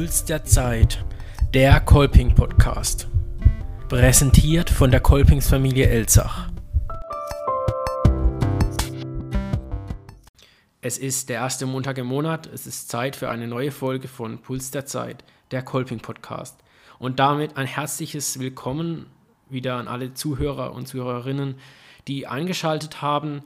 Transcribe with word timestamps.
Puls 0.00 0.24
der 0.24 0.44
Zeit, 0.44 1.04
der 1.52 1.78
Kolping 1.78 2.34
Podcast. 2.34 3.06
Präsentiert 3.90 4.70
von 4.70 4.90
der 4.90 5.00
Kolpingsfamilie 5.00 5.90
Elzach. 5.90 6.48
Es 10.80 10.96
ist 10.96 11.28
der 11.28 11.36
erste 11.36 11.66
Montag 11.66 11.98
im 11.98 12.06
Monat. 12.06 12.46
Es 12.46 12.66
ist 12.66 12.88
Zeit 12.88 13.14
für 13.14 13.28
eine 13.28 13.46
neue 13.46 13.70
Folge 13.70 14.08
von 14.08 14.38
Puls 14.38 14.70
der 14.70 14.86
Zeit, 14.86 15.22
der 15.50 15.60
Kolping 15.60 16.00
Podcast. 16.00 16.58
Und 16.98 17.18
damit 17.18 17.58
ein 17.58 17.66
herzliches 17.66 18.38
Willkommen 18.38 19.04
wieder 19.50 19.74
an 19.74 19.86
alle 19.86 20.14
Zuhörer 20.14 20.72
und 20.72 20.88
Zuhörerinnen, 20.88 21.56
die 22.08 22.26
eingeschaltet 22.26 23.02
haben. 23.02 23.42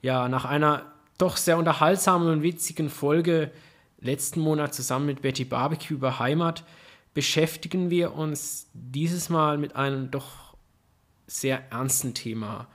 Ja, 0.00 0.30
nach 0.30 0.46
einer 0.46 0.86
doch 1.18 1.36
sehr 1.36 1.58
unterhaltsamen 1.58 2.30
und 2.30 2.42
witzigen 2.42 2.88
Folge 2.88 3.50
letzten 4.00 4.40
Monat 4.40 4.74
zusammen 4.74 5.06
mit 5.06 5.22
Betty 5.22 5.44
Barbecue 5.44 5.94
über 5.94 6.18
Heimat 6.18 6.64
beschäftigen 7.14 7.90
wir 7.90 8.14
uns 8.14 8.68
dieses 8.72 9.28
Mal 9.28 9.58
mit 9.58 9.74
einem 9.76 10.10
doch 10.10 10.56
sehr 11.26 11.70
ernsten 11.70 12.14
Thema. 12.14 12.68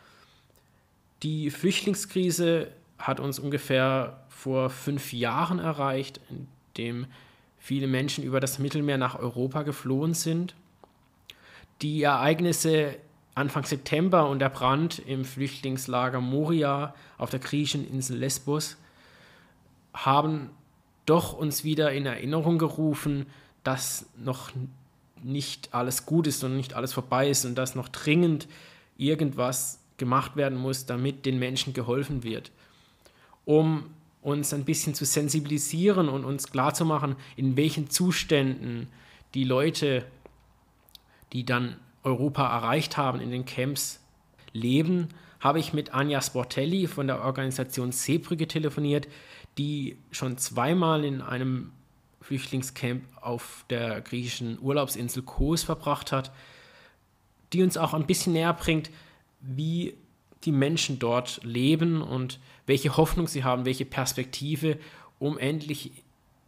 Die 1.24 1.50
Flüchtlingskrise 1.50 2.72
hat 2.98 3.20
uns 3.20 3.40
ungefähr 3.40 4.26
vor 4.30 4.70
fünf 4.70 5.14
Jahren 5.14 5.60
erreicht, 5.60 6.20
in 6.30 6.48
dem 6.78 7.06
viele 7.58 7.88
Menschen 7.88 8.24
über 8.24 8.40
das 8.40 8.60
Mittelmeer 8.60 8.98
nach 8.98 9.18
Europa 9.18 9.64
geflohen 9.64 10.14
sind. 10.14 10.56
Die 11.82 12.04
Ereignisse 12.04 12.98
Anfang 13.36 13.64
September 13.64 14.30
und 14.30 14.40
der 14.40 14.50
Brand 14.50 15.00
im 15.00 15.26
Flüchtlingslager 15.26 16.22
Moria 16.22 16.94
auf 17.18 17.30
der 17.30 17.40
griechischen 17.40 17.88
Insel 17.88 18.18
Lesbos 18.18 18.78
haben 19.94 20.50
doch 21.06 21.34
uns 21.34 21.64
wieder 21.64 21.92
in 21.92 22.06
Erinnerung 22.06 22.58
gerufen, 22.58 23.26
dass 23.64 24.06
noch 24.18 24.52
nicht 25.24 25.74
alles 25.74 26.06
gut 26.06 26.28
ist 26.28 26.44
und 26.44 26.58
nicht 26.58 26.74
alles 26.74 26.94
vorbei 26.94 27.30
ist 27.30 27.46
und 27.46 27.56
dass 27.56 27.76
noch 27.76 27.90
dringend 27.90 28.48
irgendwas 28.98 29.80
gemacht 29.98 30.36
werden 30.36 30.58
muss, 30.58 30.86
damit 30.86 31.26
den 31.26 31.40
Menschen 31.40 31.74
geholfen 31.74 32.24
wird. 32.24 32.52
Um 33.46 33.90
uns 34.22 34.54
ein 34.54 34.66
bisschen 34.66 34.96
zu 34.96 35.06
sensibilisieren 35.06 36.10
und 36.10 36.24
uns 36.24 36.52
klarzumachen, 36.52 37.16
in 37.36 37.58
welchen 37.58 37.90
Zuständen 37.90 38.88
die 39.34 39.44
Leute, 39.44 40.06
die 41.34 41.46
dann 41.46 41.76
Europa 42.04 42.48
erreicht 42.48 42.98
haben, 42.98 43.20
in 43.20 43.32
den 43.32 43.46
Camps 43.46 44.00
leben, 44.54 45.10
habe 45.40 45.60
ich 45.60 45.74
mit 45.74 45.94
Anja 45.94 46.22
Sportelli 46.22 46.88
von 46.88 47.08
der 47.08 47.22
Organisation 47.22 47.92
Seebrücke 47.92 48.48
telefoniert, 48.48 49.08
die 49.58 49.98
schon 50.12 50.38
zweimal 50.38 51.06
in 51.06 51.22
einem 51.22 51.72
Flüchtlingscamp 52.22 53.04
auf 53.22 53.66
der 53.70 54.02
griechischen 54.02 54.58
Urlaubsinsel 54.60 55.24
Kos 55.24 55.64
verbracht 55.64 56.12
hat, 56.12 56.32
die 57.52 57.62
uns 57.62 57.78
auch 57.78 57.94
ein 57.94 58.08
bisschen 58.08 58.34
näher 58.34 58.54
bringt, 58.54 58.90
wie 59.42 59.96
die 60.44 60.52
Menschen 60.52 61.00
dort 61.00 61.42
leben 61.44 62.02
und 62.02 62.40
welche 62.66 62.98
Hoffnung 62.98 63.28
sie 63.28 63.44
haben, 63.44 63.66
welche 63.66 63.86
Perspektive, 63.86 64.80
um 65.20 65.38
endlich 65.38 65.92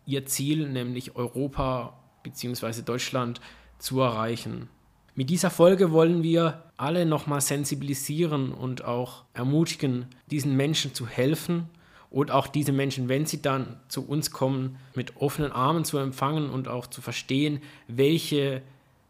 ihr 0.06 0.26
Ziel, 0.26 0.70
nämlich 0.70 1.16
Europa 1.16 1.98
bzw. 2.24 2.82
Deutschland, 2.82 3.42
zu 3.78 4.00
erreichen. 4.00 4.70
Mit 5.16 5.30
dieser 5.30 5.50
Folge 5.50 5.92
wollen 5.92 6.24
wir 6.24 6.64
alle 6.78 7.06
nochmal 7.06 7.42
sensibilisieren 7.42 8.52
und 8.52 8.84
auch 8.84 9.24
ermutigen, 9.34 10.08
diesen 10.32 10.56
Menschen 10.56 10.94
zu 10.94 11.08
helfen 11.08 11.70
und 12.10 12.32
auch 12.32 12.48
diese 12.48 12.72
Menschen, 12.72 13.10
wenn 13.10 13.26
sie 13.26 13.42
dann 13.42 13.80
zu 13.88 14.08
uns 14.08 14.32
kommen, 14.32 14.78
mit 14.94 15.18
offenen 15.18 15.52
Armen 15.52 15.86
zu 15.86 15.98
empfangen 15.98 16.50
und 16.50 16.68
auch 16.68 16.88
zu 16.88 17.02
verstehen, 17.02 17.62
welche 17.88 18.62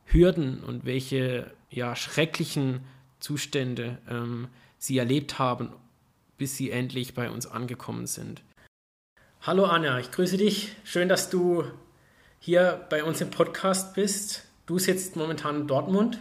Hürden 0.05 0.63
und 0.63 0.85
welche 0.85 1.51
ja, 1.69 1.95
schrecklichen 1.95 2.81
Zustände 3.19 3.97
ähm, 4.09 4.47
sie 4.77 4.97
erlebt 4.97 5.39
haben, 5.39 5.71
bis 6.37 6.57
sie 6.57 6.71
endlich 6.71 7.13
bei 7.13 7.29
uns 7.29 7.47
angekommen 7.47 8.07
sind. 8.07 8.43
Hallo 9.41 9.65
Anja, 9.65 9.99
ich 9.99 10.11
grüße 10.11 10.37
dich. 10.37 10.75
Schön, 10.83 11.09
dass 11.09 11.29
du 11.29 11.63
hier 12.39 12.85
bei 12.89 13.03
uns 13.03 13.21
im 13.21 13.29
Podcast 13.29 13.93
bist. 13.93 14.43
Du 14.65 14.79
sitzt 14.79 15.15
momentan 15.15 15.61
in 15.61 15.67
Dortmund, 15.67 16.19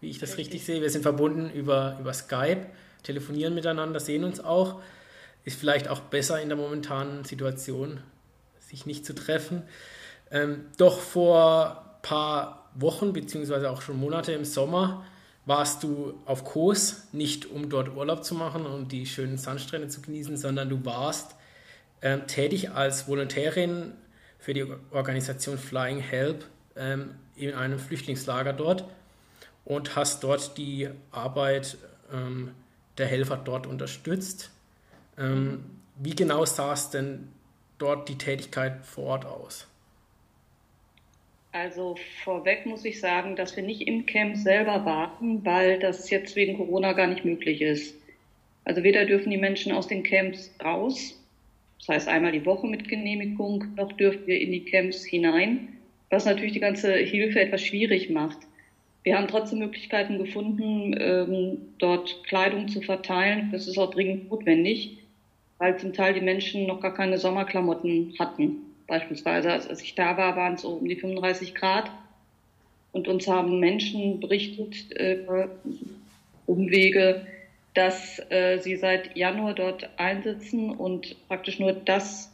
wie 0.00 0.10
ich 0.10 0.18
das 0.18 0.36
richtig 0.36 0.64
sehe. 0.64 0.82
Wir 0.82 0.90
sind 0.90 1.02
verbunden 1.02 1.50
über, 1.50 1.96
über 2.00 2.12
Skype, 2.12 2.66
telefonieren 3.02 3.54
miteinander, 3.54 4.00
sehen 4.00 4.24
uns 4.24 4.40
auch. 4.40 4.82
Ist 5.44 5.58
vielleicht 5.58 5.88
auch 5.88 6.00
besser 6.00 6.40
in 6.40 6.48
der 6.48 6.56
momentanen 6.56 7.24
Situation, 7.24 8.00
sich 8.58 8.86
nicht 8.86 9.04
zu 9.04 9.14
treffen. 9.14 9.62
Ähm, 10.30 10.66
doch 10.78 10.98
vor 10.98 11.84
ein 11.96 12.02
paar 12.02 12.70
Wochen, 12.74 13.12
beziehungsweise 13.12 13.70
auch 13.70 13.82
schon 13.82 13.98
Monate 13.98 14.32
im 14.32 14.44
Sommer, 14.44 15.04
warst 15.46 15.82
du 15.82 16.14
auf 16.24 16.44
Kurs, 16.44 17.08
nicht 17.12 17.46
um 17.46 17.68
dort 17.68 17.94
Urlaub 17.94 18.24
zu 18.24 18.34
machen 18.34 18.64
und 18.66 18.92
die 18.92 19.06
schönen 19.06 19.36
Sandstrände 19.36 19.88
zu 19.88 20.00
genießen, 20.00 20.36
sondern 20.36 20.68
du 20.68 20.84
warst 20.84 21.34
äh, 22.00 22.18
tätig 22.20 22.70
als 22.70 23.06
Volontärin 23.08 23.92
für 24.38 24.54
die 24.54 24.66
Organisation 24.90 25.58
Flying 25.58 26.00
Help 26.00 26.44
ähm, 26.76 27.14
in 27.36 27.54
einem 27.54 27.78
Flüchtlingslager 27.78 28.52
dort 28.52 28.84
und 29.64 29.96
hast 29.96 30.22
dort 30.24 30.56
die 30.56 30.88
Arbeit 31.10 31.76
ähm, 32.12 32.52
der 32.98 33.06
Helfer 33.06 33.36
dort 33.36 33.66
unterstützt. 33.66 34.50
Ähm, 35.18 35.64
wie 35.96 36.14
genau 36.14 36.44
sah 36.44 36.72
es 36.72 36.90
denn 36.90 37.28
dort 37.78 38.08
die 38.08 38.18
Tätigkeit 38.18 38.84
vor 38.84 39.04
Ort 39.04 39.26
aus? 39.26 39.66
Also 41.52 41.96
vorweg 42.24 42.66
muss 42.66 42.84
ich 42.84 43.00
sagen, 43.00 43.36
dass 43.36 43.54
wir 43.54 43.62
nicht 43.62 43.86
im 43.86 44.06
Camp 44.06 44.36
selber 44.36 44.84
warten, 44.84 45.44
weil 45.44 45.78
das 45.78 46.10
jetzt 46.10 46.34
wegen 46.34 46.56
Corona 46.56 46.92
gar 46.94 47.06
nicht 47.06 47.24
möglich 47.24 47.62
ist. 47.62 47.94
Also 48.64 48.82
weder 48.82 49.04
dürfen 49.04 49.30
die 49.30 49.36
Menschen 49.36 49.72
aus 49.72 49.86
den 49.86 50.02
Camps 50.02 50.50
raus, 50.64 51.20
das 51.78 51.88
heißt 51.88 52.08
einmal 52.08 52.32
die 52.32 52.46
Woche 52.46 52.66
mit 52.66 52.88
Genehmigung, 52.88 53.64
noch 53.76 53.92
dürfen 53.92 54.26
wir 54.26 54.40
in 54.40 54.50
die 54.50 54.64
Camps 54.64 55.04
hinein 55.04 55.74
was 56.14 56.24
natürlich 56.24 56.52
die 56.52 56.60
ganze 56.60 56.94
Hilfe 56.94 57.40
etwas 57.40 57.62
schwierig 57.62 58.10
macht. 58.10 58.38
Wir 59.02 59.18
haben 59.18 59.28
trotzdem 59.28 59.58
Möglichkeiten 59.58 60.16
gefunden, 60.16 60.96
ähm, 60.98 61.58
dort 61.78 62.24
Kleidung 62.24 62.68
zu 62.68 62.80
verteilen. 62.80 63.50
Das 63.52 63.66
ist 63.66 63.76
auch 63.76 63.90
dringend 63.90 64.30
notwendig, 64.30 64.98
weil 65.58 65.78
zum 65.78 65.92
Teil 65.92 66.14
die 66.14 66.20
Menschen 66.20 66.66
noch 66.66 66.80
gar 66.80 66.94
keine 66.94 67.18
Sommerklamotten 67.18 68.14
hatten. 68.18 68.56
Beispielsweise, 68.86 69.52
als 69.52 69.82
ich 69.82 69.94
da 69.94 70.16
war, 70.16 70.36
waren 70.36 70.54
es 70.54 70.62
so 70.62 70.70
um 70.70 70.88
die 70.88 70.96
35 70.96 71.54
Grad. 71.54 71.90
Und 72.92 73.08
uns 73.08 73.26
haben 73.26 73.58
Menschen 73.58 74.20
berichtet, 74.20 74.92
äh, 74.96 75.48
Umwege, 76.46 77.26
dass 77.74 78.20
äh, 78.30 78.58
sie 78.58 78.76
seit 78.76 79.16
Januar 79.16 79.54
dort 79.54 79.88
einsitzen 79.98 80.70
und 80.70 81.16
praktisch 81.28 81.58
nur 81.58 81.72
das 81.72 82.30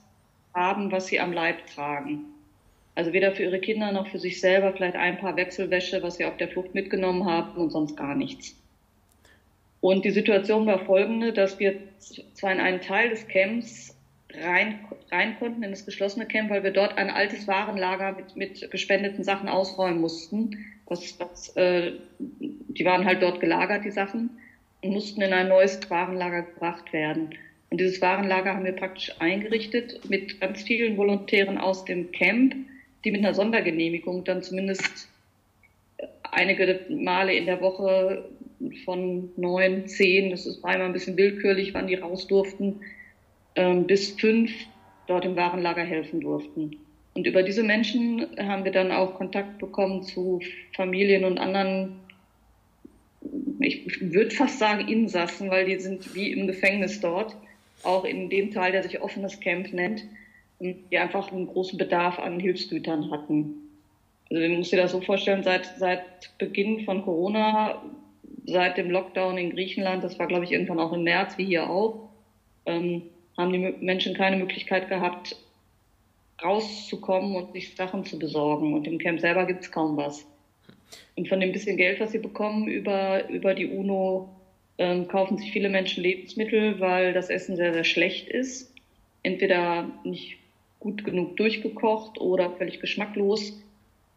haben, 0.54 0.92
was 0.92 1.06
sie 1.06 1.20
am 1.20 1.32
Leib 1.32 1.66
tragen. 1.66 2.26
Also 2.94 3.12
weder 3.12 3.32
für 3.32 3.44
ihre 3.44 3.60
Kinder 3.60 3.92
noch 3.92 4.08
für 4.08 4.18
sich 4.18 4.40
selber, 4.40 4.72
vielleicht 4.72 4.96
ein 4.96 5.18
paar 5.18 5.36
Wechselwäsche, 5.36 6.02
was 6.02 6.16
sie 6.16 6.24
auf 6.24 6.36
der 6.36 6.48
Flucht 6.48 6.74
mitgenommen 6.74 7.24
haben 7.24 7.58
und 7.58 7.70
sonst 7.70 7.96
gar 7.96 8.14
nichts. 8.14 8.59
Und 9.80 10.04
die 10.04 10.10
Situation 10.10 10.66
war 10.66 10.84
folgende, 10.84 11.32
dass 11.32 11.58
wir 11.58 11.74
zwar 12.34 12.52
in 12.52 12.60
einen 12.60 12.80
Teil 12.80 13.10
des 13.10 13.26
Camps 13.28 13.96
rein, 14.34 14.80
rein 15.10 15.36
konnten, 15.38 15.62
in 15.62 15.70
das 15.70 15.86
geschlossene 15.86 16.26
Camp, 16.26 16.50
weil 16.50 16.62
wir 16.62 16.70
dort 16.70 16.98
ein 16.98 17.10
altes 17.10 17.48
Warenlager 17.48 18.12
mit, 18.12 18.36
mit 18.36 18.70
gespendeten 18.70 19.24
Sachen 19.24 19.48
ausräumen 19.48 20.00
mussten. 20.00 20.64
Das, 20.86 21.16
das, 21.18 21.56
äh, 21.56 21.92
die 22.18 22.84
waren 22.84 23.06
halt 23.06 23.22
dort 23.22 23.40
gelagert, 23.40 23.84
die 23.84 23.90
Sachen, 23.90 24.30
und 24.82 24.92
mussten 24.92 25.22
in 25.22 25.32
ein 25.32 25.48
neues 25.48 25.78
Warenlager 25.88 26.42
gebracht 26.42 26.92
werden. 26.92 27.30
Und 27.70 27.80
dieses 27.80 28.00
Warenlager 28.00 28.54
haben 28.54 28.64
wir 28.64 28.72
praktisch 28.72 29.12
eingerichtet 29.20 30.00
mit 30.08 30.40
ganz 30.40 30.62
vielen 30.62 30.96
Volontären 30.96 31.58
aus 31.58 31.84
dem 31.84 32.10
Camp, 32.10 32.54
die 33.04 33.12
mit 33.12 33.20
einer 33.20 33.34
Sondergenehmigung 33.34 34.24
dann 34.24 34.42
zumindest 34.42 35.08
einige 36.22 36.80
Male 36.88 37.34
in 37.34 37.46
der 37.46 37.60
Woche 37.60 38.24
von 38.84 39.30
neun, 39.36 39.86
zehn, 39.86 40.30
das 40.30 40.46
ist 40.46 40.64
einmal 40.64 40.88
ein 40.88 40.92
bisschen 40.92 41.16
willkürlich, 41.16 41.74
wann 41.74 41.86
die 41.86 41.94
raus 41.94 42.26
durften, 42.26 42.80
ähm, 43.56 43.86
bis 43.86 44.12
fünf 44.12 44.52
dort 45.06 45.24
im 45.24 45.36
Warenlager 45.36 45.82
helfen 45.82 46.20
durften. 46.20 46.76
Und 47.14 47.26
über 47.26 47.42
diese 47.42 47.62
Menschen 47.62 48.26
haben 48.38 48.64
wir 48.64 48.72
dann 48.72 48.92
auch 48.92 49.14
Kontakt 49.14 49.58
bekommen 49.58 50.02
zu 50.02 50.40
Familien 50.74 51.24
und 51.24 51.38
anderen, 51.38 51.96
ich 53.58 54.00
würde 54.00 54.30
fast 54.30 54.58
sagen 54.58 54.88
Insassen, 54.88 55.50
weil 55.50 55.66
die 55.66 55.78
sind 55.78 56.14
wie 56.14 56.32
im 56.32 56.46
Gefängnis 56.46 57.00
dort, 57.00 57.36
auch 57.82 58.04
in 58.04 58.30
dem 58.30 58.52
Teil, 58.52 58.72
der 58.72 58.82
sich 58.82 59.00
offenes 59.00 59.40
Camp 59.40 59.72
nennt 59.72 60.04
die 60.60 60.98
einfach 60.98 61.32
einen 61.32 61.46
großen 61.46 61.78
Bedarf 61.78 62.18
an 62.18 62.38
Hilfsgütern 62.38 63.10
hatten. 63.10 63.54
Also 64.30 64.42
man 64.42 64.58
muss 64.58 64.70
sich 64.70 64.78
das 64.78 64.92
so 64.92 65.00
vorstellen, 65.00 65.42
seit, 65.42 65.66
seit 65.78 66.36
Beginn 66.38 66.84
von 66.84 67.02
Corona, 67.02 67.82
seit 68.50 68.76
dem 68.76 68.90
Lockdown 68.90 69.38
in 69.38 69.50
Griechenland, 69.50 70.04
das 70.04 70.18
war 70.18 70.26
glaube 70.26 70.44
ich 70.44 70.52
irgendwann 70.52 70.80
auch 70.80 70.92
im 70.92 71.04
März, 71.04 71.38
wie 71.38 71.46
hier 71.46 71.70
auch, 71.70 72.10
ähm, 72.66 73.02
haben 73.36 73.52
die 73.52 73.58
Menschen 73.58 74.14
keine 74.14 74.36
Möglichkeit 74.36 74.88
gehabt, 74.88 75.36
rauszukommen 76.42 77.36
und 77.36 77.52
sich 77.52 77.74
Sachen 77.74 78.04
zu 78.04 78.18
besorgen. 78.18 78.74
Und 78.74 78.86
im 78.86 78.98
Camp 78.98 79.20
selber 79.20 79.46
gibt 79.46 79.62
es 79.62 79.72
kaum 79.72 79.96
was. 79.96 80.26
Und 81.16 81.28
von 81.28 81.40
dem 81.40 81.52
bisschen 81.52 81.76
Geld, 81.76 82.00
was 82.00 82.12
sie 82.12 82.18
bekommen 82.18 82.68
über, 82.68 83.28
über 83.28 83.54
die 83.54 83.66
UNO, 83.66 84.28
ähm, 84.78 85.08
kaufen 85.08 85.38
sich 85.38 85.52
viele 85.52 85.68
Menschen 85.68 86.02
Lebensmittel, 86.02 86.80
weil 86.80 87.12
das 87.12 87.30
Essen 87.30 87.56
sehr, 87.56 87.72
sehr 87.72 87.84
schlecht 87.84 88.28
ist. 88.28 88.74
Entweder 89.22 89.90
nicht 90.04 90.38
gut 90.78 91.04
genug 91.04 91.36
durchgekocht 91.36 92.18
oder 92.20 92.50
völlig 92.52 92.80
geschmacklos 92.80 93.60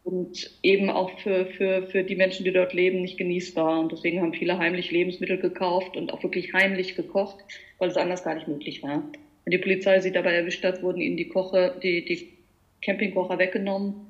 und 0.04 0.52
eben 0.62 0.90
auch 0.90 1.18
für, 1.20 1.46
für, 1.46 1.88
für 1.88 2.04
die 2.04 2.16
Menschen, 2.16 2.44
die 2.44 2.52
dort 2.52 2.74
leben, 2.74 3.02
nicht 3.02 3.18
genießbar. 3.18 3.80
Und 3.80 3.92
deswegen 3.92 4.22
haben 4.22 4.34
viele 4.34 4.58
heimlich 4.58 4.92
Lebensmittel 4.92 5.38
gekauft 5.38 5.96
und 5.96 6.12
auch 6.14 6.22
wirklich 6.24 6.54
heimlich 6.54 6.96
gekocht, 6.96 7.38
weil 7.78 7.90
es 7.90 7.98
anders 7.98 8.24
gar 8.24 8.36
nicht 8.36 8.48
möglich 8.48 8.84
war. 8.84 9.04
Wenn 9.46 9.52
die 9.52 9.58
Polizei 9.58 10.00
sie 10.02 10.12
dabei 10.12 10.34
erwischt 10.34 10.64
hat, 10.64 10.84
wurden 10.84 11.02
ihnen 11.02 11.18
die 11.18 11.30
Koche, 11.30 11.80
die, 11.82 12.04
die 12.04 12.34
Campingkocher 12.82 13.40
weggenommen. 13.40 14.08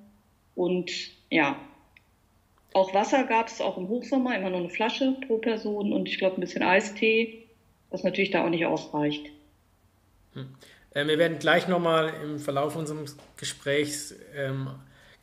Und 0.56 0.92
ja, 1.30 1.58
auch 2.74 2.94
Wasser 2.94 3.24
gab 3.26 3.48
es 3.48 3.62
auch 3.62 3.78
im 3.78 3.88
Hochsommer, 3.88 4.36
immer 4.36 4.50
nur 4.50 4.60
eine 4.60 4.70
Flasche 4.70 5.16
pro 5.28 5.38
Person 5.38 5.94
und 5.94 6.08
ich 6.10 6.18
glaube 6.18 6.38
ein 6.38 6.42
bisschen 6.42 6.64
Eistee, 6.64 7.46
was 7.92 8.04
natürlich 8.04 8.32
da 8.32 8.46
auch 8.46 8.50
nicht 8.50 8.66
ausreicht. 8.66 9.28
Hm. 10.34 10.48
Äh, 10.92 11.06
wir 11.06 11.20
werden 11.20 11.38
gleich 11.38 11.68
nochmal 11.68 12.14
im 12.24 12.40
Verlauf 12.40 12.76
unseres 12.76 13.16
Gesprächs 13.38 14.16
ähm, 14.36 14.70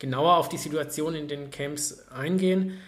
genauer 0.01 0.37
auf 0.37 0.49
die 0.49 0.57
Situation 0.57 1.13
in 1.13 1.27
den 1.27 1.51
Camps 1.51 2.07
eingehen. 2.09 2.79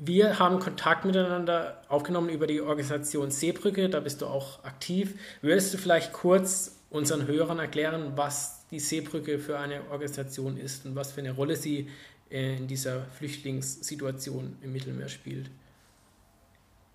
Wir 0.00 0.40
haben 0.40 0.58
Kontakt 0.58 1.04
miteinander 1.04 1.82
aufgenommen 1.88 2.28
über 2.28 2.48
die 2.48 2.60
Organisation 2.60 3.30
Seebrücke, 3.30 3.88
da 3.88 4.00
bist 4.00 4.22
du 4.22 4.26
auch 4.26 4.64
aktiv. 4.64 5.14
Würdest 5.40 5.72
du 5.72 5.78
vielleicht 5.78 6.12
kurz 6.12 6.76
unseren 6.90 7.28
Hörern 7.28 7.60
erklären, 7.60 8.12
was 8.16 8.66
die 8.72 8.80
Seebrücke 8.80 9.38
für 9.38 9.58
eine 9.58 9.88
Organisation 9.90 10.56
ist 10.56 10.84
und 10.84 10.96
was 10.96 11.12
für 11.12 11.20
eine 11.20 11.30
Rolle 11.30 11.54
sie 11.54 11.88
äh, 12.30 12.56
in 12.56 12.66
dieser 12.66 13.04
Flüchtlingssituation 13.16 14.56
im 14.60 14.72
Mittelmeer 14.72 15.08
spielt? 15.08 15.50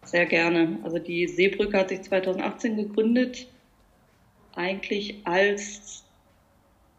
Sehr 0.04 0.26
gerne. 0.26 0.78
Also 0.84 1.00
die 1.00 1.26
Seebrücke 1.28 1.78
hat 1.78 1.90
sich 1.90 2.02
2018 2.02 2.76
gegründet, 2.76 3.48
eigentlich 4.56 5.22
als 5.24 6.04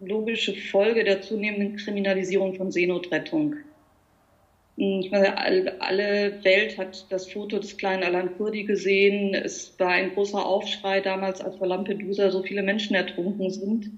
logische 0.07 0.55
Folge 0.55 1.05
der 1.05 1.23
zunehmenden 1.23 1.77
Kriminalisierung 1.77 2.55
von 2.55 2.71
Seenotrettung. 2.71 3.57
Ich 4.77 5.11
meine, 5.13 5.39
alle 5.81 6.45
Welt 6.45 6.79
hat 6.79 7.07
das 7.11 7.31
Foto 7.31 7.61
des 7.61 7.77
kleinen 7.77 8.03
Alan 8.03 8.37
Kurdi 8.37 8.65
gesehen. 8.65 9.33
Es 9.35 9.79
war 9.79 9.91
ein 9.91 10.13
großer 10.15 10.45
Aufschrei 10.45 11.01
damals, 11.01 11.41
als 11.41 11.57
vor 11.57 11.69
Lampedusa 11.69 12.31
so 12.31 12.43
viele 12.43 12.63
Menschen 12.63 12.97
ertrunken 12.97 13.51
sind. 13.51 13.91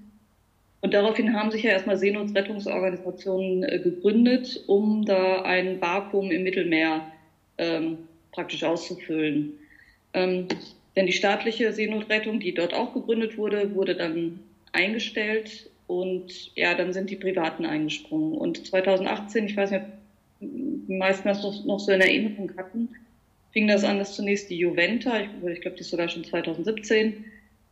Und 0.81 0.93
daraufhin 0.93 1.33
haben 1.33 1.49
sich 1.49 1.63
ja 1.63 1.71
erstmal 1.71 1.97
Seenotrettungsorganisationen 1.97 3.63
äh, 3.63 3.79
gegründet, 3.79 4.63
um 4.67 5.03
da 5.03 5.41
ein 5.41 5.81
Vakuum 5.81 6.29
im 6.29 6.43
Mittelmeer 6.43 7.11
ähm, 7.57 7.97
praktisch 8.31 8.63
auszufüllen. 8.63 9.53
Ähm, 10.13 10.47
denn 10.95 11.07
die 11.07 11.13
staatliche 11.13 11.73
Seenotrettung, 11.73 12.39
die 12.39 12.53
dort 12.53 12.75
auch 12.75 12.93
gegründet 12.93 13.37
wurde, 13.37 13.73
wurde 13.73 13.95
dann 13.95 14.39
eingestellt 14.71 15.69
und 15.87 16.55
ja, 16.55 16.75
dann 16.75 16.91
sind 16.93 17.09
die 17.09 17.15
Privaten 17.15 17.65
eingesprungen. 17.65 18.37
Und 18.37 18.67
2018, 18.67 19.45
ich 19.45 19.57
weiß 19.57 19.71
nicht, 19.71 19.83
ob 19.83 19.87
die 20.41 20.93
meisten 20.93 21.27
das 21.27 21.41
noch, 21.65 21.79
so 21.79 21.91
in 21.91 22.01
Erinnerung 22.01 22.51
hatten, 22.57 22.89
fing 23.51 23.67
das 23.67 23.83
an, 23.83 23.97
dass 23.97 24.15
zunächst 24.15 24.49
die 24.49 24.57
Juventa, 24.57 25.19
ich, 25.21 25.61
glaube, 25.61 25.77
die 25.77 25.81
ist 25.81 25.89
sogar 25.89 26.09
schon 26.09 26.25
2017, 26.25 27.25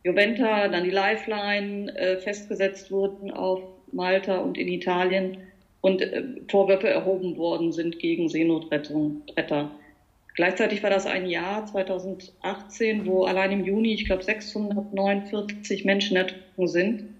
Juventa, 0.04 0.68
dann 0.68 0.84
die 0.84 0.90
Lifeline 0.90 1.94
äh, 1.96 2.16
festgesetzt 2.18 2.90
wurden 2.90 3.30
auf 3.30 3.60
Malta 3.92 4.38
und 4.38 4.56
in 4.56 4.68
Italien 4.68 5.38
und 5.82 6.00
äh, 6.00 6.24
Vorwürfe 6.48 6.88
erhoben 6.88 7.36
worden 7.36 7.72
sind 7.72 7.98
gegen 7.98 8.28
Seenotretter. 8.28 9.70
Gleichzeitig 10.34 10.82
war 10.82 10.90
das 10.90 11.06
ein 11.06 11.26
Jahr 11.26 11.66
2018, 11.66 13.06
wo 13.06 13.24
allein 13.24 13.52
im 13.52 13.64
Juni, 13.64 13.94
ich 13.94 14.06
glaube, 14.06 14.22
649 14.22 15.84
Menschen 15.84 16.16
ertrunken 16.16 16.68
sind 16.68 17.15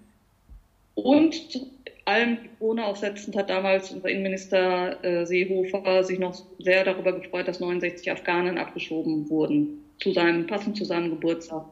und 0.97 1.61
allem 2.07 2.39
Krone 2.59 2.85
aufsetzend 2.85 3.37
hat 3.37 3.51
damals 3.51 3.93
unser 3.93 4.09
Innenminister 4.09 5.05
äh, 5.05 5.27
Seehofer 5.27 6.03
sich 6.03 6.19
noch 6.19 6.35
sehr 6.59 6.85
darüber 6.85 7.13
gefreut, 7.13 7.47
dass 7.47 7.61
69 7.61 8.11
Afghanen 8.11 8.59
abgeschoben 8.59 9.29
wurden, 9.29 9.85
zu 10.01 10.13
seinem, 10.13 10.47
passend 10.47 10.77
zu 10.77 10.85
seinem 10.85 11.11
Geburtstag. 11.11 11.65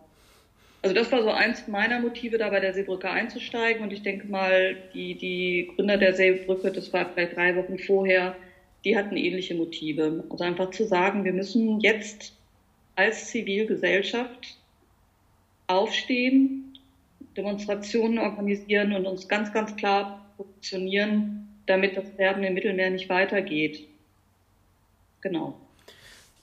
Also 0.83 0.95
das 0.95 1.11
war 1.11 1.23
so 1.23 1.31
eins 1.31 1.67
meiner 1.67 2.01
Motive, 2.01 2.37
da 2.37 2.51
bei 2.51 2.61
der 2.61 2.75
Seebrücke 2.75 3.09
einzusteigen. 3.09 3.83
Und 3.83 3.93
ich 3.93 4.03
denke 4.03 4.27
mal, 4.27 4.77
die, 4.93 5.15
die 5.15 5.71
Gründer 5.75 5.97
der 5.97 6.15
Seebrücke, 6.15 6.71
das 6.71 6.93
war 6.93 7.09
vielleicht 7.09 7.37
drei 7.37 7.57
Wochen 7.57 7.79
vorher, 7.79 8.37
die 8.85 8.97
hatten 8.97 9.17
ähnliche 9.17 9.55
Motive. 9.55 10.25
Also 10.29 10.45
einfach 10.45 10.71
zu 10.71 10.85
sagen, 10.85 11.25
wir 11.25 11.33
müssen 11.33 11.81
jetzt 11.81 12.35
als 12.97 13.29
Zivilgesellschaft 13.29 14.59
aufstehen, 15.67 16.64
Demonstrationen 17.37 18.19
organisieren 18.19 18.93
und 18.93 19.07
uns 19.07 19.29
ganz, 19.29 19.53
ganz 19.53 19.75
klar 19.77 20.25
positionieren, 20.37 21.49
damit 21.67 21.97
das 21.97 22.05
Sterben 22.15 22.43
im 22.45 22.55
Mittelmeer 22.55 22.91
nicht 22.91 23.09
weitergeht. 23.09 23.87
Genau. 25.21 25.59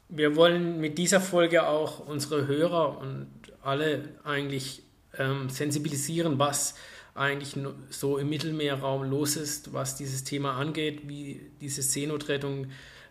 Wir 0.09 0.35
wollen 0.35 0.81
mit 0.81 0.97
dieser 0.97 1.21
Folge 1.21 1.67
auch 1.67 2.05
unsere 2.05 2.47
Hörer 2.47 2.97
und 2.99 3.27
alle 3.63 4.09
eigentlich 4.23 4.81
ähm, 5.17 5.49
sensibilisieren, 5.49 6.39
was 6.39 6.75
eigentlich 7.13 7.55
so 7.89 8.17
im 8.17 8.29
Mittelmeerraum 8.29 9.03
los 9.03 9.35
ist, 9.35 9.73
was 9.73 9.95
dieses 9.95 10.23
Thema 10.23 10.53
angeht, 10.57 11.07
wie 11.07 11.41
diese 11.59 11.81
Seenotrettung. 11.81 12.67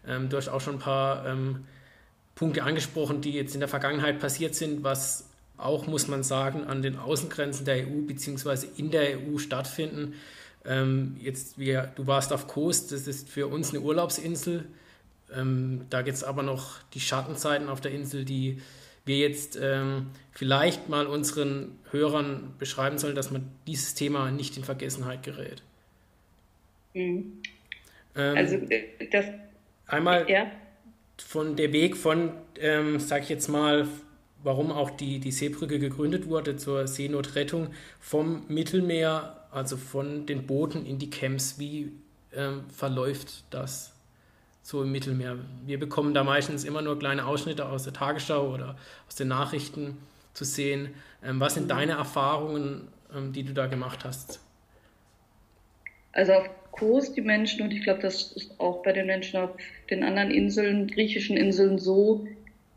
Ähm, 0.07 0.29
du 0.29 0.37
hast 0.37 0.49
auch 0.49 0.61
schon 0.61 0.75
ein 0.75 0.81
paar 0.81 1.27
ähm, 1.27 1.65
Punkte 2.35 2.63
angesprochen, 2.63 3.21
die 3.21 3.33
jetzt 3.33 3.55
in 3.55 3.61
der 3.61 3.69
Vergangenheit 3.69 4.19
passiert 4.19 4.55
sind, 4.55 4.83
was 4.83 5.30
auch, 5.61 5.87
muss 5.87 6.09
man 6.09 6.23
sagen, 6.23 6.65
an 6.65 6.83
den 6.83 6.97
Außengrenzen 6.97 7.65
der 7.65 7.87
EU 7.87 8.03
bzw. 8.07 8.67
in 8.77 8.91
der 8.91 9.19
EU 9.19 9.39
stattfinden. 9.39 10.15
Ähm, 10.65 11.17
jetzt, 11.21 11.59
wir, 11.59 11.93
du 11.97 12.07
warst 12.07 12.33
auf 12.33 12.47
Kos, 12.47 12.89
das 12.89 13.07
ist 13.07 13.29
für 13.29 13.47
uns 13.47 13.71
eine 13.71 13.81
Urlaubsinsel. 13.81 14.67
Ähm, 15.35 15.87
da 15.91 16.03
gibt 16.03 16.17
es 16.17 16.25
aber 16.25 16.43
noch 16.43 16.79
die 16.95 17.01
Schattenzeiten 17.01 17.69
auf 17.69 17.81
der 17.81 17.93
Insel, 17.93 18.25
die 18.25 18.61
wir 19.05 19.17
jetzt 19.17 19.59
ähm, 19.61 20.07
vielleicht 20.33 20.89
mal 20.89 21.07
unseren 21.07 21.79
Hörern 21.91 22.55
beschreiben 22.59 22.99
sollen, 22.99 23.15
dass 23.15 23.31
man 23.31 23.51
dieses 23.67 23.95
Thema 23.95 24.31
nicht 24.31 24.57
in 24.57 24.65
Vergessenheit 24.65 25.23
gerät. 25.23 25.63
Mhm. 26.95 27.41
Ähm, 28.17 28.37
also 28.37 28.59
das 29.11 29.25
einmal 29.87 30.29
ja. 30.31 30.51
von 31.19 31.57
der 31.57 31.73
Weg 31.73 31.97
von, 31.97 32.33
ähm, 32.59 33.01
sag 33.01 33.23
ich 33.23 33.29
jetzt 33.31 33.49
mal, 33.49 33.89
warum 34.43 34.71
auch 34.71 34.91
die, 34.91 35.19
die 35.19 35.33
Seebrücke 35.33 35.79
gegründet 35.79 36.29
wurde 36.29 36.57
zur 36.57 36.87
Seenotrettung 36.87 37.69
vom 38.01 38.45
Mittelmeer, 38.49 39.37
also 39.51 39.77
von 39.77 40.27
den 40.27 40.47
Booten 40.47 40.87
in 40.87 40.99
die 40.99 41.11
Camps. 41.11 41.59
Wie 41.59 41.93
ähm, 42.35 42.65
verläuft 42.75 43.45
das 43.51 43.93
so 44.63 44.83
im 44.83 44.93
Mittelmeer? 44.93 45.37
Wir 45.67 45.79
bekommen 45.79 46.15
da 46.15 46.25
meistens 46.25 46.65
immer 46.65 46.83
nur 46.83 46.99
kleine 46.99 47.27
Ausschnitte 47.27 47.67
aus 47.67 47.85
der 47.85 47.93
Tagesschau 47.93 48.53
oder 48.55 48.77
aus 49.09 49.17
den 49.17 49.29
Nachrichten 49.29 49.99
zu 50.33 50.45
sehen. 50.45 50.91
Ähm, 51.23 51.41
was 51.41 51.55
sind 51.55 51.71
deine 51.71 51.93
Erfahrungen, 51.93 52.89
ähm, 53.15 53.33
die 53.33 53.43
du 53.43 53.53
da 53.53 53.67
gemacht 53.67 54.05
hast? 54.05 54.41
Also 56.13 56.33
auf 56.33 56.51
Kurs 56.73 57.13
die 57.13 57.21
Menschen, 57.21 57.63
und 57.63 57.73
ich 57.73 57.83
glaube, 57.83 58.01
das 58.01 58.33
ist 58.33 58.59
auch 58.59 58.83
bei 58.83 58.93
den 58.93 59.07
Menschen 59.07 59.39
auf 59.39 59.51
den 59.91 60.03
anderen 60.03 60.31
Inseln, 60.31 60.87
griechischen 60.87 61.37
Inseln 61.37 61.79
so, 61.79 62.27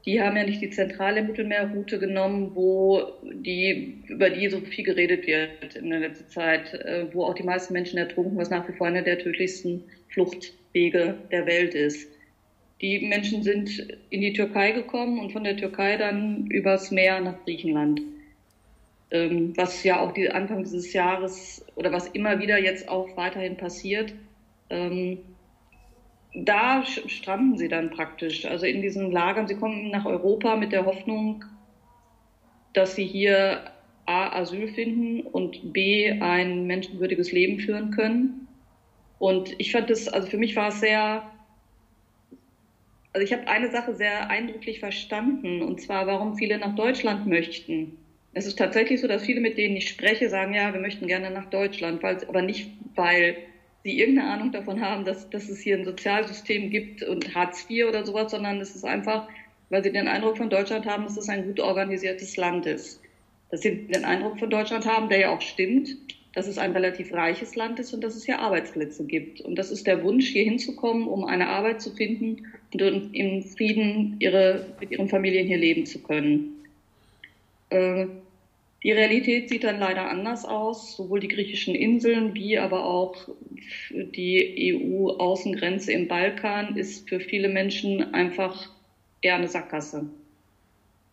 die 0.06 0.22
haben 0.22 0.36
ja 0.36 0.44
nicht 0.44 0.62
die 0.62 0.70
zentrale 0.70 1.24
Mittelmeerroute 1.24 1.98
genommen, 1.98 2.52
wo 2.56 3.04
die, 3.24 4.04
über 4.08 4.30
die 4.30 4.50
so 4.50 4.60
viel 4.60 4.84
geredet 4.84 5.26
wird 5.28 5.76
in 5.76 5.90
der 5.90 6.00
letzten 6.00 6.30
Zeit, 6.30 6.74
äh, 6.74 7.06
wo 7.14 7.24
auch 7.24 7.36
die 7.36 7.44
meisten 7.44 7.74
Menschen 7.74 7.98
ertrunken, 7.98 8.38
was 8.38 8.50
nach 8.50 8.68
wie 8.68 8.74
vor 8.74 8.88
einer 8.88 9.02
der 9.02 9.20
tödlichsten 9.20 9.84
Fluchtwege 10.10 11.16
der 11.32 11.46
Welt 11.46 11.74
ist. 11.74 12.10
Die 12.82 13.00
Menschen 13.00 13.44
sind 13.44 13.88
in 14.10 14.20
die 14.20 14.34
Türkei 14.34 14.72
gekommen 14.72 15.20
und 15.20 15.32
von 15.32 15.46
der 15.46 15.56
Türkei 15.56 15.96
dann 15.96 16.48
übers 16.48 16.92
Meer 16.92 17.22
nach 17.22 17.42
Griechenland. 17.46 18.02
Ähm, 19.10 19.54
was 19.56 19.84
ja 19.86 20.02
auch 20.02 20.12
die 20.12 20.30
Anfang 20.30 20.64
dieses 20.64 20.92
Jahres 20.92 21.66
oder 21.76 21.94
was 21.94 22.08
immer 22.08 22.40
wieder 22.40 22.60
jetzt 22.60 22.90
auch 22.90 23.16
weiterhin 23.16 23.56
passiert. 23.56 24.14
Da 26.34 26.84
stranden 26.86 27.58
sie 27.58 27.68
dann 27.68 27.92
praktisch. 27.92 28.46
Also 28.46 28.66
in 28.66 28.82
diesen 28.82 29.12
Lagern, 29.12 29.48
sie 29.48 29.56
kommen 29.56 29.92
nach 29.92 30.06
Europa 30.06 30.56
mit 30.56 30.72
der 30.72 30.86
Hoffnung, 30.86 31.46
dass 32.74 32.96
sie 32.96 33.06
hier 33.06 33.66
A, 34.06 34.40
Asyl 34.40 34.68
finden 34.68 35.22
und 35.22 35.74
B, 35.74 36.12
ein 36.20 36.66
menschenwürdiges 36.66 37.32
Leben 37.32 37.60
führen 37.60 37.92
können. 37.92 38.48
Und 39.20 39.54
ich 39.60 39.72
fand 39.72 39.90
das, 39.90 40.08
also 40.08 40.28
für 40.28 40.38
mich 40.38 40.56
war 40.56 40.70
es 40.70 40.80
sehr, 40.80 41.24
also 43.14 43.24
ich 43.24 43.32
habe 43.32 43.48
eine 43.48 43.70
Sache 43.70 43.94
sehr 43.96 44.30
eindrücklich 44.30 44.80
verstanden, 44.80 45.62
und 45.62 45.80
zwar, 45.80 46.08
warum 46.08 46.36
viele 46.36 46.58
nach 46.58 46.76
Deutschland 46.76 47.28
möchten. 47.28 47.98
Es 48.34 48.48
ist 48.48 48.58
tatsächlich 48.58 49.00
so, 49.00 49.08
dass 49.08 49.24
viele, 49.24 49.40
mit 49.40 49.58
denen 49.58 49.78
ich 49.78 49.88
spreche, 49.88 50.28
sagen, 50.30 50.56
ja, 50.56 50.74
wir 50.74 50.82
möchten 50.82 51.08
gerne 51.08 51.30
nach 51.30 51.46
Deutschland, 51.46 52.02
weil, 52.02 52.18
aber 52.28 52.42
nicht, 52.42 52.72
weil 52.96 53.38
sie 53.84 54.00
irgendeine 54.00 54.30
Ahnung 54.30 54.52
davon 54.52 54.82
haben, 54.82 55.06
dass, 55.06 55.30
dass 55.30 55.50
es 55.50 55.60
hier 55.60 55.78
ein 55.78 55.86
Sozialsystem 55.86 56.70
gibt 56.70 57.04
und 57.04 57.36
Hartz 57.36 57.66
IV 57.70 57.88
oder 57.88 58.06
sowas, 58.06 58.32
sondern 58.32 58.62
es 58.62 58.76
ist 58.76 58.86
einfach, 58.86 59.28
weil 59.70 59.84
sie 59.84 59.92
den 59.92 60.08
Eindruck 60.08 60.38
von 60.38 60.50
Deutschland 60.50 60.86
haben, 60.86 61.04
dass 61.04 61.18
es 61.18 61.30
ein 61.30 61.46
gut 61.46 61.60
organisiertes 61.60 62.38
Land 62.38 62.66
ist. 62.66 63.02
Dass 63.52 63.62
sie 63.62 63.88
den 63.88 64.06
Eindruck 64.06 64.40
von 64.40 64.50
Deutschland 64.50 64.86
haben, 64.86 65.10
der 65.10 65.20
ja 65.20 65.36
auch 65.36 65.42
stimmt, 65.42 65.98
dass 66.34 66.48
es 66.48 66.58
ein 66.58 66.72
relativ 66.72 67.14
reiches 67.14 67.56
Land 67.56 67.80
ist 67.80 67.94
und 67.94 68.04
dass 68.04 68.16
es 68.16 68.26
hier 68.26 68.40
Arbeitsplätze 68.40 69.06
gibt. 69.06 69.42
Und 69.42 69.56
das 69.56 69.70
ist 69.70 69.86
der 69.86 70.04
Wunsch, 70.04 70.28
hier 70.30 70.44
hinzukommen, 70.44 71.08
um 71.08 71.26
eine 71.26 71.48
Arbeit 71.48 71.82
zu 71.82 71.92
finden 71.92 72.48
und 72.74 73.14
im 73.14 73.44
Frieden 73.44 74.16
ihre, 74.20 74.66
mit 74.80 74.90
ihren 74.92 75.10
Familien 75.10 75.46
hier 75.46 75.58
leben 75.58 75.86
zu 75.86 76.02
können. 76.02 76.66
Äh, 77.70 78.08
die 78.84 78.92
Realität 78.92 79.50
sieht 79.50 79.64
dann 79.64 79.80
leider 79.80 80.10
anders 80.10 80.44
aus. 80.44 80.96
Sowohl 80.98 81.22
die 81.22 81.30
griechischen 81.30 81.74
Inseln 81.74 82.34
wie 82.34 82.58
aber 82.58 82.86
auch 82.86 83.30
die 83.90 84.76
EU-Außengrenze 84.76 85.94
im 85.94 86.08
Balkan 86.08 86.76
ist 86.76 87.08
für 87.08 87.20
viele 87.20 87.48
Menschen 87.48 88.14
einfach 88.14 88.70
eher 89.22 89.36
eine 89.36 89.48
Sackgasse. 89.48 90.10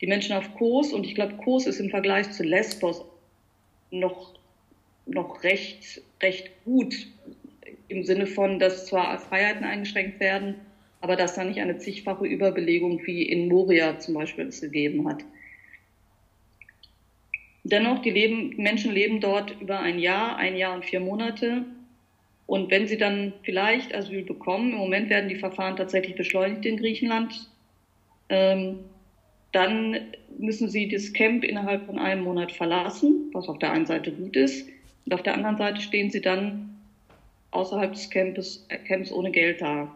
Die 0.01 0.07
Menschen 0.07 0.35
auf 0.35 0.55
Kos, 0.55 0.93
und 0.93 1.07
ich 1.07 1.15
glaube, 1.15 1.35
Kos 1.35 1.67
ist 1.67 1.79
im 1.79 1.91
Vergleich 1.91 2.33
zu 2.33 2.43
Lesbos 2.43 3.05
noch, 3.91 4.35
noch 5.07 5.45
recht, 5.45 6.03
recht 6.23 6.51
gut 6.65 7.07
im 7.89 8.05
Sinne 8.05 8.27
von, 8.27 8.59
dass 8.59 8.87
zwar 8.87 9.19
Freiheiten 9.19 9.65
eingeschränkt 9.65 10.21
werden, 10.21 10.57
aber 11.01 11.17
dass 11.17 11.35
da 11.35 11.45
nicht 11.45 11.61
eine 11.61 11.79
zigfache 11.79 12.27
Überbelegung 12.27 13.05
wie 13.07 13.23
in 13.23 13.49
Moria 13.49 13.99
zum 13.99 14.15
Beispiel 14.15 14.47
es 14.47 14.61
gegeben 14.61 15.07
hat. 15.09 15.25
Dennoch, 17.63 18.01
die, 18.01 18.11
leben, 18.11 18.55
Menschen 18.57 18.93
leben 18.93 19.21
dort 19.21 19.61
über 19.61 19.81
ein 19.81 19.99
Jahr, 19.99 20.37
ein 20.37 20.57
Jahr 20.57 20.75
und 20.75 20.85
vier 20.85 21.01
Monate. 21.01 21.65
Und 22.47 22.71
wenn 22.71 22.87
sie 22.87 22.97
dann 22.97 23.33
vielleicht 23.43 23.95
Asyl 23.95 24.23
bekommen, 24.23 24.73
im 24.73 24.79
Moment 24.79 25.11
werden 25.11 25.29
die 25.29 25.37
Verfahren 25.37 25.77
tatsächlich 25.77 26.17
beschleunigt 26.17 26.65
in 26.67 26.79
Griechenland, 26.79 27.49
ähm, 28.29 28.81
dann 29.53 29.97
müssen 30.39 30.69
sie 30.69 30.89
das 30.89 31.13
Camp 31.13 31.45
innerhalb 31.45 31.87
von 31.87 31.99
einem 31.99 32.25
Monat 32.25 32.53
verlassen, 32.53 33.31
was 33.33 33.49
auf 33.49 33.59
der 33.59 33.73
einen 33.73 33.87
Seite 33.87 34.13
gut 34.13 34.37
ist. 34.37 34.69
Und 35.05 35.15
auf 35.15 35.23
der 35.23 35.35
anderen 35.35 35.59
Seite 35.59 35.81
stehen 35.81 36.11
sie 36.11 36.21
dann 36.21 36.79
außerhalb 37.51 37.93
des 37.93 38.11
Campes, 38.11 38.67
Camps 38.87 39.13
ohne 39.13 39.31
Geld 39.31 39.61
da. 39.61 39.95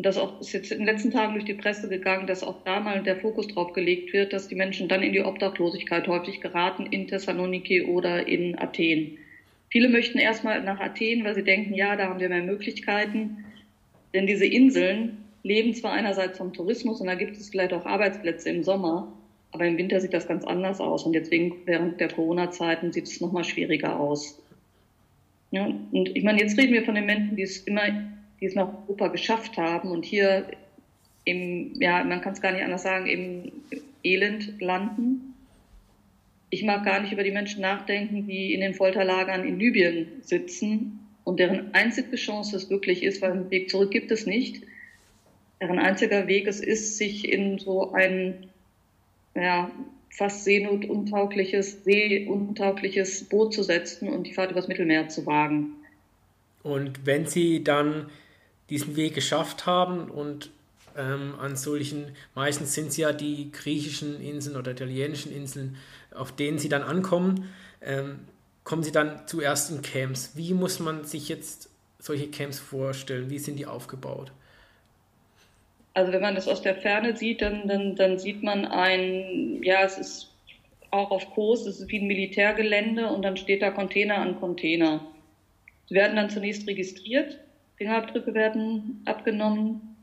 Und 0.00 0.06
das 0.06 0.16
auch, 0.16 0.40
ist 0.40 0.52
jetzt 0.52 0.72
in 0.72 0.78
den 0.78 0.86
letzten 0.86 1.10
Tagen 1.10 1.34
durch 1.34 1.44
die 1.44 1.52
Presse 1.52 1.86
gegangen, 1.86 2.26
dass 2.26 2.42
auch 2.42 2.64
da 2.64 2.80
mal 2.80 3.02
der 3.02 3.16
Fokus 3.16 3.48
drauf 3.48 3.74
gelegt 3.74 4.14
wird, 4.14 4.32
dass 4.32 4.48
die 4.48 4.54
Menschen 4.54 4.88
dann 4.88 5.02
in 5.02 5.12
die 5.12 5.20
Obdachlosigkeit 5.20 6.08
häufig 6.08 6.40
geraten 6.40 6.86
in 6.86 7.06
Thessaloniki 7.06 7.82
oder 7.82 8.26
in 8.26 8.58
Athen. 8.58 9.18
Viele 9.68 9.90
möchten 9.90 10.16
erstmal 10.16 10.62
nach 10.62 10.80
Athen, 10.80 11.22
weil 11.22 11.34
sie 11.34 11.44
denken, 11.44 11.74
ja, 11.74 11.96
da 11.96 12.08
haben 12.08 12.18
wir 12.18 12.30
mehr 12.30 12.42
Möglichkeiten. 12.42 13.44
Denn 14.14 14.26
diese 14.26 14.46
Inseln 14.46 15.18
leben 15.42 15.74
zwar 15.74 15.92
einerseits 15.92 16.38
vom 16.38 16.54
Tourismus 16.54 17.02
und 17.02 17.08
da 17.08 17.14
gibt 17.14 17.36
es 17.36 17.50
vielleicht 17.50 17.74
auch 17.74 17.84
Arbeitsplätze 17.84 18.48
im 18.48 18.62
Sommer, 18.62 19.12
aber 19.52 19.66
im 19.66 19.76
Winter 19.76 20.00
sieht 20.00 20.14
das 20.14 20.26
ganz 20.26 20.44
anders 20.44 20.80
aus 20.80 21.04
und 21.04 21.12
deswegen 21.12 21.56
während 21.66 22.00
der 22.00 22.08
Corona-Zeiten 22.08 22.90
sieht 22.90 23.04
es 23.04 23.20
nochmal 23.20 23.44
schwieriger 23.44 24.00
aus. 24.00 24.40
Ja, 25.50 25.66
und 25.66 26.16
ich 26.16 26.24
meine, 26.24 26.40
jetzt 26.40 26.56
reden 26.56 26.72
wir 26.72 26.86
von 26.86 26.94
den 26.94 27.04
Menschen, 27.04 27.36
die 27.36 27.42
es 27.42 27.58
immer 27.58 27.82
die 28.40 28.46
es 28.46 28.54
nach 28.54 28.68
Europa 28.68 29.08
geschafft 29.08 29.56
haben 29.56 29.90
und 29.90 30.04
hier 30.04 30.46
im, 31.24 31.74
ja, 31.80 32.02
man 32.04 32.20
kann 32.20 32.32
es 32.32 32.40
gar 32.40 32.52
nicht 32.52 32.64
anders 32.64 32.82
sagen, 32.82 33.06
im 33.06 33.52
Elend 34.02 34.60
landen. 34.60 35.34
Ich 36.48 36.64
mag 36.64 36.84
gar 36.84 37.00
nicht 37.00 37.12
über 37.12 37.22
die 37.22 37.30
Menschen 37.30 37.60
nachdenken, 37.60 38.26
die 38.26 38.54
in 38.54 38.60
den 38.60 38.74
Folterlagern 38.74 39.46
in 39.46 39.58
Libyen 39.58 40.08
sitzen 40.22 41.00
und 41.24 41.38
deren 41.38 41.74
einzige 41.74 42.16
Chance 42.16 42.56
es 42.56 42.70
wirklich 42.70 43.02
ist, 43.02 43.22
weil 43.22 43.32
einen 43.32 43.50
Weg 43.50 43.70
zurück 43.70 43.90
gibt 43.90 44.10
es 44.10 44.26
nicht, 44.26 44.62
deren 45.60 45.78
einziger 45.78 46.26
Weg 46.26 46.46
es 46.48 46.60
ist, 46.60 46.96
sich 46.96 47.30
in 47.30 47.58
so 47.58 47.92
ein 47.92 48.48
ja, 49.34 49.70
fast 50.08 50.44
seenotuntaugliches, 50.44 51.84
seeuntaugliches 51.84 53.24
Boot 53.24 53.54
zu 53.54 53.62
setzen 53.62 54.08
und 54.08 54.26
die 54.26 54.32
Fahrt 54.32 54.50
übers 54.50 54.68
Mittelmeer 54.68 55.08
zu 55.08 55.26
wagen. 55.26 55.74
Und 56.62 57.06
wenn 57.06 57.26
Sie 57.26 57.62
dann 57.62 58.10
diesen 58.70 58.96
Weg 58.96 59.14
geschafft 59.14 59.66
haben 59.66 60.10
und 60.10 60.50
ähm, 60.96 61.34
an 61.38 61.56
solchen, 61.56 62.16
meistens 62.34 62.74
sind 62.74 62.88
es 62.88 62.96
ja 62.96 63.12
die 63.12 63.50
griechischen 63.52 64.20
Inseln 64.20 64.56
oder 64.56 64.72
italienischen 64.72 65.32
Inseln, 65.32 65.76
auf 66.14 66.32
denen 66.32 66.58
sie 66.58 66.68
dann 66.68 66.82
ankommen, 66.82 67.48
ähm, 67.82 68.20
kommen 68.64 68.82
sie 68.82 68.92
dann 68.92 69.26
zuerst 69.26 69.70
in 69.70 69.82
Camps. 69.82 70.32
Wie 70.34 70.54
muss 70.54 70.80
man 70.80 71.04
sich 71.04 71.28
jetzt 71.28 71.70
solche 71.98 72.28
Camps 72.28 72.58
vorstellen? 72.58 73.30
Wie 73.30 73.38
sind 73.38 73.56
die 73.56 73.66
aufgebaut? 73.66 74.32
Also 75.94 76.12
wenn 76.12 76.22
man 76.22 76.34
das 76.34 76.46
aus 76.46 76.62
der 76.62 76.76
Ferne 76.76 77.16
sieht, 77.16 77.42
dann, 77.42 77.66
dann, 77.66 77.96
dann 77.96 78.18
sieht 78.18 78.42
man 78.42 78.64
ein, 78.64 79.60
ja, 79.62 79.82
es 79.82 79.98
ist 79.98 80.30
auch 80.90 81.10
auf 81.10 81.30
Kurs, 81.30 81.66
es 81.66 81.80
ist 81.80 81.88
wie 81.88 81.98
ein 81.98 82.06
Militärgelände 82.06 83.08
und 83.08 83.22
dann 83.22 83.36
steht 83.36 83.62
da 83.62 83.70
Container 83.70 84.18
an 84.18 84.38
Container. 84.38 85.04
Sie 85.88 85.94
werden 85.94 86.16
dann 86.16 86.30
zunächst 86.30 86.66
registriert 86.66 87.38
Fingerabdrücke 87.80 88.34
werden 88.34 89.00
abgenommen 89.06 89.96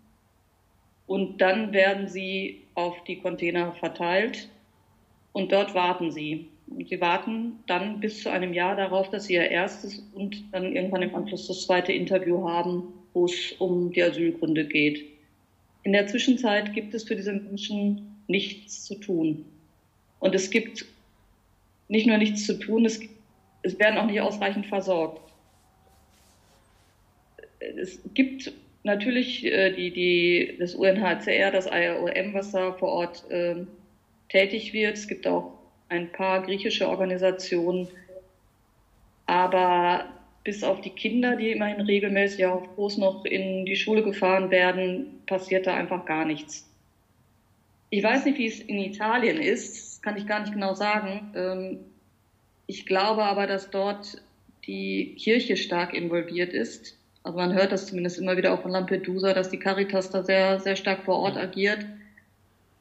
und 1.05 1.39
dann 1.39 1.73
werden 1.73 2.07
sie 2.07 2.63
auf 2.73 3.03
die 3.03 3.17
Container 3.17 3.71
verteilt 3.73 4.49
und 5.31 5.51
dort 5.51 5.75
warten 5.75 6.11
sie. 6.11 6.47
Und 6.65 6.89
sie 6.89 6.99
warten 6.99 7.59
dann 7.67 7.99
bis 7.99 8.23
zu 8.23 8.31
einem 8.31 8.51
Jahr 8.51 8.75
darauf, 8.75 9.11
dass 9.11 9.25
sie 9.25 9.35
ihr 9.35 9.51
erstes 9.51 10.03
und 10.15 10.43
dann 10.51 10.75
irgendwann 10.75 11.03
im 11.03 11.13
Anschluss 11.13 11.45
das 11.45 11.67
zweite 11.67 11.93
Interview 11.93 12.49
haben, 12.49 12.81
wo 13.13 13.25
es 13.25 13.51
um 13.59 13.91
die 13.93 14.01
Asylgründe 14.01 14.65
geht. 14.65 15.05
In 15.83 15.93
der 15.93 16.07
Zwischenzeit 16.07 16.73
gibt 16.73 16.95
es 16.95 17.03
für 17.03 17.15
diese 17.15 17.33
Menschen 17.33 18.23
nichts 18.27 18.85
zu 18.85 18.95
tun. 18.95 19.45
Und 20.19 20.33
es 20.33 20.49
gibt 20.49 20.83
nicht 21.89 22.07
nur 22.07 22.17
nichts 22.17 22.47
zu 22.47 22.57
tun, 22.57 22.85
es, 22.85 22.99
es 23.61 23.77
werden 23.77 23.99
auch 23.99 24.07
nicht 24.07 24.19
ausreichend 24.19 24.65
versorgt 24.65 25.26
es 27.75 28.01
gibt 28.13 28.51
natürlich 28.83 29.45
äh, 29.45 29.71
die, 29.71 29.91
die, 29.91 30.55
das 30.59 30.73
UNHCR, 30.73 31.51
das 31.51 31.67
IOM, 31.67 32.33
was 32.33 32.51
da 32.51 32.73
vor 32.73 32.89
Ort 32.89 33.29
äh, 33.29 33.55
tätig 34.29 34.73
wird. 34.73 34.97
Es 34.97 35.07
gibt 35.07 35.27
auch 35.27 35.53
ein 35.89 36.11
paar 36.11 36.41
griechische 36.41 36.87
Organisationen. 36.87 37.87
Aber 39.25 40.05
bis 40.43 40.63
auf 40.63 40.81
die 40.81 40.91
Kinder, 40.91 41.35
die 41.35 41.51
immerhin 41.51 41.81
regelmäßig 41.81 42.45
auf 42.45 42.75
Kurs 42.75 42.97
noch 42.97 43.25
in 43.25 43.65
die 43.65 43.75
Schule 43.75 44.01
gefahren 44.03 44.49
werden, 44.49 45.21
passiert 45.25 45.67
da 45.67 45.75
einfach 45.75 46.05
gar 46.05 46.25
nichts. 46.25 46.65
Ich 47.89 48.03
weiß 48.03 48.25
nicht, 48.25 48.37
wie 48.37 48.47
es 48.47 48.59
in 48.59 48.79
Italien 48.79 49.37
ist, 49.37 50.01
kann 50.01 50.17
ich 50.17 50.25
gar 50.25 50.39
nicht 50.41 50.53
genau 50.53 50.73
sagen. 50.73 51.31
Ähm, 51.35 51.79
ich 52.65 52.85
glaube 52.85 53.23
aber, 53.23 53.47
dass 53.47 53.69
dort 53.69 54.21
die 54.65 55.15
Kirche 55.15 55.55
stark 55.55 55.93
involviert 55.93 56.53
ist 56.53 56.97
also 57.27 57.39
man 57.39 57.53
hört 57.53 57.73
das 57.73 57.87
zumindest 57.87 58.19
immer 58.19 58.37
wieder 58.37 58.53
auch 58.53 58.61
von 58.61 58.71
Lampedusa, 58.71 59.33
dass 59.33 59.49
die 59.49 59.59
Caritas 59.59 60.09
da 60.09 60.23
sehr, 60.23 60.61
sehr 60.61 60.77
stark 60.77 61.03
vor 61.03 61.17
Ort 61.17 61.35
agiert 61.35 61.79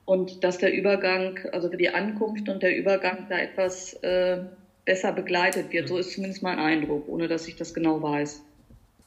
und 0.04 0.44
dass 0.44 0.58
der 0.58 0.72
Übergang, 0.72 1.40
also 1.50 1.68
die 1.68 1.92
Ankunft 1.92 2.48
und 2.48 2.62
der 2.62 2.76
Übergang 2.76 3.26
da 3.28 3.38
etwas 3.38 3.94
äh, 4.04 4.38
besser 4.84 5.10
begleitet 5.12 5.72
wird. 5.72 5.88
So 5.88 5.98
ist 5.98 6.12
zumindest 6.12 6.44
mein 6.44 6.60
Eindruck, 6.60 7.08
ohne 7.08 7.26
dass 7.26 7.48
ich 7.48 7.56
das 7.56 7.74
genau 7.74 8.00
weiß. 8.00 8.40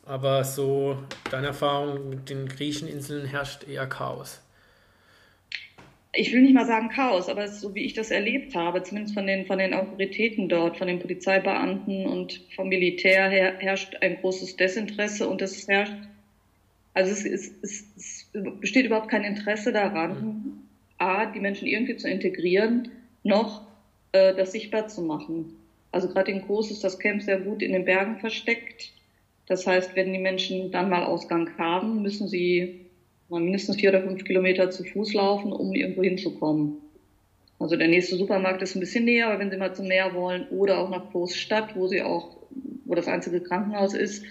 Aber 0.06 0.44
so 0.44 0.98
deine 1.32 1.48
Erfahrung 1.48 2.10
mit 2.10 2.30
den 2.30 2.50
Griecheninseln 2.50 3.26
herrscht 3.26 3.66
eher 3.66 3.88
Chaos 3.88 4.42
ich 6.14 6.34
will 6.34 6.42
nicht 6.42 6.56
mal 6.56 6.66
sagen 6.66 6.90
Chaos, 6.90 7.30
aber 7.30 7.48
so 7.48 7.76
wie 7.76 7.86
ich 7.86 7.94
das 7.94 8.10
erlebt 8.10 8.56
habe, 8.56 8.82
zumindest 8.84 9.14
von 9.14 9.28
den, 9.28 9.46
von 9.46 9.60
den 9.60 9.74
Autoritäten 9.74 10.50
dort, 10.50 10.78
von 10.78 10.88
den 10.88 11.00
Polizeibeamten 11.00 12.08
und 12.08 12.42
vom 12.56 12.70
Militär 12.70 13.30
her, 13.30 13.56
herrscht 13.60 13.96
ein 14.02 14.18
großes 14.20 14.56
Desinteresse 14.56 15.28
und 15.28 15.42
es 15.42 15.68
herrscht, 15.68 15.94
also 16.94 17.12
es, 17.12 17.26
es, 17.26 17.54
es, 17.62 17.86
es 17.96 18.30
besteht 18.60 18.88
überhaupt 18.88 19.10
kein 19.10 19.24
Interesse 19.24 19.72
daran, 19.72 20.68
A, 20.98 21.28
die 21.28 21.40
Menschen 21.40 21.68
irgendwie 21.68 21.96
zu 21.96 22.10
integrieren, 22.10 22.92
noch 23.24 23.68
äh, 24.12 24.34
das 24.34 24.52
sichtbar 24.52 24.88
zu 24.88 25.02
machen. 25.02 25.56
Also 25.92 26.10
gerade 26.10 26.32
in 26.32 26.42
Groß 26.42 26.72
ist 26.72 26.84
das 26.84 27.00
Camp 27.00 27.22
sehr 27.22 27.40
gut 27.40 27.62
in 27.62 27.72
den 27.72 27.86
Bergen 27.86 28.18
versteckt. 28.18 28.92
Das 29.48 29.66
heißt, 29.66 29.96
wenn 29.96 30.12
die 30.12 30.20
Menschen 30.20 30.72
dann 30.72 30.90
mal 30.90 31.04
Ausgang 31.04 31.50
haben, 31.58 32.02
müssen 32.02 32.28
sie 32.28 32.89
mindestens 33.30 33.76
vier 33.76 33.90
oder 33.90 34.02
fünf 34.02 34.24
Kilometer 34.24 34.72
zu 34.72 34.84
Fuß 34.84 35.14
laufen, 35.14 35.52
um 35.52 35.74
irgendwo 35.74 36.04
hinzukommen. 36.04 36.78
Also 37.60 37.76
der 37.76 37.90
nächste 37.90 38.16
Supermarkt 38.16 38.62
ist 38.62 38.76
ein 38.76 38.80
bisschen 38.80 39.06
näher, 39.06 39.28
aber 39.28 39.40
wenn 39.40 39.52
Sie 39.52 39.58
mal 39.58 39.76
zum 39.76 39.88
Meer 39.88 40.14
wollen 40.16 40.48
oder 40.50 40.80
auch 40.80 40.90
nach 40.90 41.12
Großstadt, 41.12 41.76
wo 41.76 41.88
Sie 41.88 42.02
auch, 42.02 42.38
wo 42.86 42.96
das 42.96 43.08
einzige 43.08 43.42
Krankenhaus 43.42 43.94
ist, 43.94 44.24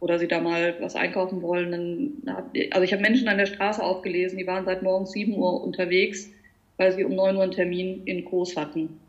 oder 0.00 0.18
Sie 0.18 0.28
da 0.28 0.40
mal 0.40 0.76
was 0.80 0.96
einkaufen 0.96 1.40
wollen, 1.40 1.70
dann, 2.24 2.52
also 2.72 2.82
ich 2.82 2.92
habe 2.92 3.02
Menschen 3.02 3.28
an 3.28 3.38
der 3.38 3.46
Straße 3.46 3.82
aufgelesen, 3.82 4.36
die 4.36 4.46
waren 4.46 4.64
seit 4.64 4.82
morgens 4.82 5.12
sieben 5.12 5.34
Uhr 5.34 5.62
unterwegs, 5.62 6.28
weil 6.76 6.92
sie 6.92 7.04
um 7.04 7.14
neun 7.14 7.36
Uhr 7.36 7.44
einen 7.44 7.52
Termin 7.52 8.02
in 8.04 8.24
Groß 8.24 8.56
hatten. 8.56 9.00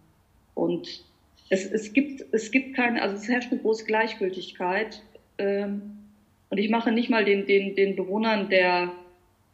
Und 0.53 1.03
es, 1.49 1.65
es, 1.65 1.93
gibt, 1.93 2.23
es 2.31 2.51
gibt 2.51 2.75
keine, 2.75 3.01
also 3.01 3.15
es 3.15 3.27
herrscht 3.27 3.51
eine 3.51 3.61
große 3.61 3.85
Gleichgültigkeit. 3.85 5.01
Ähm, 5.37 6.04
und 6.49 6.57
ich 6.57 6.69
mache 6.69 6.91
nicht 6.91 7.09
mal 7.09 7.25
den, 7.25 7.45
den, 7.45 7.75
den 7.75 7.95
Bewohnern 7.95 8.49
der 8.49 8.91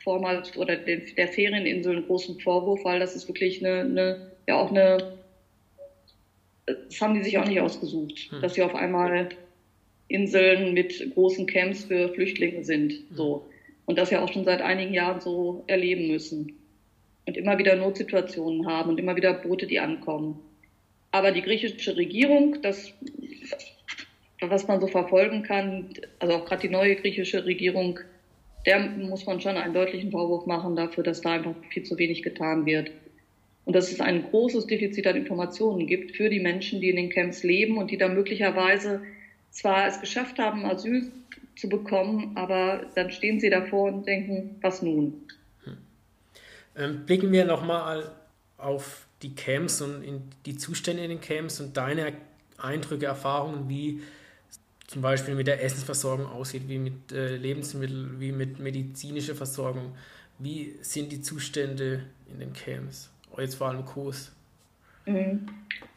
vormals 0.04 0.58
oder 0.58 0.76
den, 0.76 1.04
der 1.16 1.28
Ferieninsel 1.28 1.98
einen 1.98 2.06
großen 2.06 2.40
Vorwurf, 2.40 2.84
weil 2.84 3.00
das 3.00 3.16
ist 3.16 3.28
wirklich 3.28 3.64
eine, 3.66 3.82
eine 3.82 4.32
ja 4.48 4.60
auch 4.60 4.72
eine, 4.72 5.18
das 6.66 7.02
haben 7.02 7.14
die 7.14 7.24
sich 7.24 7.38
auch 7.38 7.48
nicht 7.48 7.60
ausgesucht, 7.60 8.30
hm. 8.30 8.42
dass 8.42 8.56
sie 8.56 8.64
auf 8.64 8.76
einmal 8.76 9.30
Inseln 10.08 10.74
mit 10.74 11.14
großen 11.14 11.48
Camps 11.48 11.86
für 11.86 12.10
Flüchtlinge 12.10 12.64
sind, 12.64 12.92
hm. 12.92 13.16
so. 13.16 13.46
Und 13.86 13.98
das 13.98 14.12
ja 14.12 14.24
auch 14.24 14.32
schon 14.32 14.46
seit 14.46 14.62
einigen 14.62 14.94
Jahren 14.94 15.20
so 15.22 15.64
erleben 15.68 16.08
müssen. 16.08 16.58
Und 17.26 17.38
immer 17.38 17.58
wieder 17.58 17.76
Notsituationen 17.76 18.66
haben 18.68 18.90
und 18.90 19.00
immer 19.00 19.16
wieder 19.16 19.34
Boote, 19.34 19.68
die 19.68 19.80
ankommen. 19.80 20.40
Aber 21.12 21.32
die 21.32 21.42
griechische 21.42 21.98
Regierung, 21.98 22.62
das, 22.62 22.94
was 24.50 24.68
man 24.68 24.82
so 24.82 24.88
verfolgen 24.88 25.44
kann, 25.44 25.90
also 26.20 26.36
auch 26.36 26.46
gerade 26.46 26.64
die 26.64 26.74
neue 26.74 26.96
griechische 26.96 27.46
Regierung, 27.46 28.00
der 28.66 28.80
muss 28.80 29.26
man 29.26 29.40
schon 29.40 29.58
einen 29.58 29.74
deutlichen 29.74 30.12
Vorwurf 30.12 30.46
machen 30.46 30.76
dafür, 30.76 31.04
dass 31.04 31.22
da 31.22 31.32
einfach 31.34 31.56
viel 31.70 31.84
zu 31.84 31.98
wenig 31.98 32.24
getan 32.24 32.66
wird. 32.66 32.92
Und 33.66 33.76
dass 33.76 33.92
es 33.92 34.02
ein 34.02 34.24
großes 34.24 34.66
Defizit 34.66 35.06
an 35.06 35.16
Informationen 35.16 35.86
gibt 35.86 36.16
für 36.16 36.30
die 36.30 36.40
Menschen, 36.40 36.82
die 36.82 36.90
in 36.90 36.96
den 36.96 37.10
Camps 37.10 37.44
leben 37.44 37.78
und 37.78 37.92
die 37.92 37.98
da 37.98 38.08
möglicherweise 38.08 39.02
zwar 39.52 39.88
es 39.88 40.00
geschafft 40.00 40.40
haben, 40.40 40.66
Asyl 40.66 41.12
zu 41.56 41.70
bekommen, 41.70 42.32
aber 42.36 42.88
dann 42.96 43.12
stehen 43.12 43.40
sie 43.40 43.50
davor 43.50 43.94
und 43.94 44.08
denken, 44.08 44.56
was 44.62 44.82
nun? 44.82 45.14
Hm. 46.76 47.06
Blicken 47.06 47.32
wir 47.32 47.46
nochmal 47.46 48.12
auf 48.58 49.06
die 49.22 49.36
Camps 49.36 49.82
und 49.82 50.24
die 50.46 50.58
Zustände 50.58 51.04
in 51.04 51.10
den 51.10 51.22
Camps 51.22 51.60
und 51.60 51.78
deine 51.78 52.14
Eindrücke, 52.58 53.06
Erfahrungen, 53.06 53.70
wie 53.70 54.02
zum 54.92 55.02
Beispiel 55.02 55.36
mit 55.36 55.48
der 55.48 55.64
Essensversorgung 55.64 56.26
aussieht, 56.26 56.64
wie 56.68 56.78
mit 56.78 57.14
äh, 57.14 57.38
Lebensmitteln, 57.38 58.20
wie 58.20 58.34
mit 58.34 58.60
medizinischer 58.60 59.36
Versorgung. 59.36 59.96
Wie 60.38 60.76
sind 60.82 61.14
die 61.14 61.22
Zustände 61.22 62.04
in 62.30 62.40
den 62.40 62.52
Camps? 62.52 63.10
Jetzt 63.38 63.56
vor 63.56 63.70
allem 63.70 63.86
Kurs. 63.86 64.34
Mhm. 65.06 65.48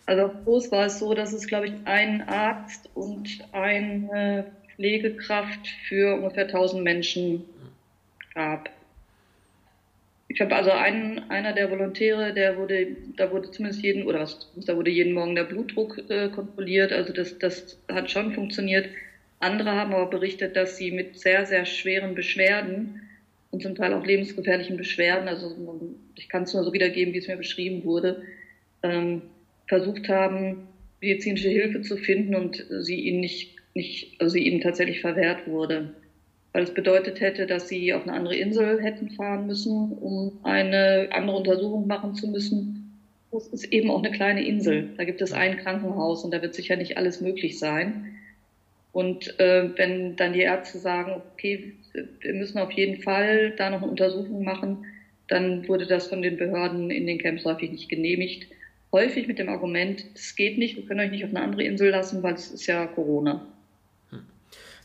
Also 0.06 0.26
auf 0.26 0.44
Kurs 0.44 0.70
war 0.70 0.86
es 0.86 1.00
so, 1.00 1.12
dass 1.12 1.32
es, 1.32 1.48
glaube 1.48 1.66
ich, 1.66 1.72
einen 1.86 2.22
Arzt 2.22 2.88
und 2.94 3.28
eine 3.50 4.52
Pflegekraft 4.76 5.66
für 5.88 6.14
ungefähr 6.14 6.44
1000 6.44 6.84
Menschen 6.84 7.44
gab. 8.32 8.70
Ich 10.34 10.40
habe 10.40 10.56
also 10.56 10.72
einen, 10.72 11.20
einer 11.30 11.52
der 11.52 11.70
Volontäre, 11.70 12.32
der 12.32 12.56
wurde, 12.56 12.88
da 13.16 13.30
wurde 13.30 13.52
zumindest 13.52 13.84
jeden, 13.84 14.02
oder 14.02 14.18
was, 14.18 14.50
da 14.56 14.74
wurde 14.74 14.90
jeden 14.90 15.12
Morgen 15.12 15.36
der 15.36 15.44
Blutdruck 15.44 15.96
äh, 16.10 16.28
kontrolliert. 16.28 16.92
Also 16.92 17.12
das, 17.12 17.38
das 17.38 17.78
hat 17.88 18.10
schon 18.10 18.32
funktioniert. 18.32 18.88
Andere 19.38 19.70
haben 19.70 19.94
aber 19.94 20.10
berichtet, 20.10 20.56
dass 20.56 20.76
sie 20.76 20.90
mit 20.90 21.16
sehr, 21.20 21.46
sehr 21.46 21.64
schweren 21.64 22.16
Beschwerden 22.16 23.00
und 23.50 23.62
zum 23.62 23.76
Teil 23.76 23.92
auch 23.92 24.04
lebensgefährlichen 24.04 24.76
Beschwerden, 24.76 25.28
also 25.28 25.54
ich 26.16 26.28
kann 26.28 26.42
es 26.42 26.52
nur 26.52 26.64
so 26.64 26.72
wiedergeben, 26.72 27.14
wie 27.14 27.18
es 27.18 27.28
mir 27.28 27.36
beschrieben 27.36 27.84
wurde, 27.84 28.20
ähm, 28.82 29.22
versucht 29.68 30.08
haben, 30.08 30.64
medizinische 31.00 31.48
Hilfe 31.48 31.80
zu 31.82 31.96
finden 31.96 32.34
und 32.34 32.66
sie 32.80 32.98
ihnen 33.02 33.20
nicht, 33.20 33.54
nicht, 33.74 34.10
also 34.18 34.32
sie 34.32 34.44
ihnen 34.48 34.60
tatsächlich 34.60 35.00
verwehrt 35.00 35.46
wurde 35.46 35.94
weil 36.54 36.62
es 36.62 36.72
bedeutet 36.72 37.20
hätte, 37.20 37.46
dass 37.46 37.68
sie 37.68 37.92
auf 37.92 38.04
eine 38.04 38.12
andere 38.12 38.36
Insel 38.36 38.80
hätten 38.80 39.10
fahren 39.10 39.46
müssen, 39.46 39.92
um 39.98 40.38
eine 40.44 41.08
andere 41.10 41.36
Untersuchung 41.36 41.88
machen 41.88 42.14
zu 42.14 42.28
müssen. 42.28 43.00
Das 43.32 43.48
ist 43.48 43.64
eben 43.72 43.90
auch 43.90 43.98
eine 43.98 44.12
kleine 44.12 44.46
Insel. 44.46 44.90
Da 44.96 45.02
gibt 45.02 45.20
es 45.20 45.32
ein 45.32 45.58
Krankenhaus 45.58 46.24
und 46.24 46.32
da 46.32 46.40
wird 46.40 46.54
sicher 46.54 46.76
nicht 46.76 46.96
alles 46.96 47.20
möglich 47.20 47.58
sein. 47.58 48.14
Und 48.92 49.38
äh, 49.40 49.76
wenn 49.76 50.14
dann 50.14 50.32
die 50.32 50.42
Ärzte 50.42 50.78
sagen, 50.78 51.20
okay, 51.32 51.74
wir 52.20 52.34
müssen 52.34 52.58
auf 52.58 52.70
jeden 52.70 53.02
Fall 53.02 53.50
da 53.56 53.70
noch 53.70 53.82
eine 53.82 53.90
Untersuchung 53.90 54.44
machen, 54.44 54.86
dann 55.26 55.66
wurde 55.66 55.86
das 55.86 56.06
von 56.06 56.22
den 56.22 56.36
Behörden 56.36 56.92
in 56.92 57.08
den 57.08 57.18
Camps 57.18 57.44
häufig 57.44 57.72
nicht 57.72 57.88
genehmigt. 57.88 58.46
Häufig 58.92 59.26
mit 59.26 59.40
dem 59.40 59.48
Argument, 59.48 60.06
es 60.14 60.36
geht 60.36 60.56
nicht, 60.56 60.76
wir 60.76 60.84
können 60.84 61.00
euch 61.00 61.10
nicht 61.10 61.24
auf 61.24 61.30
eine 61.30 61.42
andere 61.42 61.64
Insel 61.64 61.90
lassen, 61.90 62.22
weil 62.22 62.34
es 62.34 62.52
ist 62.52 62.68
ja 62.68 62.86
Corona. 62.86 63.44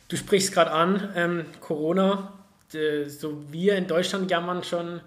Du 0.10 0.18
sprichst 0.18 0.52
gerade 0.52 0.72
an, 0.72 1.14
ähm, 1.16 1.46
Corona. 1.62 2.34
De, 2.74 3.08
so 3.08 3.52
wir 3.52 3.78
in 3.78 3.88
Deutschland 3.88 4.30
jammern 4.30 4.64
schon 4.64 5.02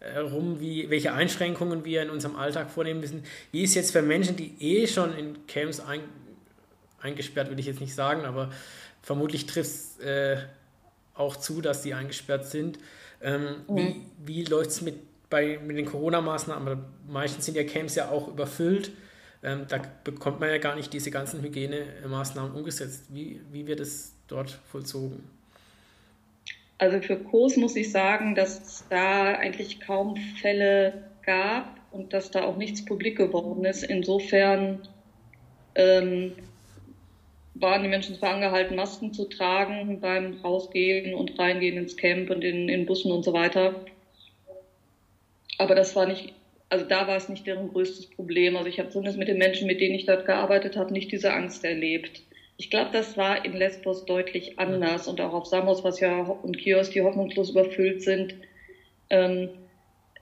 äh, 0.00 0.18
rum, 0.18 0.60
wie, 0.60 0.90
welche 0.90 1.12
Einschränkungen 1.12 1.84
wir 1.84 2.02
in 2.02 2.10
unserem 2.10 2.36
Alltag 2.36 2.70
vornehmen 2.70 3.00
müssen. 3.00 3.22
Wie 3.52 3.62
ist 3.62 3.74
jetzt 3.74 3.92
für 3.92 4.02
Menschen, 4.02 4.36
die 4.36 4.54
eh 4.60 4.86
schon 4.86 5.16
in 5.16 5.46
Camps 5.46 5.80
ein, 5.80 6.00
eingesperrt, 7.00 7.48
würde 7.48 7.60
ich 7.60 7.66
jetzt 7.66 7.80
nicht 7.80 7.94
sagen, 7.94 8.24
aber 8.24 8.50
vermutlich 9.02 9.46
trifft 9.46 9.70
es 9.70 9.98
äh, 10.00 10.38
auch 11.14 11.36
zu, 11.36 11.60
dass 11.60 11.82
sie 11.82 11.94
eingesperrt 11.94 12.46
sind. 12.46 12.78
Ähm, 13.22 13.56
mhm. 13.68 13.76
Wie, 13.76 14.02
wie 14.24 14.44
läuft 14.44 14.70
es 14.70 14.80
mit, 14.80 14.96
mit 15.30 15.76
den 15.76 15.86
Corona-Maßnahmen? 15.86 16.82
Meistens 17.08 17.44
sind 17.44 17.56
ja 17.56 17.64
Camps 17.64 17.94
ja 17.94 18.08
auch 18.10 18.28
überfüllt. 18.28 18.90
Ähm, 19.42 19.66
da 19.68 19.80
bekommt 20.02 20.40
man 20.40 20.48
ja 20.48 20.58
gar 20.58 20.76
nicht 20.76 20.92
diese 20.94 21.10
ganzen 21.10 21.42
Hygienemaßnahmen 21.42 22.52
umgesetzt. 22.52 23.04
Wie, 23.10 23.40
wie 23.52 23.66
wird 23.66 23.80
es 23.80 24.15
dort 24.28 24.50
vollzogen? 24.50 25.22
Also 26.78 27.00
für 27.00 27.16
Kurs 27.16 27.56
muss 27.56 27.74
ich 27.76 27.90
sagen, 27.90 28.34
dass 28.34 28.60
es 28.60 28.84
da 28.90 29.34
eigentlich 29.34 29.80
kaum 29.80 30.16
Fälle 30.40 31.04
gab 31.24 31.76
und 31.90 32.12
dass 32.12 32.30
da 32.30 32.44
auch 32.44 32.56
nichts 32.56 32.84
publik 32.84 33.16
geworden 33.16 33.64
ist. 33.64 33.82
Insofern 33.82 34.86
ähm, 35.74 36.32
waren 37.54 37.82
die 37.82 37.88
Menschen 37.88 38.16
zwar 38.16 38.34
angehalten, 38.34 38.76
Masken 38.76 39.14
zu 39.14 39.24
tragen 39.24 40.00
beim 40.00 40.40
Rausgehen 40.40 41.14
und 41.14 41.38
Reingehen 41.38 41.78
ins 41.78 41.96
Camp 41.96 42.30
und 42.30 42.42
in, 42.42 42.68
in 42.68 42.84
Bussen 42.84 43.10
und 43.10 43.24
so 43.24 43.32
weiter. 43.32 43.86
Aber 45.58 45.74
das 45.74 45.96
war 45.96 46.06
nicht, 46.06 46.34
also 46.68 46.84
da 46.84 47.08
war 47.08 47.16
es 47.16 47.30
nicht 47.30 47.46
deren 47.46 47.68
größtes 47.72 48.10
Problem. 48.10 48.56
Also 48.56 48.68
ich 48.68 48.78
habe 48.78 48.90
zumindest 48.90 49.18
mit 49.18 49.28
den 49.28 49.38
Menschen, 49.38 49.66
mit 49.66 49.80
denen 49.80 49.94
ich 49.94 50.04
dort 50.04 50.26
gearbeitet 50.26 50.76
habe, 50.76 50.92
nicht 50.92 51.10
diese 51.10 51.32
Angst 51.32 51.64
erlebt. 51.64 52.22
Ich 52.58 52.70
glaube, 52.70 52.90
das 52.92 53.16
war 53.16 53.44
in 53.44 53.52
Lesbos 53.52 54.06
deutlich 54.06 54.58
anders 54.58 55.08
und 55.08 55.20
auch 55.20 55.34
auf 55.34 55.46
Samos, 55.46 55.84
was 55.84 56.00
ja 56.00 56.20
und 56.22 56.56
Kios, 56.56 56.90
die 56.90 57.02
hoffnungslos 57.02 57.50
überfüllt 57.50 58.02
sind. 58.02 58.34
Ähm, 59.10 59.50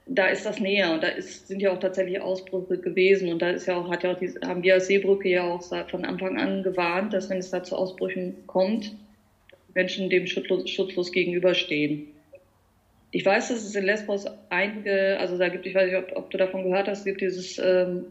da 0.07 0.27
ist 0.27 0.45
das 0.45 0.59
näher 0.59 0.93
und 0.93 1.01
da 1.01 1.07
ist, 1.07 1.47
sind 1.47 1.61
ja 1.61 1.71
auch 1.71 1.79
tatsächlich 1.79 2.21
Ausbrüche 2.21 2.77
gewesen 2.77 3.29
und 3.29 3.41
da 3.41 3.49
ist 3.49 3.65
ja 3.65 3.75
auch, 3.77 3.89
hat 3.89 4.03
ja 4.03 4.11
auch 4.11 4.19
die, 4.19 4.29
haben 4.45 4.61
wir 4.61 4.75
als 4.75 4.87
Seebrücke 4.87 5.29
ja 5.29 5.43
auch 5.43 5.63
von 5.89 6.05
Anfang 6.05 6.37
an 6.37 6.61
gewarnt, 6.61 7.13
dass 7.13 7.29
wenn 7.29 7.39
es 7.39 7.49
da 7.49 7.63
zu 7.63 7.75
Ausbrüchen 7.75 8.35
kommt, 8.45 8.95
Menschen 9.73 10.09
dem 10.09 10.27
schutzlos, 10.27 10.69
schutzlos 10.69 11.11
gegenüberstehen. 11.11 12.07
Ich 13.11 13.25
weiß, 13.25 13.47
dass 13.47 13.63
es 13.63 13.75
in 13.75 13.85
Lesbos 13.85 14.25
einige, 14.49 15.17
also 15.19 15.37
da 15.37 15.49
gibt, 15.49 15.65
ich 15.65 15.73
weiß 15.73 15.87
nicht, 15.89 15.97
ob, 15.97 16.15
ob 16.15 16.29
du 16.29 16.37
davon 16.37 16.63
gehört 16.63 16.87
hast, 16.87 16.99
es 16.99 17.05
gibt 17.05 17.21
dieses 17.21 17.57
ähm, 17.57 18.05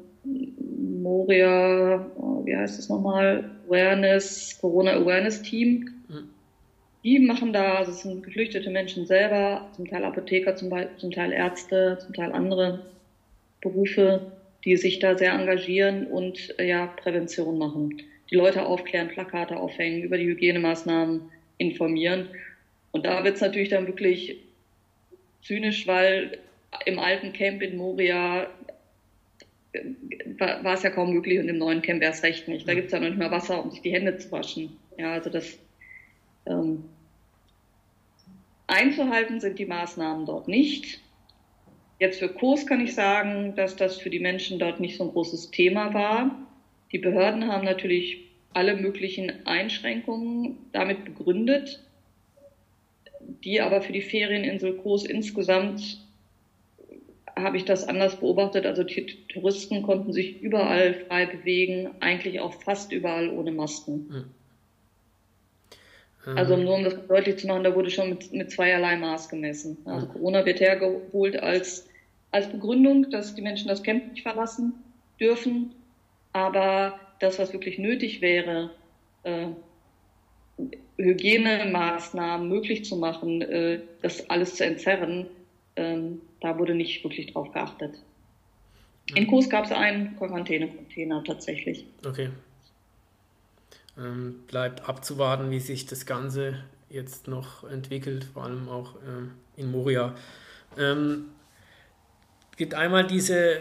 Moria, 1.04 2.10
oh, 2.16 2.44
wie 2.46 2.56
heißt 2.56 2.78
es 2.78 2.88
nochmal, 2.88 3.50
Awareness, 3.68 4.58
Corona 4.58 4.94
Awareness 4.94 5.42
Team. 5.42 5.92
Mhm. 6.08 6.30
Die 7.04 7.18
machen 7.18 7.52
da, 7.52 7.74
also 7.74 7.92
es 7.92 8.00
sind 8.00 8.24
geflüchtete 8.24 8.70
Menschen 8.70 9.06
selber, 9.06 9.68
zum 9.76 9.86
Teil 9.86 10.02
Apotheker, 10.02 10.56
zum, 10.56 10.72
zum 10.96 11.10
Teil 11.10 11.32
Ärzte, 11.32 11.98
zum 12.00 12.14
Teil 12.14 12.32
andere 12.32 12.86
Berufe, 13.60 14.32
die 14.64 14.78
sich 14.78 14.98
da 14.98 15.16
sehr 15.16 15.34
engagieren 15.34 16.06
und 16.06 16.58
äh, 16.58 16.66
ja, 16.66 16.86
Prävention 16.86 17.58
machen. 17.58 18.02
Die 18.30 18.36
Leute 18.36 18.64
aufklären, 18.64 19.08
Plakate 19.08 19.58
aufhängen, 19.58 20.02
über 20.02 20.16
die 20.16 20.26
Hygienemaßnahmen 20.26 21.20
informieren. 21.58 22.28
Und 22.92 23.04
da 23.04 23.22
wird 23.24 23.34
es 23.34 23.42
natürlich 23.42 23.68
dann 23.68 23.86
wirklich 23.86 24.38
zynisch, 25.42 25.86
weil 25.86 26.38
im 26.86 26.98
alten 26.98 27.34
Camp 27.34 27.60
in 27.60 27.76
Moria 27.76 28.46
war, 30.38 30.64
war 30.64 30.74
es 30.74 30.82
ja 30.82 30.90
kaum 30.90 31.12
möglich 31.12 31.38
und 31.38 31.48
im 31.48 31.58
neuen 31.58 31.82
Camp 31.82 32.00
wäre 32.00 32.12
es 32.12 32.22
recht 32.22 32.48
nicht. 32.48 32.68
Da 32.68 32.74
gibt 32.74 32.87
es 32.87 32.92
ja 32.92 33.00
noch 33.00 33.08
nicht 33.08 33.18
mehr 33.18 33.30
Wasser, 33.30 33.62
um 33.62 33.70
sich 33.70 33.82
die 33.82 33.92
Hände 33.92 34.16
zu 34.18 34.30
waschen. 34.32 34.76
Ja, 34.98 35.12
also 35.12 35.30
das 35.30 35.58
ähm, 36.46 36.84
einzuhalten 38.66 39.40
sind 39.40 39.58
die 39.58 39.66
Maßnahmen 39.66 40.26
dort 40.26 40.48
nicht. 40.48 41.00
Jetzt 41.98 42.18
für 42.18 42.28
Kurs 42.28 42.66
kann 42.66 42.80
ich 42.80 42.94
sagen, 42.94 43.54
dass 43.54 43.76
das 43.76 43.98
für 43.98 44.10
die 44.10 44.18
Menschen 44.18 44.58
dort 44.58 44.80
nicht 44.80 44.96
so 44.96 45.04
ein 45.04 45.10
großes 45.10 45.50
Thema 45.50 45.94
war. 45.94 46.48
Die 46.92 46.98
Behörden 46.98 47.48
haben 47.48 47.64
natürlich 47.64 48.24
alle 48.52 48.76
möglichen 48.76 49.46
Einschränkungen 49.46 50.58
damit 50.72 51.04
begründet, 51.04 51.82
die 53.42 53.60
aber 53.60 53.82
für 53.82 53.92
die 53.92 54.02
Ferieninsel 54.02 54.76
Kurs 54.76 55.04
insgesamt 55.04 56.03
habe 57.37 57.57
ich 57.57 57.64
das 57.64 57.87
anders 57.87 58.16
beobachtet. 58.16 58.66
Also 58.66 58.85
die 58.85 59.07
Touristen 59.29 59.83
konnten 59.83 60.12
sich 60.12 60.40
überall 60.40 60.94
frei 60.94 61.27
bewegen, 61.27 61.90
eigentlich 62.01 62.40
auch 62.40 62.55
fast 62.62 62.92
überall 62.92 63.29
ohne 63.31 63.53
Masken. 63.53 64.07
Mhm. 66.25 66.38
Also 66.38 66.57
nur 66.57 66.75
um 66.75 66.85
das 66.85 66.94
deutlich 67.07 67.37
zu 67.37 67.47
machen, 67.47 67.64
da 67.64 67.75
wurde 67.75 67.90
schon 67.90 68.09
mit, 68.09 68.33
mit 68.33 68.51
zweierlei 68.51 68.97
Maß 68.97 69.29
gemessen. 69.29 69.77
Also 69.85 70.07
Corona 70.07 70.47
wird 70.47 70.61
hergeholt 70.61 71.37
als, 71.42 71.87
als 72.31 72.49
Begründung, 72.49 73.11
dass 73.11 73.35
die 73.35 73.42
Menschen 73.42 73.68
das 73.68 73.83
Camp 73.83 74.11
nicht 74.11 74.23
verlassen 74.23 74.73
dürfen. 75.20 75.75
Aber 76.33 76.99
das, 77.20 77.38
was 77.38 77.53
wirklich 77.53 77.79
nötig 77.79 78.23
wäre, 78.23 78.70
äh, 79.25 79.49
Hygienemaßnahmen 80.97 82.49
möglich 82.49 82.85
zu 82.85 82.97
machen, 82.97 83.42
äh, 83.42 83.81
das 84.01 84.29
alles 84.31 84.55
zu 84.55 84.64
entzerren, 84.64 85.27
ähm, 85.77 86.20
da 86.44 86.59
wurde 86.59 86.74
nicht 86.74 87.02
wirklich 87.02 87.33
drauf 87.33 87.52
geachtet. 87.52 87.94
In 89.14 89.26
Kurs 89.26 89.48
gab 89.48 89.64
es 89.64 89.72
einen 89.72 90.14
Quarantänecontainer 90.16 91.24
tatsächlich. 91.24 91.87
Okay. 92.07 92.30
Ähm, 93.98 94.42
bleibt 94.46 94.87
abzuwarten, 94.87 95.50
wie 95.50 95.61
sich 95.61 95.87
das 95.87 96.04
Ganze 96.04 96.62
jetzt 96.90 97.28
noch 97.28 97.64
entwickelt, 97.64 98.24
vor 98.24 98.44
allem 98.44 98.68
auch 98.68 98.96
ähm, 99.07 99.33
in 99.57 99.70
Moria. 99.70 100.14
Ähm, 100.78 101.30
gibt 102.57 102.74
einmal 102.74 103.07
diese, 103.07 103.61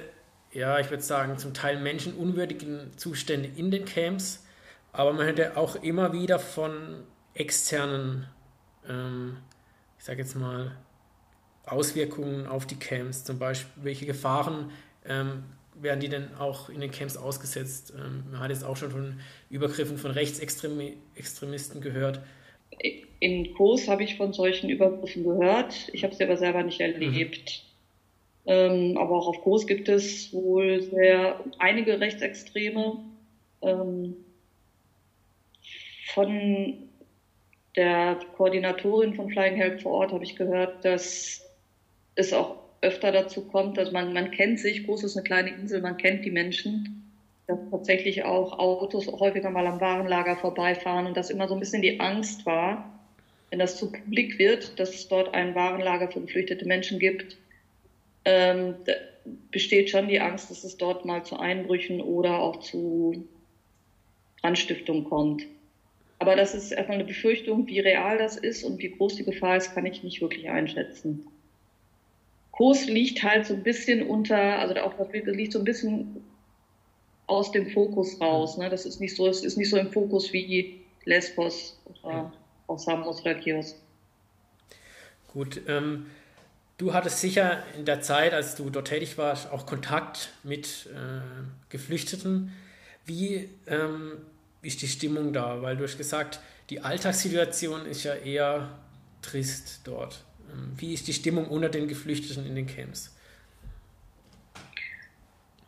ja, 0.52 0.80
ich 0.80 0.90
würde 0.90 1.04
sagen, 1.04 1.38
zum 1.38 1.54
Teil 1.54 1.80
menschenunwürdigen 1.80 2.98
Zustände 2.98 3.50
in 3.56 3.72
den 3.72 3.86
Camps, 3.86 4.46
aber 4.92 5.14
man 5.14 5.26
hätte 5.26 5.56
auch 5.56 5.78
immer 5.78 6.12
wieder 6.12 6.38
von 6.38 7.04
externen, 7.34 8.28
ähm, 8.90 9.38
ich 9.98 10.04
sage 10.04 10.22
jetzt 10.22 10.36
mal, 10.36 10.76
Auswirkungen 11.66 12.46
auf 12.48 12.66
die 12.66 12.76
Camps, 12.76 13.24
zum 13.24 13.40
Beispiel, 13.40 13.84
welche 13.84 14.06
Gefahren 14.06 14.72
ähm, 15.06 15.44
werden 15.76 16.00
die 16.00 16.10
denn 16.10 16.34
auch 16.36 16.70
in 16.70 16.82
den 16.82 16.92
Camps 16.92 17.18
ausgesetzt? 17.18 17.94
Ähm, 17.98 18.24
man 18.32 18.42
hat 18.42 18.50
jetzt 18.50 18.64
auch 18.64 18.78
schon 18.78 18.92
von 18.92 19.20
Übergriffen 19.50 19.98
von 19.98 20.12
Rechtsextremisten 20.12 21.82
gehört. 21.82 22.22
In 23.20 23.54
Kurs 23.54 23.88
habe 23.88 24.04
ich 24.04 24.18
von 24.18 24.34
solchen 24.34 24.70
Übergriffen 24.70 25.24
gehört. 25.24 25.90
Ich 25.94 26.04
habe 26.04 26.14
sie 26.14 26.24
aber 26.24 26.38
selber 26.38 26.64
nicht 26.64 26.82
erlebt. 26.82 27.64
Mhm. 27.66 27.74
Ähm, 28.46 28.98
aber 28.98 29.16
auch 29.18 29.28
auf 29.28 29.42
Kurs 29.42 29.66
gibt 29.66 29.88
es 29.88 30.34
wohl 30.34 30.82
sehr 30.82 31.40
einige 31.60 32.00
Rechtsextreme. 32.00 33.00
Ähm, 33.62 34.16
von 36.14 36.90
der 37.76 38.20
Koordinatorin 38.36 39.16
von 39.16 39.30
Flying 39.30 39.56
Help 39.56 39.82
vor 39.82 39.94
Ort 39.94 40.12
habe 40.12 40.24
ich 40.24 40.36
gehört, 40.36 40.84
dass 40.86 41.42
es 42.16 42.34
auch 42.34 42.58
öfter 42.82 43.12
dazu 43.12 43.48
kommt, 43.48 43.78
dass 43.78 43.92
man, 43.92 44.14
man 44.14 44.32
kennt 44.32 44.60
sich, 44.60 44.86
Groß 44.86 45.04
ist 45.04 45.16
eine 45.16 45.24
kleine 45.24 45.50
Insel, 45.52 45.82
man 45.82 45.98
kennt 45.98 46.26
die 46.26 46.32
Menschen, 46.32 47.12
dass 47.48 47.60
tatsächlich 47.72 48.24
auch 48.24 48.60
Autos 48.60 49.08
häufiger 49.08 49.50
mal 49.50 49.68
am 49.68 49.80
Warenlager 49.80 50.38
vorbeifahren 50.38 51.08
und 51.08 51.18
dass 51.18 51.30
immer 51.30 51.48
so 51.48 51.54
ein 51.56 51.60
bisschen 51.60 51.82
die 51.82 52.00
Angst 52.00 52.46
war, 52.46 53.00
wenn 53.50 53.60
das 53.60 53.78
zu 53.78 53.92
publik 53.92 54.40
wird, 54.40 54.80
dass 54.80 54.96
es 54.96 55.08
dort 55.08 55.34
ein 55.34 55.56
Warenlager 55.56 56.10
für 56.10 56.22
geflüchtete 56.22 56.66
Menschen 56.66 57.00
gibt, 57.00 57.38
ähm, 58.26 58.76
besteht 59.52 59.90
schon 59.90 60.08
die 60.08 60.20
Angst, 60.20 60.50
dass 60.50 60.64
es 60.64 60.78
dort 60.78 61.06
mal 61.06 61.24
zu 61.24 61.38
Einbrüchen 61.38 62.02
oder 62.02 62.40
auch 62.40 62.58
zu 62.58 63.28
Anstiftung 64.42 65.06
kommt. 65.06 65.46
Aber 66.20 66.36
das 66.36 66.54
ist 66.54 66.72
erstmal 66.72 67.00
eine 67.00 67.08
Befürchtung, 67.08 67.68
wie 67.68 67.80
real 67.80 68.18
das 68.18 68.38
ist 68.38 68.64
und 68.64 68.80
wie 68.80 68.90
groß 68.90 69.16
die 69.16 69.26
Gefahr 69.26 69.58
ist, 69.58 69.74
kann 69.74 69.86
ich 69.86 70.04
nicht 70.04 70.22
wirklich 70.22 70.50
einschätzen. 70.50 71.28
Kos 72.54 72.86
liegt 72.86 73.24
halt 73.24 73.48
so 73.48 73.56
ein 73.56 73.64
bisschen 73.64 74.08
unter, 74.08 74.38
also 74.38 74.76
auch 74.76 74.94
das 74.94 75.08
liegt 75.12 75.54
so 75.54 75.60
ein 75.60 75.66
bisschen 75.66 76.24
aus 77.26 77.52
dem 77.52 77.70
Fokus 77.72 78.22
raus. 78.22 78.58
Ne? 78.58 78.70
Das 78.70 78.86
ist 78.86 79.00
nicht 79.00 79.16
so, 79.16 79.28
es 79.28 79.44
ist 79.44 79.58
nicht 79.58 79.70
so 79.70 79.78
im 79.78 79.92
Fokus 79.92 80.32
wie 80.34 80.82
Lesbos 81.04 81.80
oder 81.86 82.32
auch 82.68 82.78
Samos 82.78 83.22
oder 83.22 83.34
Kios. 83.36 83.76
Gut, 85.28 85.62
ähm, 85.68 86.06
du 86.78 86.94
hattest 86.94 87.22
sicher 87.22 87.64
in 87.76 87.86
der 87.86 88.02
Zeit, 88.02 88.34
als 88.34 88.56
du 88.56 88.70
dort 88.70 88.88
tätig 88.88 89.18
warst, 89.18 89.52
auch 89.52 89.66
Kontakt 89.66 90.30
mit 90.44 90.90
äh, 90.94 91.22
Geflüchteten. 91.70 92.54
Wie 93.06 93.50
ähm, 93.66 94.12
ist 94.62 94.84
die 94.84 94.88
Stimmung 94.88 95.34
da? 95.34 95.64
Weil 95.64 95.76
du 95.76 95.86
hast 95.86 95.98
gesagt, 95.98 96.40
die 96.70 96.82
Alltagssituation 96.82 97.88
ist 97.88 98.04
ja 98.04 98.14
eher 98.14 98.78
trist 99.24 99.82
dort. 99.86 100.24
Wie 100.78 100.94
ist 100.94 101.08
die 101.08 101.14
Stimmung 101.14 101.48
unter 101.48 101.70
den 101.70 101.88
Geflüchteten 101.88 102.46
in 102.46 102.56
den 102.56 102.68
Camps? 102.68 103.16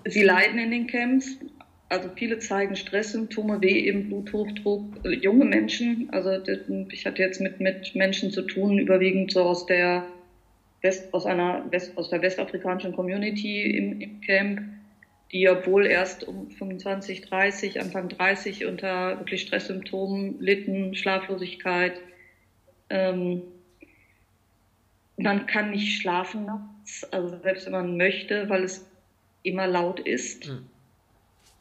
Sie 0.06 0.24
leiden 0.24 0.60
in 0.60 0.72
den 0.72 0.88
Camps. 0.88 1.38
Also 1.90 2.10
viele 2.16 2.40
zeigen 2.40 2.76
Stresssymptome, 2.76 3.62
wie 3.62 3.88
eben 3.88 4.08
Bluthochdruck. 4.08 4.84
Junge 5.22 5.46
Menschen, 5.46 6.10
also 6.12 6.32
ich 6.90 7.06
hatte 7.06 7.22
jetzt 7.22 7.40
mit, 7.42 7.60
mit 7.60 7.96
Menschen 7.96 8.32
zu 8.32 8.42
tun, 8.42 8.80
überwiegend 8.80 9.32
so 9.32 9.44
aus 9.44 9.66
der 9.66 10.06
West, 10.82 11.14
aus 11.14 11.26
einer 11.26 11.66
West, 11.72 11.98
aus 11.98 12.10
der 12.10 12.22
westafrikanischen 12.22 12.94
Community 12.94 13.78
im, 13.78 14.02
im 14.02 14.22
Camp, 14.22 14.62
die 15.32 15.48
obwohl 15.50 15.86
erst 15.86 16.28
um 16.28 16.50
25, 16.50 17.22
30, 17.22 17.80
Anfang 17.80 18.10
30 18.10 18.66
unter 18.66 19.20
wirklich 19.20 19.42
Stresssymptomen 19.42 20.40
litten, 20.40 20.96
Schlaflosigkeit, 20.96 21.94
ähm, 22.90 23.42
man 25.18 25.46
kann 25.46 25.72
nicht 25.72 26.02
schlafen 26.02 26.46
nachts, 26.46 27.04
also 27.12 27.40
selbst 27.42 27.66
wenn 27.66 27.74
man 27.74 27.98
möchte, 27.98 28.50
weil 28.50 28.64
es 28.64 28.86
immer 29.44 29.68
laut 29.68 30.00
ist. 30.00 30.48
Mhm. 30.48 30.66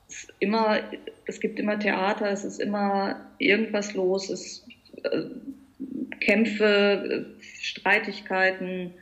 Es, 0.09 0.29
immer, 0.39 0.81
es 1.27 1.41
gibt 1.41 1.59
immer 1.59 1.79
Theater, 1.79 2.31
es 2.31 2.45
ist 2.45 2.61
immer 2.61 3.31
irgendwas 3.39 3.95
los, 3.95 4.31
es 4.31 4.67
äh, 5.03 5.23
Kämpfe, 6.21 7.27
Streitigkeiten. 7.41 8.95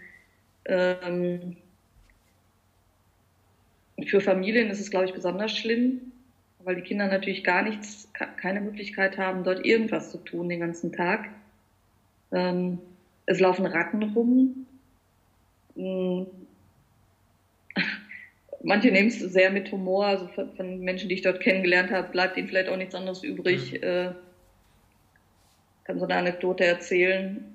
Ähm, 0.65 1.57
für 4.07 4.21
Familien 4.21 4.71
ist 4.71 4.81
es, 4.81 4.91
glaube 4.91 5.07
ich, 5.07 5.13
besonders 5.13 5.57
schlimm, 5.57 6.13
weil 6.61 6.77
die 6.77 6.83
Kinder 6.83 7.07
natürlich 7.07 7.45
gar 7.45 7.63
nichts, 7.63 8.09
keine 8.37 8.61
Möglichkeit 8.61 9.19
haben, 9.19 9.45
dort 9.45 9.65
irgendwas 9.65 10.11
zu 10.11 10.19
tun 10.19 10.49
den 10.49 10.61
ganzen 10.61 10.93
Tag. 10.93 11.29
Ähm, 12.33 12.79
es 13.27 13.41
laufen 13.41 13.67
Ratten 13.67 14.03
rum. 14.03 14.67
Hm. 15.77 16.27
Manche 18.63 18.93
nehmen 18.93 19.09
es 19.09 19.19
sehr 19.19 19.51
mit 19.51 19.73
Humor, 19.73 20.07
also 20.07 20.29
von, 20.29 20.81
Menschen, 20.81 21.09
die 21.09 21.17
ich 21.17 21.23
dort 21.23 21.41
kennengelernt 21.41 21.91
habe, 21.91 22.11
bleibt 22.11 22.37
ihnen 22.37 22.49
vielleicht 22.49 22.69
auch 22.69 22.77
nichts 22.77 22.95
anderes 22.95 23.25
übrig. 23.25 23.73
Mhm. 23.73 23.83
Äh, 23.83 24.11
kann 25.85 25.99
so 25.99 26.05
eine 26.05 26.15
Anekdote 26.15 26.65
erzählen, 26.65 27.53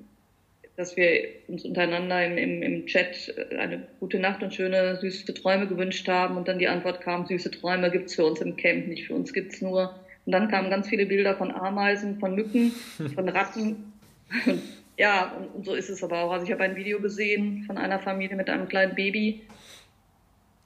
dass 0.75 0.95
wir 0.95 1.29
uns 1.47 1.65
untereinander 1.65 2.25
im, 2.25 2.37
im, 2.37 2.61
im 2.61 2.85
Chat 2.85 3.33
eine 3.57 3.87
gute 3.99 4.19
Nacht 4.19 4.43
und 4.43 4.53
schöne, 4.53 4.97
süße 4.97 5.33
Träume 5.33 5.67
gewünscht 5.67 6.07
haben 6.07 6.37
und 6.37 6.47
dann 6.47 6.59
die 6.59 6.67
Antwort 6.67 7.01
kam, 7.01 7.25
süße 7.25 7.51
Träume 7.51 7.89
gibt's 7.89 8.15
für 8.15 8.25
uns 8.25 8.41
im 8.41 8.57
Camp, 8.57 8.87
nicht 8.87 9.07
für 9.07 9.15
uns 9.15 9.33
gibt's 9.33 9.61
nur. 9.61 9.95
Und 10.25 10.33
dann 10.33 10.49
kamen 10.49 10.69
ganz 10.69 10.89
viele 10.89 11.05
Bilder 11.05 11.35
von 11.35 11.51
Ameisen, 11.51 12.19
von 12.19 12.35
Mücken, 12.35 12.71
von 13.15 13.29
Ratten. 13.29 13.93
Ja, 14.97 15.33
und, 15.37 15.55
und 15.55 15.65
so 15.65 15.75
ist 15.75 15.89
es 15.89 16.03
aber 16.03 16.23
auch. 16.23 16.31
Also 16.31 16.45
ich 16.45 16.51
habe 16.51 16.63
ein 16.63 16.75
Video 16.75 16.99
gesehen 16.99 17.63
von 17.65 17.77
einer 17.77 17.99
Familie 17.99 18.35
mit 18.35 18.49
einem 18.49 18.67
kleinen 18.67 18.95
Baby. 18.95 19.43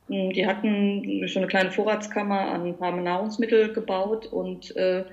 Hm, 0.07 0.31
die 0.31 0.45
hatten 0.47 1.27
schon 1.27 1.43
eine 1.43 1.49
kleine 1.49 1.71
Vorratskammer 1.71 2.39
an 2.39 2.77
paar 2.77 2.95
Nahrungsmittel 2.95 3.73
gebaut 3.73 4.27
und 4.27 4.75
äh, 4.75 5.03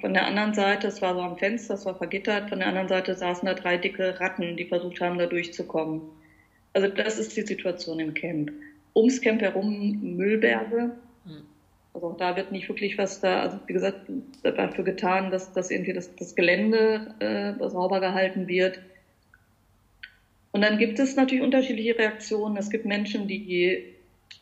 von 0.00 0.12
der 0.12 0.26
anderen 0.26 0.54
Seite, 0.54 0.88
es 0.88 1.00
war 1.00 1.14
so 1.14 1.20
am 1.20 1.38
Fenster, 1.38 1.74
es 1.74 1.86
war 1.86 1.94
vergittert, 1.94 2.48
von 2.48 2.58
der 2.58 2.68
anderen 2.68 2.88
Seite 2.88 3.14
saßen 3.14 3.46
da 3.46 3.54
drei 3.54 3.76
dicke 3.76 4.18
Ratten, 4.18 4.56
die 4.56 4.64
versucht 4.64 5.00
haben, 5.00 5.18
da 5.18 5.26
durchzukommen. 5.26 6.02
Also 6.72 6.88
das 6.88 7.18
ist 7.18 7.36
die 7.36 7.42
Situation 7.42 8.00
im 8.00 8.14
Camp. 8.14 8.50
Ums 8.94 9.20
Camp 9.20 9.40
herum 9.40 10.00
Müllberge. 10.16 10.90
Also 11.94 12.08
auch 12.08 12.16
da 12.16 12.36
wird 12.36 12.52
nicht 12.52 12.68
wirklich 12.68 12.98
was 12.98 13.20
da, 13.20 13.40
also 13.42 13.58
wie 13.66 13.72
gesagt, 13.72 14.02
dafür 14.42 14.84
getan, 14.84 15.30
dass, 15.30 15.52
dass 15.52 15.70
irgendwie 15.70 15.92
das, 15.92 16.14
das 16.16 16.34
Gelände 16.34 17.14
äh, 17.18 17.68
sauber 17.68 18.00
gehalten 18.00 18.46
wird. 18.46 18.78
Und 20.52 20.62
dann 20.62 20.78
gibt 20.78 20.98
es 20.98 21.16
natürlich 21.16 21.42
unterschiedliche 21.42 21.98
Reaktionen. 21.98 22.56
Es 22.56 22.70
gibt 22.70 22.84
Menschen, 22.84 23.28
die 23.28 23.94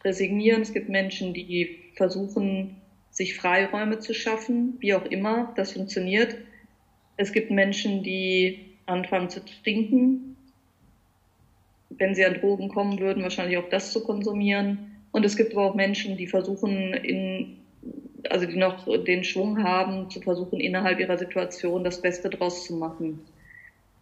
resignieren, 0.04 0.62
es 0.62 0.72
gibt 0.72 0.88
Menschen, 0.88 1.34
die 1.34 1.78
versuchen, 1.96 2.76
sich 3.10 3.34
Freiräume 3.34 3.98
zu 3.98 4.12
schaffen, 4.12 4.76
wie 4.80 4.94
auch 4.94 5.06
immer 5.06 5.52
das 5.56 5.72
funktioniert. 5.72 6.36
Es 7.16 7.32
gibt 7.32 7.50
Menschen, 7.50 8.02
die 8.02 8.76
anfangen 8.84 9.30
zu 9.30 9.42
trinken, 9.44 10.36
wenn 11.88 12.14
sie 12.14 12.24
an 12.24 12.34
Drogen 12.34 12.68
kommen 12.68 12.98
würden, 12.98 13.22
wahrscheinlich 13.22 13.56
auch 13.56 13.68
das 13.70 13.92
zu 13.92 14.04
konsumieren. 14.04 14.95
Und 15.16 15.24
es 15.24 15.34
gibt 15.34 15.54
aber 15.54 15.62
auch 15.64 15.74
Menschen, 15.74 16.18
die 16.18 16.26
versuchen, 16.26 16.92
in, 16.92 17.56
also 18.28 18.44
die 18.44 18.58
noch 18.58 18.84
den 19.04 19.24
Schwung 19.24 19.64
haben, 19.64 20.10
zu 20.10 20.20
versuchen, 20.20 20.60
innerhalb 20.60 21.00
ihrer 21.00 21.16
Situation 21.16 21.84
das 21.84 22.02
Beste 22.02 22.28
draus 22.28 22.66
zu 22.66 22.74
machen. 22.74 23.24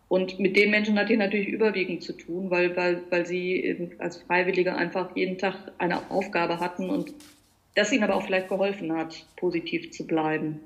Und 0.09 0.41
mit 0.41 0.57
den 0.57 0.73
Menschen 0.73 0.99
hatte 0.99 1.13
ich 1.13 1.19
natürlich 1.21 1.47
überwiegend 1.47 2.03
zu 2.03 2.15
tun, 2.15 2.51
weil, 2.51 2.75
weil, 2.75 3.01
weil 3.11 3.27
sie 3.27 3.93
als 3.99 4.23
Freiwillige 4.23 4.75
einfach 4.75 5.15
jeden 5.15 5.39
Tag 5.39 5.71
eine 5.79 6.11
Aufgabe 6.11 6.59
hatten 6.59 6.91
und 6.91 7.15
das 7.77 7.93
ihnen 7.93 8.03
aber 8.03 8.17
auch 8.17 8.25
vielleicht 8.25 8.49
geholfen 8.49 8.93
hat, 8.93 9.25
positiv 9.37 9.93
zu 9.93 10.09
bleiben. 10.09 10.59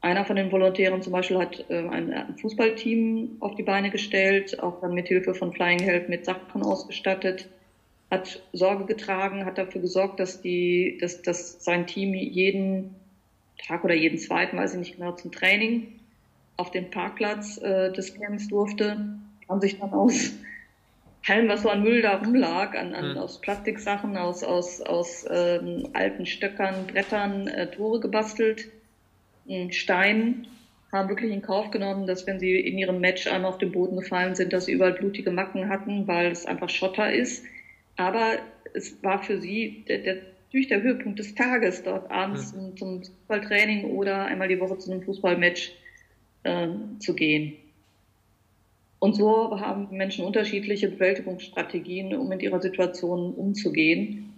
Einer 0.00 0.24
von 0.24 0.36
den 0.36 0.50
Volontären 0.50 1.02
zum 1.02 1.12
Beispiel 1.12 1.36
hat 1.36 1.66
äh, 1.68 1.86
ein 1.86 2.34
Fußballteam 2.40 3.36
auf 3.40 3.56
die 3.56 3.62
Beine 3.62 3.90
gestellt, 3.90 4.58
auch 4.58 4.80
dann 4.80 4.94
mit 4.94 5.08
Hilfe 5.08 5.34
von 5.34 5.52
Flying 5.52 5.80
Help 5.80 6.08
mit 6.08 6.24
Sachen 6.24 6.62
ausgestattet. 6.62 7.46
Hat 8.10 8.42
Sorge 8.52 8.84
getragen, 8.84 9.44
hat 9.44 9.58
dafür 9.58 9.80
gesorgt, 9.80 10.20
dass, 10.20 10.40
die, 10.40 10.98
dass, 11.00 11.22
dass 11.22 11.64
sein 11.64 11.86
Team 11.86 12.14
jeden 12.14 12.94
Tag 13.66 13.84
oder 13.84 13.94
jeden 13.94 14.18
zweiten, 14.18 14.56
weiß 14.56 14.74
ich 14.74 14.78
nicht 14.78 14.96
genau, 14.96 15.12
zum 15.12 15.32
Training 15.32 15.88
auf 16.56 16.70
den 16.70 16.90
Parkplatz 16.90 17.58
äh, 17.58 17.92
des 17.92 18.14
Camps 18.14 18.48
durfte. 18.48 19.18
Haben 19.48 19.60
sich 19.60 19.78
dann 19.78 19.92
aus 19.92 20.32
allem, 21.28 21.48
was 21.48 21.62
so 21.62 21.68
an 21.68 21.82
Müll 21.82 22.02
da 22.02 22.16
rumlag, 22.18 22.74
an, 22.76 22.94
an, 22.94 23.12
mhm. 23.12 23.18
aus 23.18 23.40
Plastiksachen, 23.40 24.16
aus, 24.16 24.44
aus, 24.44 24.80
aus 24.80 25.26
ähm, 25.28 25.88
alten 25.92 26.26
Stöckern, 26.26 26.86
Brettern, 26.86 27.48
äh, 27.48 27.70
Tore 27.70 28.00
gebastelt, 28.00 28.68
Steinen, 29.70 30.48
haben 30.92 31.08
wirklich 31.08 31.32
in 31.32 31.42
Kauf 31.42 31.70
genommen, 31.70 32.06
dass 32.06 32.26
wenn 32.26 32.40
sie 32.40 32.58
in 32.58 32.78
ihrem 32.78 33.00
Match 33.00 33.26
einmal 33.26 33.52
auf 33.52 33.58
den 33.58 33.72
Boden 33.72 33.96
gefallen 33.96 34.34
sind, 34.34 34.52
dass 34.52 34.66
sie 34.66 34.72
überall 34.72 34.94
blutige 34.94 35.30
Macken 35.30 35.68
hatten, 35.68 36.06
weil 36.06 36.30
es 36.30 36.46
einfach 36.46 36.68
Schotter 36.68 37.12
ist. 37.12 37.44
Aber 37.96 38.38
es 38.74 39.02
war 39.02 39.22
für 39.22 39.40
sie 39.40 39.84
der, 39.88 39.98
der, 39.98 40.16
natürlich 40.46 40.68
der 40.68 40.82
Höhepunkt 40.82 41.18
des 41.18 41.34
Tages, 41.34 41.82
dort 41.82 42.10
abends 42.10 42.52
mhm. 42.52 42.76
zum, 42.76 43.02
zum 43.02 43.02
Fußballtraining 43.04 43.84
oder 43.90 44.26
einmal 44.26 44.48
die 44.48 44.60
Woche 44.60 44.78
zu 44.78 44.90
einem 44.90 45.02
Fußballmatch 45.02 45.72
äh, 46.44 46.68
zu 46.98 47.14
gehen. 47.14 47.56
Und 48.98 49.14
so 49.14 49.60
haben 49.60 49.88
Menschen 49.94 50.24
unterschiedliche 50.24 50.88
Bewältigungsstrategien, 50.88 52.14
um 52.14 52.28
mit 52.28 52.42
ihrer 52.42 52.60
Situation 52.60 53.34
umzugehen. 53.34 54.32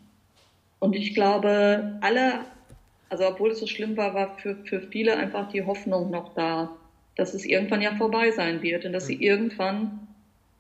Und 0.81 0.97
ich 0.97 1.14
glaube, 1.14 1.99
alle, 2.01 2.40
also 3.09 3.27
obwohl 3.29 3.53
es 3.53 3.61
so 3.61 3.66
schlimm 3.66 3.97
war, 3.97 4.14
war 4.14 4.37
für, 4.38 4.57
für 4.64 4.81
viele 4.81 5.16
einfach 5.16 5.51
die 5.51 5.64
Hoffnung 5.64 6.11
noch 6.11 6.35
da, 6.35 6.77
dass 7.16 7.35
es 7.35 7.44
irgendwann 7.44 7.83
ja 7.83 7.94
vorbei 7.97 8.31
sein 8.31 8.62
wird 8.62 8.85
und 8.85 8.92
dass 8.92 9.07
sie 9.07 9.23
irgendwann, 9.23 10.09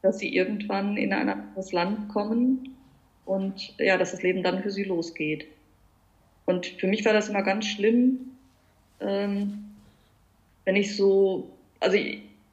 dass 0.02 0.18
sie 0.18 0.34
irgendwann 0.34 0.96
in 0.96 1.12
ein 1.12 1.28
anderes 1.28 1.72
Land 1.72 2.08
kommen 2.08 2.77
und 3.28 3.74
ja, 3.78 3.98
dass 3.98 4.12
das 4.12 4.22
Leben 4.22 4.42
dann 4.42 4.62
für 4.62 4.70
sie 4.70 4.84
losgeht. 4.84 5.46
Und 6.46 6.66
für 6.66 6.86
mich 6.86 7.04
war 7.04 7.12
das 7.12 7.28
immer 7.28 7.42
ganz 7.42 7.66
schlimm, 7.66 8.38
ähm, 9.00 9.64
wenn 10.64 10.76
ich 10.76 10.96
so, 10.96 11.50
also 11.78 11.98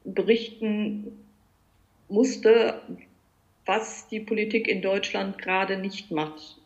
berichten 0.03 1.17
musste, 2.09 2.81
was 3.65 4.07
die 4.09 4.19
Politik 4.19 4.67
in 4.67 4.81
Deutschland 4.81 5.37
gerade 5.37 5.77
nicht 5.77 6.11
macht. 6.11 6.57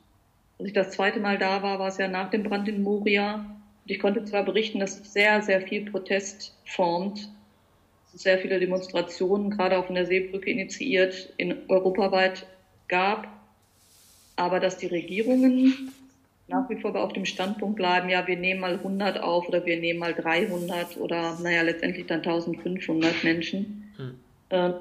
Als 0.57 0.67
ich 0.67 0.73
das 0.73 0.91
zweite 0.91 1.19
Mal 1.19 1.37
da 1.37 1.61
war, 1.61 1.79
war 1.79 1.87
es 1.87 1.97
ja 1.97 2.07
nach 2.07 2.31
dem 2.31 2.43
Brand 2.43 2.67
in 2.67 2.81
Moria. 2.81 3.35
Und 3.35 3.91
ich 3.91 3.99
konnte 3.99 4.25
zwar 4.25 4.43
berichten, 4.43 4.79
dass 4.79 5.13
sehr, 5.13 5.41
sehr 5.43 5.61
viel 5.61 5.89
Protest 5.89 6.57
formt, 6.65 7.29
sehr 8.13 8.39
viele 8.39 8.59
Demonstrationen, 8.59 9.51
gerade 9.51 9.77
auch 9.77 9.85
von 9.85 9.95
der 9.95 10.07
Seebrücke 10.07 10.49
initiiert, 10.49 11.31
in 11.37 11.55
europaweit 11.69 12.47
gab, 12.87 13.38
aber 14.39 14.59
dass 14.59 14.77
die 14.77 14.87
Regierungen 14.87 15.91
nach 16.47 16.67
wie 16.69 16.77
vor 16.77 16.95
auf 16.95 17.13
dem 17.13 17.25
Standpunkt 17.25 17.75
bleiben, 17.75 18.09
ja, 18.09 18.25
wir 18.25 18.37
nehmen 18.37 18.61
mal 18.61 18.73
100 18.73 19.21
auf 19.21 19.47
oder 19.47 19.65
wir 19.65 19.79
nehmen 19.79 19.99
mal 19.99 20.13
300 20.13 20.97
oder, 20.97 21.37
naja, 21.41 21.61
letztendlich 21.61 22.07
dann 22.07 22.19
1500 22.19 23.23
Menschen. 23.23 23.91
Hm. 23.97 24.15
Äh, 24.49 24.73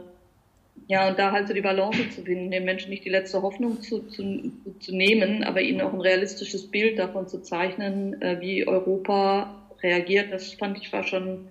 ja, 0.87 1.09
und 1.09 1.19
da 1.19 1.33
halt 1.33 1.49
so 1.49 1.55
die 1.55 1.61
Balance 1.61 2.09
zu 2.11 2.23
finden, 2.23 2.51
den 2.51 2.65
Menschen 2.65 2.89
nicht 2.89 3.05
die 3.05 3.11
letzte 3.11 3.43
Hoffnung 3.43 3.83
zu, 3.83 4.07
zu, 4.09 4.51
zu 4.81 4.97
nehmen, 4.97 5.45
aber 5.45 5.61
ihnen 5.61 5.83
auch 5.83 5.93
ein 5.93 6.01
realistisches 6.01 6.71
Bild 6.71 6.99
davon 6.99 7.29
zu 7.29 7.43
zeichnen, 7.43 8.23
äh, 8.23 8.41
wie 8.41 8.67
Europa 8.67 9.55
reagiert, 9.83 10.33
das 10.33 10.55
fand 10.55 10.79
ich 10.79 10.91
war 10.93 11.03
schon, 11.03 11.49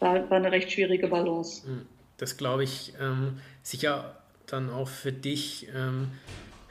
war, 0.00 0.28
war 0.30 0.38
eine 0.38 0.50
recht 0.50 0.72
schwierige 0.72 1.08
Balance. 1.08 1.66
Hm. 1.66 1.82
Das 2.16 2.36
glaube 2.36 2.64
ich 2.64 2.94
ähm, 3.00 3.38
sicher 3.62 4.16
dann 4.46 4.70
auch 4.70 4.88
für 4.88 5.12
dich 5.12 5.68
ähm, 5.76 6.08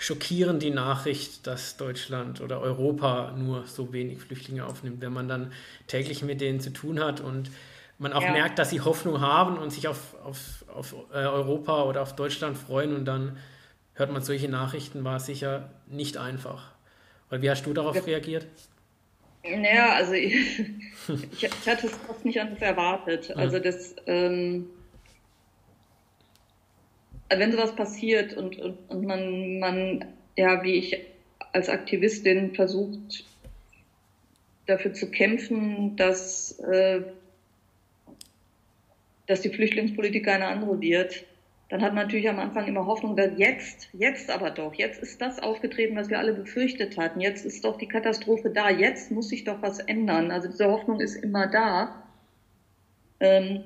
schockierend 0.04 0.62
die 0.62 0.70
Nachricht, 0.70 1.48
dass 1.48 1.78
Deutschland 1.78 2.42
oder 2.42 2.60
Europa 2.60 3.32
nur 3.38 3.66
so 3.66 3.94
wenig 3.94 4.20
Flüchtlinge 4.20 4.66
aufnimmt, 4.66 5.00
wenn 5.00 5.14
man 5.14 5.30
dann 5.30 5.54
täglich 5.88 6.24
mit 6.24 6.42
denen 6.42 6.60
zu 6.60 6.74
tun 6.74 7.02
hat 7.02 7.22
und 7.22 7.50
man 8.00 8.12
auch 8.12 8.22
ja. 8.22 8.34
merkt, 8.34 8.60
dass 8.60 8.70
sie 8.70 8.82
Hoffnung 8.82 9.22
haben 9.22 9.58
und 9.58 9.72
sich 9.72 9.88
auf, 9.88 10.14
auf, 10.26 10.66
auf 10.68 10.94
äh, 11.14 11.20
Europa 11.20 11.84
oder 11.84 12.02
auf 12.02 12.18
Deutschland 12.18 12.58
freuen 12.58 12.94
und 12.94 13.06
dann 13.06 13.38
hört 13.94 14.12
man 14.12 14.22
solche 14.22 14.50
Nachrichten, 14.50 15.06
war 15.06 15.22
sicher 15.22 15.70
nicht 15.88 16.18
einfach. 16.18 16.74
Weil 17.30 17.42
wie 17.42 17.50
hast 17.50 17.66
du 17.66 17.74
darauf 17.74 17.96
ja. 17.96 18.02
reagiert? 18.02 18.46
Naja, 19.44 19.94
also 19.94 20.12
ich, 20.12 20.36
ich, 21.08 21.44
ich, 21.44 21.68
hatte 21.68 21.88
es 21.88 21.94
fast 22.06 22.26
nicht 22.26 22.42
anders 22.42 22.62
erwartet. 22.62 23.32
Also 23.38 23.58
das, 23.58 23.96
ähm, 24.06 24.70
wenn 27.40 27.52
sowas 27.52 27.76
passiert 27.76 28.36
und, 28.36 28.58
und, 28.60 28.78
und 28.90 29.06
man, 29.06 29.60
man, 29.60 30.06
ja, 30.38 30.64
wie 30.64 30.76
ich 30.76 31.00
als 31.52 31.70
Aktivistin 31.70 32.56
versucht, 32.56 33.26
dafür 34.66 34.94
zu 34.94 35.12
kämpfen, 35.12 35.96
dass 35.96 36.60
äh, 36.60 37.02
dass 39.28 39.42
die 39.42 39.50
Flüchtlingspolitik 39.50 40.28
eine 40.28 40.48
andere 40.48 40.82
wird, 40.82 41.26
dann 41.70 41.82
hat 41.82 41.94
man 41.94 42.06
natürlich 42.06 42.30
am 42.30 42.40
Anfang 42.40 42.68
immer 42.68 42.86
Hoffnung, 42.86 43.16
dass 43.16 43.32
jetzt, 43.38 43.90
jetzt 43.94 44.30
aber 44.30 44.52
doch, 44.52 44.74
jetzt 44.74 45.02
ist 45.02 45.22
das 45.22 45.42
aufgetreten, 45.42 45.96
was 45.96 46.10
wir 46.10 46.20
alle 46.20 46.34
befürchtet 46.34 46.98
hatten. 46.98 47.20
Jetzt 47.20 47.46
ist 47.46 47.64
doch 47.66 47.78
die 47.78 47.88
Katastrophe 47.88 48.50
da. 48.50 48.70
Jetzt 48.70 49.12
muss 49.12 49.30
sich 49.30 49.44
doch 49.44 49.62
was 49.62 49.80
ändern. 49.80 50.30
Also 50.30 50.50
diese 50.50 50.70
Hoffnung 50.70 51.00
ist 51.00 51.16
immer 51.16 51.48
da. 51.48 52.04
Ähm, 53.20 53.64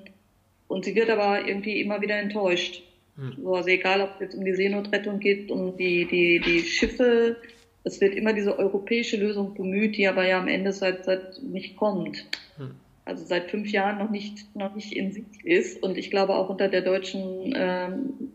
und 0.67 0.85
sie 0.85 0.95
wird 0.95 1.09
aber 1.09 1.45
irgendwie 1.47 1.81
immer 1.81 2.01
wieder 2.01 2.17
enttäuscht. 2.17 2.83
Hm. 3.17 3.47
also 3.47 3.69
egal, 3.69 4.01
ob 4.01 4.11
es 4.15 4.19
jetzt 4.19 4.35
um 4.35 4.45
die 4.45 4.53
Seenotrettung 4.53 5.19
geht, 5.19 5.51
um 5.51 5.75
die, 5.75 6.05
die, 6.05 6.39
die 6.39 6.61
Schiffe, 6.61 7.37
es 7.83 7.99
wird 7.99 8.15
immer 8.15 8.33
diese 8.33 8.57
europäische 8.57 9.17
Lösung 9.17 9.53
bemüht, 9.53 9.97
die 9.97 10.07
aber 10.07 10.25
ja 10.25 10.39
am 10.39 10.47
Ende 10.47 10.71
seit, 10.71 11.05
seit 11.05 11.41
nicht 11.41 11.75
kommt. 11.75 12.25
Hm 12.57 12.71
also 13.07 13.25
seit 13.25 13.49
fünf 13.49 13.71
Jahren 13.71 13.97
noch 13.99 14.09
nicht, 14.09 14.53
noch 14.53 14.75
nicht 14.75 14.91
in 14.91 15.13
Sicht 15.13 15.43
ist 15.43 15.81
und 15.81 15.97
ich 15.97 16.09
glaube 16.09 16.35
auch 16.35 16.49
unter 16.49 16.67
der 16.67 16.81
deutschen 16.81 17.53
ähm, 17.55 18.33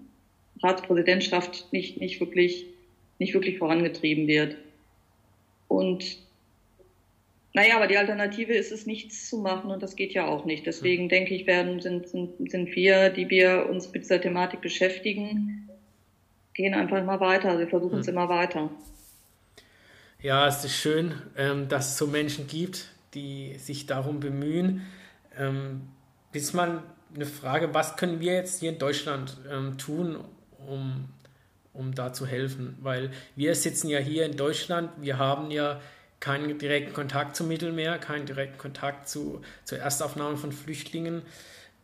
Ratspräsidentschaft 0.63 1.71
nicht, 1.73 2.01
nicht, 2.01 2.21
wirklich, 2.21 2.67
nicht 3.19 3.35
wirklich 3.35 3.59
vorangetrieben 3.59 4.27
wird. 4.27 4.57
Und 5.69 6.19
naja, 7.55 7.77
aber 7.77 7.87
die 7.87 7.99
Alternative 7.99 8.55
ist 8.55 8.73
es, 8.73 8.87
nichts 8.87 9.29
zu 9.29 9.39
machen 9.39 9.71
und 9.71 9.83
das 9.83 9.95
geht 9.95 10.15
ja 10.15 10.27
auch 10.27 10.47
nicht. 10.47 10.67
Deswegen 10.67 11.09
denke 11.09 11.35
ich, 11.35 11.47
werden, 11.47 11.81
sind, 11.81 12.09
sind, 12.09 12.51
sind 12.51 12.75
wir, 12.75 13.11
die 13.11 13.29
wir 13.29 13.69
uns 13.69 13.93
mit 13.93 14.05
dieser 14.05 14.21
Thematik 14.21 14.63
beschäftigen, 14.63 15.69
gehen 16.55 16.73
einfach 16.73 16.99
immer 16.99 17.21
weiter. 17.21 17.59
Wir 17.59 17.69
versuchen 17.69 18.01
es 18.01 18.07
hm. 18.07 18.15
immer 18.15 18.29
weiter. 18.29 18.71
Ja, 20.23 20.47
es 20.47 20.65
ist 20.65 20.77
schön, 20.77 21.15
ähm, 21.37 21.69
dass 21.69 21.91
es 21.91 21.99
so 21.99 22.07
Menschen 22.07 22.47
gibt, 22.47 22.89
die 23.13 23.57
sich 23.59 23.87
darum 23.87 24.21
bemühen. 24.21 24.87
Ähm, 25.37 25.89
ist 26.33 26.55
mal 26.55 26.83
eine 27.15 27.27
Frage, 27.27 27.75
was 27.75 27.97
können 27.97 28.21
wir 28.21 28.33
jetzt 28.33 28.61
hier 28.61 28.71
in 28.71 28.79
Deutschland 28.79 29.37
ähm, 29.51 29.77
tun, 29.77 30.17
um, 30.67 31.09
um 31.75 31.95
da 31.95 32.13
zu 32.15 32.27
helfen? 32.27 32.79
Weil 32.81 33.11
wir 33.37 33.55
sitzen 33.55 33.89
ja 33.89 33.99
hier 33.99 34.25
in 34.25 34.37
Deutschland, 34.37 34.91
wir 34.99 35.19
haben 35.19 35.51
ja 35.51 35.81
keinen 36.23 36.57
direkten 36.57 36.93
Kontakt 36.93 37.35
zum 37.35 37.49
Mittelmeer, 37.49 37.99
keinen 37.99 38.27
direkten 38.27 38.57
Kontakt 38.57 39.09
zu, 39.09 39.43
zur 39.65 39.79
Erstaufnahme 39.79 40.37
von 40.37 40.53
Flüchtlingen. 40.53 41.23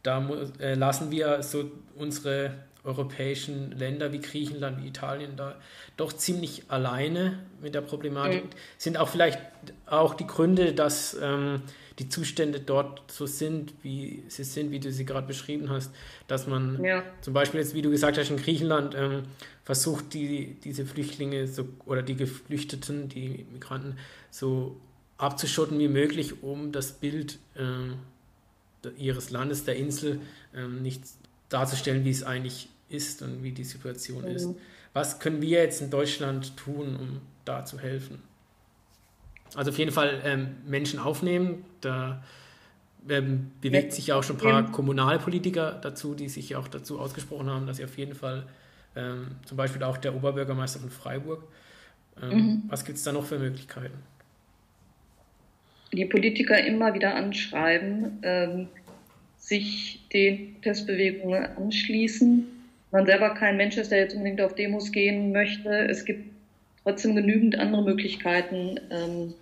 Da 0.04 0.24
äh, 0.60 0.74
lassen 0.74 1.10
wir 1.10 1.42
so 1.42 1.72
unsere 1.96 2.54
europäischen 2.84 3.72
Länder 3.72 4.12
wie 4.12 4.20
Griechenland, 4.20 4.80
wie 4.80 4.86
Italien 4.86 5.32
da 5.36 5.56
doch 5.96 6.12
ziemlich 6.12 6.62
alleine 6.68 7.40
mit 7.60 7.74
der 7.74 7.80
Problematik. 7.80 8.44
Mhm. 8.44 8.50
Sind 8.78 8.96
auch 8.96 9.08
vielleicht 9.08 9.40
auch 9.86 10.14
die 10.14 10.28
Gründe, 10.28 10.72
dass 10.72 11.16
ähm, 11.20 11.62
die 11.98 12.08
Zustände 12.08 12.60
dort 12.60 13.10
so 13.10 13.26
sind, 13.26 13.74
wie 13.82 14.22
sie 14.28 14.44
sind, 14.44 14.70
wie 14.70 14.78
du 14.78 14.92
sie 14.92 15.04
gerade 15.04 15.26
beschrieben 15.26 15.68
hast, 15.68 15.90
dass 16.28 16.46
man 16.46 16.82
ja. 16.84 17.02
zum 17.22 17.34
Beispiel 17.34 17.60
jetzt, 17.60 17.74
wie 17.74 17.82
du 17.82 17.90
gesagt 17.90 18.18
hast, 18.18 18.30
in 18.30 18.36
Griechenland 18.36 18.94
ähm, 18.96 19.24
versucht, 19.64 20.14
die, 20.14 20.56
diese 20.62 20.86
Flüchtlinge 20.86 21.46
so, 21.48 21.68
oder 21.86 22.02
die 22.02 22.14
Geflüchteten, 22.14 23.08
die 23.08 23.46
Migranten 23.52 23.96
so 24.30 24.76
abzuschotten 25.16 25.78
wie 25.78 25.88
möglich, 25.88 26.42
um 26.42 26.70
das 26.70 26.92
Bild 26.92 27.38
äh, 27.56 28.88
ihres 28.96 29.30
Landes, 29.30 29.64
der 29.64 29.76
Insel, 29.76 30.20
ähm, 30.54 30.82
nicht 30.82 31.02
darzustellen, 31.48 32.04
wie 32.04 32.10
es 32.10 32.22
eigentlich 32.22 32.68
ist 32.88 33.22
und 33.22 33.42
wie 33.42 33.50
die 33.50 33.64
Situation 33.64 34.22
mhm. 34.22 34.28
ist. 34.28 34.48
Was 34.92 35.18
können 35.18 35.42
wir 35.42 35.62
jetzt 35.62 35.80
in 35.80 35.90
Deutschland 35.90 36.56
tun, 36.56 36.96
um 36.96 37.20
da 37.44 37.64
zu 37.64 37.80
helfen? 37.80 38.22
Also 39.54 39.70
auf 39.70 39.78
jeden 39.78 39.92
Fall 39.92 40.20
ähm, 40.24 40.56
Menschen 40.66 40.98
aufnehmen. 40.98 41.64
Da 41.80 42.22
ähm, 43.08 43.52
bewegt 43.60 43.92
sich 43.92 44.08
ja 44.08 44.16
auch 44.16 44.22
schon 44.22 44.36
ein 44.36 44.42
paar 44.42 44.70
Kommunalpolitiker 44.70 45.78
dazu, 45.80 46.14
die 46.14 46.28
sich 46.28 46.56
auch 46.56 46.68
dazu 46.68 46.98
ausgesprochen 46.98 47.48
haben, 47.48 47.66
dass 47.66 47.78
sie 47.78 47.84
auf 47.84 47.96
jeden 47.96 48.14
Fall, 48.14 48.46
ähm, 48.96 49.28
zum 49.44 49.56
Beispiel 49.56 49.82
auch 49.82 49.96
der 49.96 50.14
Oberbürgermeister 50.14 50.80
von 50.80 50.90
Freiburg, 50.90 51.44
ähm, 52.22 52.30
mhm. 52.30 52.62
was 52.68 52.84
gibt 52.84 52.98
es 52.98 53.04
da 53.04 53.12
noch 53.12 53.24
für 53.24 53.38
Möglichkeiten? 53.38 53.98
Die 55.92 56.04
Politiker 56.04 56.62
immer 56.62 56.92
wieder 56.92 57.14
anschreiben, 57.14 58.18
ähm, 58.22 58.68
sich 59.38 60.06
den 60.12 60.60
Testbewegungen 60.60 61.46
anschließen 61.56 62.58
man 62.90 63.06
selber 63.06 63.30
kein 63.30 63.56
Mensch 63.56 63.76
ist, 63.76 63.90
der 63.90 63.98
jetzt 63.98 64.14
unbedingt 64.14 64.40
auf 64.40 64.54
Demos 64.54 64.92
gehen 64.92 65.32
möchte. 65.32 65.68
Es 65.68 66.04
gibt 66.04 66.30
trotzdem 66.88 67.14
genügend 67.14 67.58
andere 67.58 67.82
Möglichkeiten, 67.82 68.80
ähm, 68.90 69.34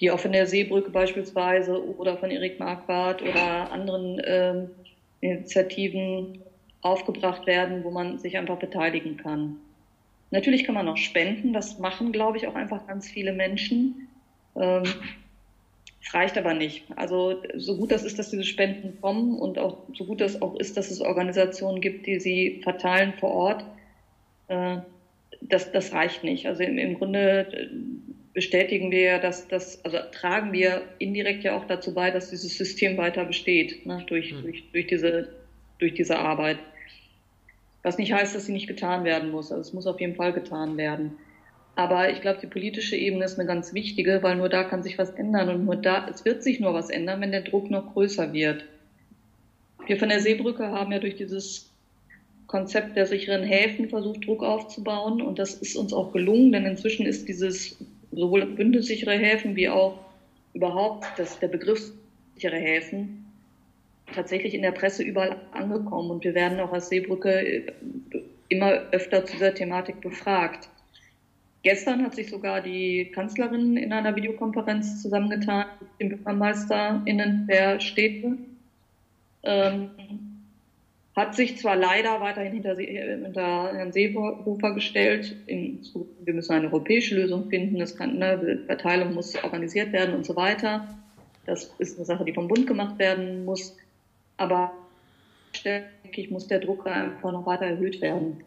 die 0.00 0.10
auch 0.10 0.18
von 0.18 0.32
der 0.32 0.46
Seebrücke 0.46 0.90
beispielsweise 0.90 1.84
oder 1.98 2.16
von 2.16 2.30
Erik 2.30 2.58
Marquardt 2.58 3.22
oder 3.22 3.70
anderen 3.70 4.20
ähm, 4.24 4.70
Initiativen 5.20 6.40
aufgebracht 6.80 7.46
werden, 7.46 7.84
wo 7.84 7.90
man 7.90 8.18
sich 8.18 8.38
einfach 8.38 8.58
beteiligen 8.58 9.18
kann. 9.18 9.56
Natürlich 10.30 10.64
kann 10.64 10.74
man 10.74 10.88
auch 10.88 10.96
spenden, 10.96 11.52
das 11.52 11.78
machen, 11.78 12.10
glaube 12.10 12.38
ich, 12.38 12.46
auch 12.46 12.54
einfach 12.54 12.86
ganz 12.86 13.08
viele 13.08 13.32
Menschen. 13.32 14.08
Ähm, 14.56 14.84
es 16.02 16.14
reicht 16.14 16.38
aber 16.38 16.54
nicht. 16.54 16.84
Also 16.96 17.42
so 17.54 17.76
gut 17.76 17.90
das 17.90 18.02
ist, 18.02 18.18
dass 18.18 18.30
diese 18.30 18.44
Spenden 18.44 18.98
kommen 19.00 19.38
und 19.38 19.58
auch 19.58 19.78
so 19.94 20.04
gut 20.04 20.22
das 20.22 20.40
auch 20.40 20.56
ist, 20.56 20.76
dass 20.78 20.90
es 20.90 21.02
Organisationen 21.02 21.82
gibt, 21.82 22.06
die 22.06 22.18
sie 22.18 22.60
verteilen 22.62 23.12
vor 23.18 23.30
Ort, 23.30 23.64
äh, 24.48 24.78
das, 25.48 25.72
das 25.72 25.92
reicht 25.92 26.24
nicht. 26.24 26.46
Also 26.46 26.62
im, 26.62 26.78
im 26.78 26.94
Grunde 26.94 27.46
äh, 27.52 27.68
bestätigen 28.32 28.90
wir 28.90 29.00
ja, 29.00 29.18
dass 29.18 29.48
das, 29.48 29.84
also 29.84 29.98
tragen 30.12 30.52
wir 30.52 30.82
indirekt 30.98 31.44
ja 31.44 31.56
auch 31.56 31.66
dazu 31.66 31.94
bei, 31.94 32.10
dass 32.10 32.30
dieses 32.30 32.56
System 32.56 32.96
weiter 32.96 33.24
besteht, 33.24 33.86
ne, 33.86 34.04
durch, 34.06 34.32
mhm. 34.32 34.42
durch, 34.42 34.64
durch, 34.72 34.86
diese, 34.86 35.28
durch 35.78 35.94
diese 35.94 36.18
Arbeit. 36.18 36.58
Was 37.82 37.98
nicht 37.98 38.12
heißt, 38.12 38.34
dass 38.34 38.46
sie 38.46 38.52
nicht 38.52 38.66
getan 38.66 39.04
werden 39.04 39.30
muss. 39.30 39.52
Also 39.52 39.60
es 39.62 39.72
muss 39.72 39.86
auf 39.86 40.00
jeden 40.00 40.16
Fall 40.16 40.32
getan 40.32 40.76
werden. 40.76 41.12
Aber 41.76 42.10
ich 42.10 42.22
glaube, 42.22 42.40
die 42.40 42.46
politische 42.46 42.96
Ebene 42.96 43.26
ist 43.26 43.38
eine 43.38 43.46
ganz 43.46 43.74
wichtige, 43.74 44.22
weil 44.22 44.36
nur 44.36 44.48
da 44.48 44.64
kann 44.64 44.82
sich 44.82 44.98
was 44.98 45.10
ändern 45.10 45.50
und 45.50 45.64
nur 45.66 45.76
da, 45.76 46.08
es 46.08 46.24
wird 46.24 46.42
sich 46.42 46.58
nur 46.58 46.72
was 46.72 46.88
ändern, 46.88 47.20
wenn 47.20 47.32
der 47.32 47.42
Druck 47.42 47.70
noch 47.70 47.92
größer 47.92 48.32
wird. 48.32 48.64
Wir 49.86 49.98
von 49.98 50.08
der 50.08 50.20
Seebrücke 50.20 50.66
haben 50.68 50.90
ja 50.90 50.98
durch 50.98 51.16
dieses 51.16 51.70
Konzept 52.46 52.96
der 52.96 53.06
sicheren 53.06 53.42
Häfen 53.42 53.88
versucht, 53.88 54.26
Druck 54.26 54.42
aufzubauen 54.42 55.20
und 55.20 55.38
das 55.38 55.54
ist 55.54 55.76
uns 55.76 55.92
auch 55.92 56.12
gelungen, 56.12 56.52
denn 56.52 56.64
inzwischen 56.64 57.06
ist 57.06 57.28
dieses 57.28 57.76
sowohl 58.12 58.46
bündessichere 58.46 59.16
Häfen 59.16 59.56
wie 59.56 59.68
auch 59.68 59.98
überhaupt 60.54 61.06
das, 61.16 61.38
der 61.38 61.48
Begriff 61.48 61.92
sichere 62.34 62.56
Häfen 62.56 63.26
tatsächlich 64.14 64.54
in 64.54 64.62
der 64.62 64.72
Presse 64.72 65.02
überall 65.02 65.40
angekommen 65.52 66.10
und 66.10 66.24
wir 66.24 66.34
werden 66.34 66.60
auch 66.60 66.72
als 66.72 66.88
Seebrücke 66.88 67.30
äh, 67.30 67.72
immer 68.48 68.70
öfter 68.92 69.24
zu 69.26 69.32
dieser 69.32 69.54
Thematik 69.54 70.00
befragt. 70.00 70.68
Gestern 71.62 72.04
hat 72.04 72.14
sich 72.14 72.30
sogar 72.30 72.60
die 72.60 73.10
Kanzlerin 73.12 73.76
in 73.76 73.92
einer 73.92 74.14
Videokonferenz 74.14 75.02
zusammengetan 75.02 75.66
mit 75.80 76.00
den 76.00 76.08
BürgermeisterInnen 76.10 77.48
der 77.48 77.80
Städte. 77.80 78.38
Ähm, 79.42 79.90
hat 81.16 81.34
sich 81.34 81.56
zwar 81.56 81.76
leider 81.76 82.20
weiterhin 82.20 82.52
hinter, 82.52 82.76
hinter 82.76 83.72
Herrn 83.74 83.90
Seehofer 83.90 84.74
gestellt, 84.74 85.34
in, 85.46 85.80
wir 86.20 86.34
müssen 86.34 86.52
eine 86.52 86.66
europäische 86.66 87.14
Lösung 87.14 87.48
finden, 87.48 87.78
das 87.78 87.96
kann, 87.96 88.18
ne, 88.18 88.60
Verteilung 88.66 89.14
muss 89.14 89.42
organisiert 89.42 89.92
werden 89.92 90.14
und 90.14 90.26
so 90.26 90.36
weiter. 90.36 90.86
Das 91.46 91.72
ist 91.78 91.96
eine 91.96 92.04
Sache, 92.04 92.24
die 92.26 92.34
vom 92.34 92.48
Bund 92.48 92.66
gemacht 92.66 92.98
werden 92.98 93.46
muss. 93.46 93.76
Aber 94.36 94.72
denke 95.64 95.88
ich, 96.20 96.30
muss 96.30 96.48
der 96.48 96.58
Druck 96.58 96.86
einfach 96.86 97.32
noch 97.32 97.46
weiter 97.46 97.64
erhöht 97.64 98.02
werden. 98.02 98.42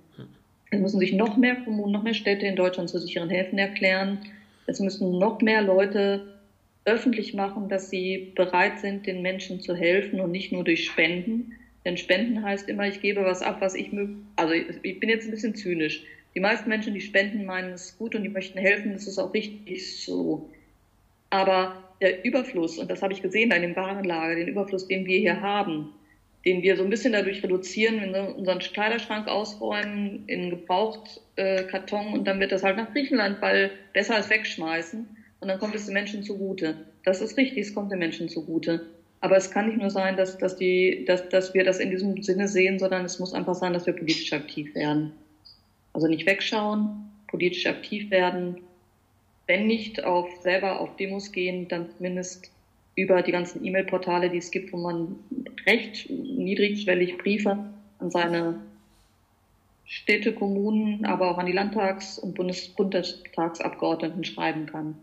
Es 0.70 0.80
müssen 0.80 1.00
sich 1.00 1.14
noch 1.14 1.38
mehr 1.38 1.56
Kommunen, 1.56 1.92
noch 1.92 2.04
mehr 2.04 2.14
Städte 2.14 2.46
in 2.46 2.56
Deutschland 2.56 2.90
zu 2.90 3.00
sicheren 3.00 3.30
Häfen 3.30 3.58
erklären. 3.58 4.20
Es 4.68 4.80
müssen 4.80 5.18
noch 5.18 5.42
mehr 5.42 5.64
Leute 5.64 6.40
öffentlich 6.86 7.34
machen, 7.34 7.70
dass 7.70 7.90
sie 7.90 8.32
bereit 8.36 8.80
sind, 8.80 9.08
den 9.08 9.24
Menschen 9.24 9.60
zu 9.60 9.76
helfen 9.76 10.22
und 10.22 10.32
nicht 10.32 10.52
nur 10.52 10.64
durch 10.64 10.86
Spenden. 10.86 11.56
Denn 11.90 11.98
Spenden 11.98 12.44
heißt 12.44 12.70
immer, 12.70 12.88
ich 12.88 13.02
gebe 13.02 13.26
was 13.26 13.42
ab, 13.42 13.62
was 13.62 13.74
ich 13.74 13.92
möge. 13.92 14.14
Also 14.36 14.54
ich 14.54 15.00
bin 15.00 15.10
jetzt 15.10 15.26
ein 15.26 15.32
bisschen 15.32 15.56
zynisch. 15.56 16.04
Die 16.36 16.40
meisten 16.40 16.70
Menschen, 16.70 16.94
die 16.94 17.02
spenden, 17.02 17.46
meinen 17.46 17.74
es 17.74 17.98
gut 17.98 18.14
und 18.14 18.22
die 18.22 18.30
möchten 18.30 18.60
helfen. 18.60 18.94
Das 18.94 19.08
ist 19.08 19.18
auch 19.18 19.34
richtig 19.34 20.06
so. 20.06 20.52
Aber 21.32 21.84
der 22.00 22.24
Überfluss, 22.24 22.78
und 22.78 22.92
das 22.92 23.02
habe 23.02 23.12
ich 23.12 23.24
gesehen 23.24 23.50
in 23.50 23.64
dem 23.64 23.76
Warenlager, 23.76 24.36
den 24.36 24.50
Überfluss, 24.50 24.88
den 24.88 25.08
wir 25.08 25.18
hier 25.18 25.42
haben, 25.42 25.90
den 26.46 26.62
wir 26.62 26.78
so 26.78 26.84
ein 26.84 26.92
bisschen 26.92 27.14
dadurch 27.14 27.42
reduzieren, 27.42 28.02
wenn 28.02 28.14
wir 28.14 28.36
unseren 28.36 28.60
Kleiderschrank 28.60 29.28
ausräumen 29.28 30.26
in 30.28 30.52
Gebrauchtkarton 30.52 32.06
äh, 32.06 32.14
und 32.14 32.28
dann 32.28 32.40
wird 32.40 32.52
das 32.52 32.62
halt 32.62 32.78
nach 32.78 32.94
Griechenland, 32.94 33.42
weil 33.42 33.72
besser 33.94 34.14
als 34.14 34.30
wegschmeißen 34.30 35.08
und 35.40 35.48
dann 35.48 35.58
kommt 35.58 35.74
es 35.74 35.86
den 35.86 35.96
Menschen 35.96 36.22
zugute. 36.22 36.86
Das 37.04 37.20
ist 37.20 37.36
richtig, 37.36 37.58
es 37.58 37.74
kommt 37.74 37.92
den 37.92 37.98
Menschen 37.98 38.30
zugute. 38.30 38.86
Aber 39.22 39.36
es 39.36 39.52
kann 39.52 39.68
nicht 39.68 39.80
nur 39.80 39.90
sein, 39.90 40.16
dass, 40.16 40.38
dass, 40.38 40.56
die, 40.56 41.04
dass, 41.06 41.28
dass 41.30 41.54
wir 41.54 41.64
das 41.64 41.80
in 41.80 41.92
diesem 41.92 42.22
Sinne 42.24 42.48
sehen, 42.48 42.80
sondern 42.80 43.04
es 43.04 43.20
muss 43.20 43.34
einfach 43.34 43.56
sein, 43.56 43.74
dass 43.74 43.86
wir 43.86 43.94
politisch 43.94 44.32
aktiv 44.32 44.74
werden. 44.76 45.12
Also 45.94 46.08
nicht 46.08 46.26
wegschauen, 46.26 47.12
politisch 47.28 47.66
aktiv 47.66 48.10
werden, 48.12 48.62
wenn 49.48 49.68
nicht 49.68 50.04
auf 50.04 50.30
selber 50.42 50.80
auf 50.80 50.96
Demos 50.96 51.32
gehen, 51.32 51.68
dann 51.68 51.90
zumindest 51.90 52.52
über 52.96 53.22
die 53.22 53.32
ganzen 53.32 53.66
E-Mail-Portale, 53.66 54.30
die 54.30 54.38
es 54.38 54.52
gibt, 54.52 54.72
wo 54.72 54.78
man 54.78 55.16
recht 55.66 56.10
niedrigschwellig 56.10 57.18
Briefe 57.18 57.58
an 57.98 58.12
seine 58.12 58.62
Städte, 59.86 60.34
Kommunen, 60.34 61.04
aber 61.06 61.32
auch 61.32 61.40
an 61.40 61.48
die 61.48 61.52
Landtags- 61.52 62.20
und 62.20 62.36
Bundes 62.36 62.70
Bundestagsabgeordneten 62.70 64.24
schreiben 64.24 64.68
kann. 64.68 64.96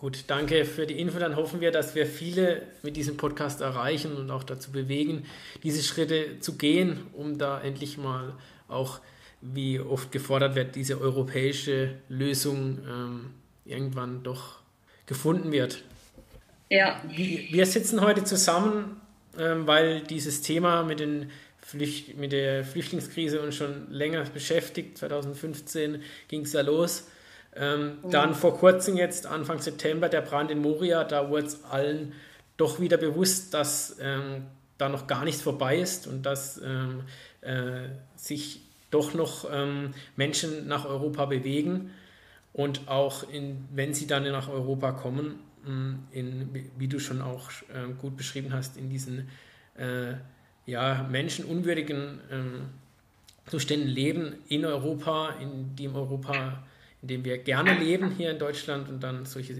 Gut, 0.00 0.24
danke 0.28 0.64
für 0.64 0.86
die 0.86 0.98
Info. 0.98 1.18
Dann 1.18 1.36
hoffen 1.36 1.60
wir, 1.60 1.72
dass 1.72 1.94
wir 1.94 2.06
viele 2.06 2.62
mit 2.82 2.96
diesem 2.96 3.18
Podcast 3.18 3.60
erreichen 3.60 4.16
und 4.16 4.30
auch 4.30 4.44
dazu 4.44 4.72
bewegen, 4.72 5.26
diese 5.62 5.82
Schritte 5.82 6.40
zu 6.40 6.56
gehen, 6.56 7.08
um 7.12 7.36
da 7.36 7.60
endlich 7.60 7.98
mal 7.98 8.32
auch, 8.66 9.00
wie 9.42 9.78
oft 9.78 10.10
gefordert 10.10 10.54
wird, 10.54 10.74
diese 10.74 10.98
europäische 10.98 11.96
Lösung 12.08 12.78
ähm, 12.88 13.34
irgendwann 13.66 14.22
doch 14.22 14.60
gefunden 15.04 15.52
wird. 15.52 15.84
Ja. 16.70 17.02
Wir 17.06 17.66
sitzen 17.66 18.00
heute 18.00 18.24
zusammen, 18.24 19.02
ähm, 19.38 19.66
weil 19.66 20.00
dieses 20.00 20.40
Thema 20.40 20.82
mit, 20.82 21.00
den 21.00 21.30
Flücht 21.60 22.16
mit 22.16 22.32
der 22.32 22.64
Flüchtlingskrise 22.64 23.42
uns 23.42 23.54
schon 23.54 23.92
länger 23.92 24.24
beschäftigt. 24.32 24.96
2015 24.96 26.02
ging 26.28 26.46
es 26.46 26.54
ja 26.54 26.62
los. 26.62 27.04
Ähm, 27.56 27.98
mhm. 28.02 28.10
Dann 28.10 28.34
vor 28.34 28.56
kurzem 28.56 28.96
jetzt, 28.96 29.26
Anfang 29.26 29.60
September, 29.60 30.08
der 30.08 30.20
Brand 30.20 30.50
in 30.50 30.60
Moria, 30.60 31.04
da 31.04 31.28
wurde 31.30 31.46
es 31.46 31.64
allen 31.64 32.12
doch 32.56 32.80
wieder 32.80 32.96
bewusst, 32.96 33.54
dass 33.54 33.96
ähm, 34.00 34.46
da 34.78 34.88
noch 34.88 35.06
gar 35.06 35.24
nichts 35.24 35.42
vorbei 35.42 35.78
ist 35.78 36.06
und 36.06 36.24
dass 36.24 36.60
ähm, 36.62 37.02
äh, 37.40 37.88
sich 38.16 38.62
doch 38.90 39.14
noch 39.14 39.48
ähm, 39.50 39.94
Menschen 40.16 40.68
nach 40.68 40.84
Europa 40.84 41.26
bewegen. 41.26 41.90
Und 42.52 42.88
auch 42.88 43.28
in, 43.30 43.68
wenn 43.72 43.94
sie 43.94 44.06
dann 44.06 44.24
nach 44.24 44.48
Europa 44.48 44.92
kommen, 44.92 45.38
mm, 45.64 45.94
in, 46.10 46.70
wie 46.76 46.88
du 46.88 46.98
schon 46.98 47.22
auch 47.22 47.50
äh, 47.72 47.92
gut 48.00 48.16
beschrieben 48.16 48.52
hast, 48.52 48.76
in 48.76 48.90
diesen 48.90 49.28
äh, 49.76 50.14
ja, 50.66 51.06
menschenunwürdigen 51.08 52.20
äh, 52.30 53.50
Zuständen 53.50 53.88
leben 53.88 54.34
in 54.48 54.64
Europa, 54.64 55.30
in 55.40 55.76
dem 55.76 55.94
Europa, 55.94 56.62
in 57.02 57.08
dem 57.08 57.24
wir 57.24 57.38
gerne 57.38 57.78
leben 57.78 58.10
hier 58.16 58.30
in 58.30 58.38
Deutschland 58.38 58.88
und 58.88 59.02
dann 59.02 59.26
solche, 59.26 59.56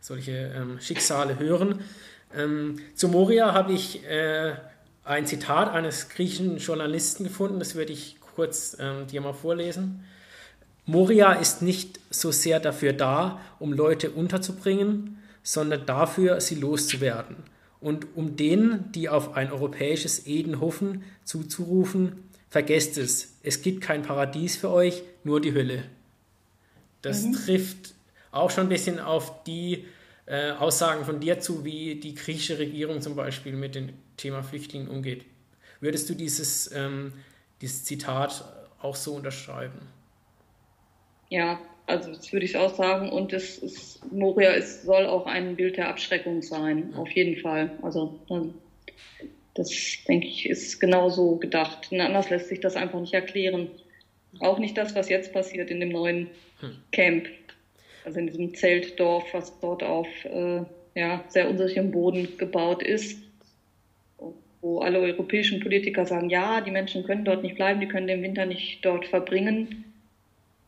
solche 0.00 0.52
ähm, 0.56 0.80
Schicksale 0.80 1.38
hören. 1.38 1.80
Ähm, 2.34 2.76
zu 2.94 3.08
Moria 3.08 3.52
habe 3.52 3.72
ich 3.72 4.04
äh, 4.06 4.54
ein 5.04 5.26
Zitat 5.26 5.72
eines 5.72 6.08
griechischen 6.08 6.58
Journalisten 6.58 7.24
gefunden, 7.24 7.58
das 7.58 7.74
würde 7.74 7.92
ich 7.92 8.16
kurz 8.34 8.76
ähm, 8.78 9.06
dir 9.06 9.20
mal 9.20 9.32
vorlesen. 9.32 10.04
Moria 10.86 11.32
ist 11.32 11.62
nicht 11.62 12.00
so 12.10 12.32
sehr 12.32 12.58
dafür 12.58 12.92
da, 12.92 13.40
um 13.58 13.72
Leute 13.72 14.10
unterzubringen, 14.10 15.18
sondern 15.42 15.86
dafür, 15.86 16.40
sie 16.40 16.56
loszuwerden. 16.56 17.36
Und 17.80 18.08
um 18.14 18.36
denen, 18.36 18.92
die 18.92 19.08
auf 19.08 19.36
ein 19.36 19.52
europäisches 19.52 20.26
Eden 20.26 20.60
hoffen, 20.60 21.02
zuzurufen, 21.24 22.24
vergesst 22.48 22.98
es, 22.98 23.36
es 23.42 23.62
gibt 23.62 23.80
kein 23.80 24.02
Paradies 24.02 24.56
für 24.56 24.70
euch, 24.70 25.02
nur 25.24 25.40
die 25.40 25.54
Hölle. 25.54 25.84
Das 27.02 27.24
mhm. 27.24 27.32
trifft 27.32 27.94
auch 28.32 28.50
schon 28.50 28.66
ein 28.66 28.68
bisschen 28.68 28.98
auf 28.98 29.42
die 29.44 29.84
äh, 30.26 30.52
Aussagen 30.52 31.04
von 31.04 31.20
dir 31.20 31.40
zu, 31.40 31.64
wie 31.64 31.96
die 31.96 32.14
griechische 32.14 32.58
Regierung 32.58 33.00
zum 33.00 33.16
Beispiel 33.16 33.54
mit 33.54 33.74
dem 33.74 33.90
Thema 34.16 34.42
Flüchtlingen 34.42 34.88
umgeht. 34.88 35.24
Würdest 35.80 36.08
du 36.08 36.14
dieses, 36.14 36.70
ähm, 36.72 37.12
dieses 37.60 37.84
Zitat 37.84 38.44
auch 38.80 38.94
so 38.94 39.14
unterschreiben? 39.14 39.80
Ja, 41.30 41.58
also 41.86 42.12
das 42.12 42.32
würde 42.32 42.44
ich 42.44 42.56
auch 42.56 42.74
sagen. 42.74 43.10
Und 43.10 43.32
es 43.32 43.58
ist, 43.58 44.12
Moria 44.12 44.50
ist, 44.50 44.84
soll 44.84 45.06
auch 45.06 45.26
ein 45.26 45.56
Bild 45.56 45.76
der 45.76 45.88
Abschreckung 45.88 46.42
sein, 46.42 46.94
auf 46.94 47.10
jeden 47.10 47.40
Fall. 47.40 47.70
Also 47.82 48.18
das, 49.54 49.70
denke 50.06 50.26
ich, 50.26 50.48
ist 50.48 50.80
genauso 50.80 51.36
gedacht. 51.36 51.88
Und 51.90 52.00
anders 52.00 52.30
lässt 52.30 52.48
sich 52.48 52.60
das 52.60 52.76
einfach 52.76 53.00
nicht 53.00 53.14
erklären. 53.14 53.68
Auch 54.38 54.58
nicht 54.58 54.76
das, 54.76 54.94
was 54.94 55.08
jetzt 55.08 55.32
passiert 55.32 55.70
in 55.70 55.80
dem 55.80 55.90
neuen. 55.90 56.28
Camp. 56.92 57.26
Also 58.04 58.18
in 58.18 58.26
diesem 58.26 58.54
Zeltdorf, 58.54 59.24
was 59.32 59.58
dort 59.60 59.82
auf 59.82 60.08
äh, 60.24 60.62
ja, 60.94 61.24
sehr 61.28 61.48
unsicherem 61.48 61.90
Boden 61.90 62.28
gebaut 62.38 62.82
ist. 62.82 63.22
Wo 64.62 64.80
alle 64.80 64.98
europäischen 64.98 65.60
Politiker 65.60 66.04
sagen, 66.04 66.28
ja, 66.28 66.60
die 66.60 66.70
Menschen 66.70 67.04
können 67.04 67.24
dort 67.24 67.42
nicht 67.42 67.56
bleiben, 67.56 67.80
die 67.80 67.88
können 67.88 68.06
den 68.06 68.22
Winter 68.22 68.44
nicht 68.44 68.84
dort 68.84 69.06
verbringen 69.06 69.84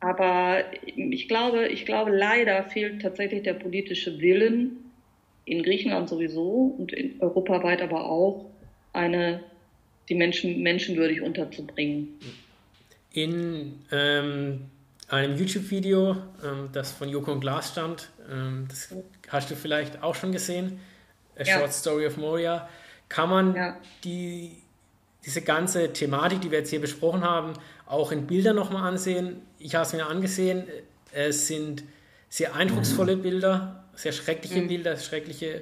Aber 0.03 0.65
ich 0.85 1.29
glaube, 1.29 1.69
ich 1.69 1.87
glaube, 1.87 2.11
leider 2.11 2.65
fehlt 2.65 3.03
tatsächlich 3.03 3.45
der 3.45 3.55
politische 3.55 4.21
Willen, 4.21 4.79
in 5.45 5.63
Griechenland 5.63 6.09
sowieso 6.09 6.75
und 6.77 6.93
in 6.93 7.21
europaweit 7.21 7.83
aber 7.83 8.11
auch, 8.11 8.51
eine, 8.93 9.43
die 10.09 10.15
Menschen 10.17 10.61
menschenwürdig 10.63 11.21
unterzubringen. 11.21 12.09
In 13.13 13.75
ähm, 13.93 14.63
einem 15.13 15.37
YouTube-Video, 15.37 16.17
ähm, 16.43 16.71
das 16.73 16.91
von 16.91 17.09
Joko 17.09 17.33
und 17.33 17.41
Glas 17.41 17.69
stammt, 17.69 18.09
ähm, 18.31 18.67
das 18.69 18.89
hast 19.29 19.51
du 19.51 19.57
vielleicht 19.57 20.03
auch 20.03 20.15
schon 20.15 20.33
gesehen, 20.33 20.81
A 21.39 21.43
ja. 21.43 21.59
Short 21.59 21.73
Story 21.73 22.07
of 22.07 22.17
Moria, 22.17 22.69
kann 23.09 23.29
man 23.29 23.55
ja. 23.55 23.77
die, 24.05 24.57
diese 25.25 25.43
ganze 25.43 25.93
Thematik, 25.93 26.41
die 26.41 26.51
wir 26.51 26.59
jetzt 26.61 26.71
hier 26.71 26.81
besprochen 26.81 27.23
haben, 27.23 27.53
auch 27.87 28.11
in 28.11 28.27
Bildern 28.27 28.57
nochmal 28.57 28.89
ansehen. 28.89 29.43
Ich 29.59 29.75
habe 29.75 29.85
es 29.85 29.93
mir 29.93 30.07
angesehen, 30.07 30.65
es 31.13 31.47
sind 31.47 31.85
sehr 32.31 32.55
eindrucksvolle 32.55 33.19
Bilder, 33.19 33.85
sehr 33.95 34.13
schreckliche 34.13 34.63
mhm. 34.63 34.69
Bilder, 34.69 34.97
schreckliche 34.97 35.61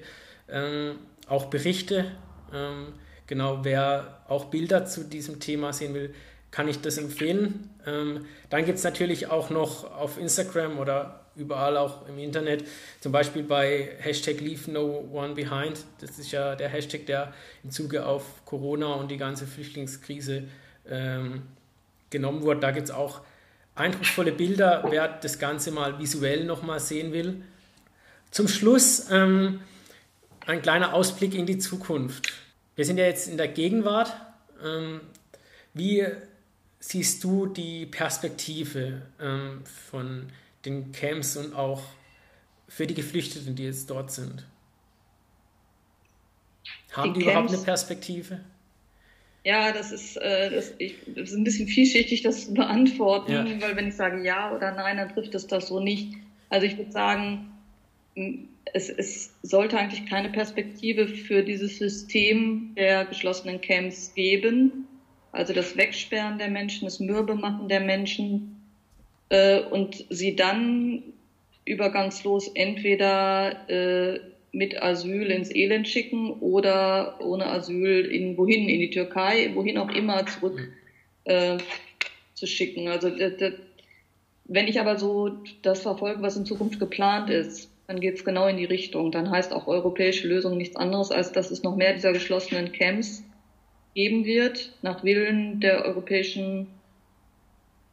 ähm, 0.49 1.01
auch 1.27 1.47
Berichte. 1.47 2.13
Ähm, 2.55 2.93
genau, 3.27 3.65
wer 3.65 4.23
auch 4.29 4.45
Bilder 4.45 4.87
zu 4.87 5.05
diesem 5.05 5.41
Thema 5.41 5.73
sehen 5.73 5.93
will, 5.95 6.15
kann 6.51 6.69
ich 6.69 6.81
das 6.81 6.99
empfehlen. 6.99 7.71
Ähm, 7.87 8.27
dann 8.49 8.65
gibt 8.65 8.79
es 8.79 8.85
natürlich 8.85 9.29
auch 9.29 9.51
noch 9.51 9.85
auf 9.85 10.19
Instagram 10.19 10.79
oder 10.79 11.25
überall 11.37 11.77
auch 11.77 12.09
im 12.09 12.19
Internet, 12.19 12.65
zum 13.01 13.13
Beispiel 13.13 13.43
bei 13.43 13.91
Hashtag 13.99 14.41
Leave 14.41 14.71
No 14.71 15.09
One 15.13 15.35
Behind. 15.35 15.85
Das 16.01 16.19
ist 16.19 16.33
ja 16.33 16.57
der 16.57 16.69
Hashtag, 16.69 17.07
der 17.07 17.33
im 17.63 17.71
Zuge 17.71 18.05
auf 18.05 18.45
Corona 18.45 18.95
und 18.95 19.11
die 19.11 19.17
ganze 19.17 19.47
Flüchtlingskrise 19.47 20.45
ähm, 20.89 21.43
genommen 22.11 22.43
wurde. 22.43 22.61
Da 22.61 22.73
gibt 22.73 22.89
es 22.89 22.95
auch 22.95 23.21
eindrucksvolle 23.75 24.33
Bilder, 24.33 24.85
wer 24.91 25.09
das 25.09 25.39
Ganze 25.39 25.71
mal 25.71 25.99
visuell 25.99 26.45
nochmal 26.45 26.81
sehen 26.81 27.13
will. 27.13 27.43
Zum 28.31 28.49
Schluss 28.49 29.09
ähm, 29.11 29.61
ein 30.47 30.63
kleiner 30.63 30.95
Ausblick 30.95 31.35
in 31.35 31.47
die 31.47 31.59
Zukunft. 31.59 32.33
Wir 32.75 32.85
sind 32.85 32.99
ja 32.99 33.05
jetzt 33.05 33.29
in 33.29 33.37
der 33.37 33.49
Gegenwart. 33.49 34.15
Ähm, 34.65 35.01
wie 35.75 36.07
siehst 36.81 37.23
du 37.23 37.47
die 37.47 37.87
Perspektive 37.87 39.03
ähm, 39.21 39.63
von 39.65 40.27
den 40.65 40.93
Camps 40.93 41.37
und 41.37 41.55
auch 41.55 41.83
für 42.69 42.87
die 42.87 42.95
Geflüchteten, 42.95 43.55
die 43.55 43.65
jetzt 43.65 43.89
dort 43.91 44.11
sind? 44.11 44.47
Haben 46.93 47.15
die, 47.15 47.21
die 47.21 47.27
überhaupt 47.27 47.51
eine 47.51 47.59
Perspektive? 47.59 48.41
Ja, 49.45 49.73
das 49.73 49.93
ist, 49.93 50.17
äh, 50.17 50.51
das, 50.51 50.75
ich, 50.79 50.97
das 51.07 51.31
ist 51.31 51.37
ein 51.37 51.45
bisschen 51.45 51.69
vielschichtig, 51.69 52.23
das 52.23 52.47
zu 52.47 52.55
beantworten, 52.55 53.33
ja. 53.33 53.61
weil 53.61 53.77
wenn 53.77 53.89
ich 53.89 53.97
sage 53.97 54.23
ja 54.23 54.55
oder 54.55 54.73
nein, 54.73 54.99
dann 54.99 55.09
trifft 55.09 55.35
es 55.35 55.47
das 55.47 55.69
so 55.69 55.81
nicht. 55.81 56.15
Also 56.51 56.67
ich 56.67 56.77
würde 56.77 56.93
sagen, 56.93 57.53
es, 58.75 58.91
es 58.91 59.33
sollte 59.43 59.79
eigentlich 59.79 60.07
keine 60.07 60.29
Perspektive 60.29 61.09
für 61.09 61.43
dieses 61.43 61.79
System 61.79 62.75
der 62.77 63.07
geschlossenen 63.07 63.61
Camps 63.61 64.13
geben. 64.15 64.87
Also 65.33 65.53
das 65.53 65.77
Wegsperren 65.77 66.39
der 66.39 66.49
Menschen, 66.49 66.87
das 66.87 67.01
Mürbemachen 67.01 67.69
der 67.69 67.81
Menschen 67.81 68.61
äh, 69.29 69.61
und 69.61 70.05
sie 70.11 70.35
dann 70.37 71.03
übergangslos 71.65 72.49
entweder 72.55 73.69
äh, 73.69 74.21
mit 74.53 74.83
Asyl 74.83 75.31
ins 75.31 75.55
Elend 75.55 75.89
schicken 75.89 76.33
oder 76.41 77.21
ohne 77.21 77.47
Asyl 77.47 78.05
in 78.07 78.37
wohin, 78.37 78.69
in 78.69 78.81
die 78.81 78.91
Türkei, 78.91 79.53
wohin 79.55 79.79
auch 79.79 79.91
immer 79.91 80.27
zurück 80.27 80.69
äh, 81.25 81.59
zu 82.35 82.47
schicken. 82.47 82.89
Also 82.89 83.13
wenn 84.45 84.67
ich 84.67 84.81
aber 84.81 84.99
so 84.99 85.39
das 85.63 85.83
verfolge, 85.83 86.23
was 86.23 86.37
in 86.37 86.47
Zukunft 86.47 86.81
geplant 86.81 87.31
ist, 87.31 87.71
dann 87.87 88.01
geht 88.01 88.17
es 88.17 88.25
genau 88.25 88.49
in 88.49 88.57
die 88.57 88.65
Richtung. 88.65 89.13
Dann 89.13 89.31
heißt 89.31 89.53
auch 89.53 89.69
europäische 89.69 90.27
Lösung 90.27 90.57
nichts 90.57 90.77
anderes, 90.77 91.13
als 91.13 91.31
dass 91.33 91.53
es 91.53 91.63
noch 91.63 91.77
mehr 91.77 91.95
dieser 91.95 92.13
geschlossenen 92.13 92.73
Camps 92.73 93.23
geben 93.95 94.25
wird, 94.25 94.73
nach 94.83 95.03
Willen 95.05 95.61
der 95.61 95.85
europäischen 95.85 96.69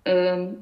ähm, 0.06 0.58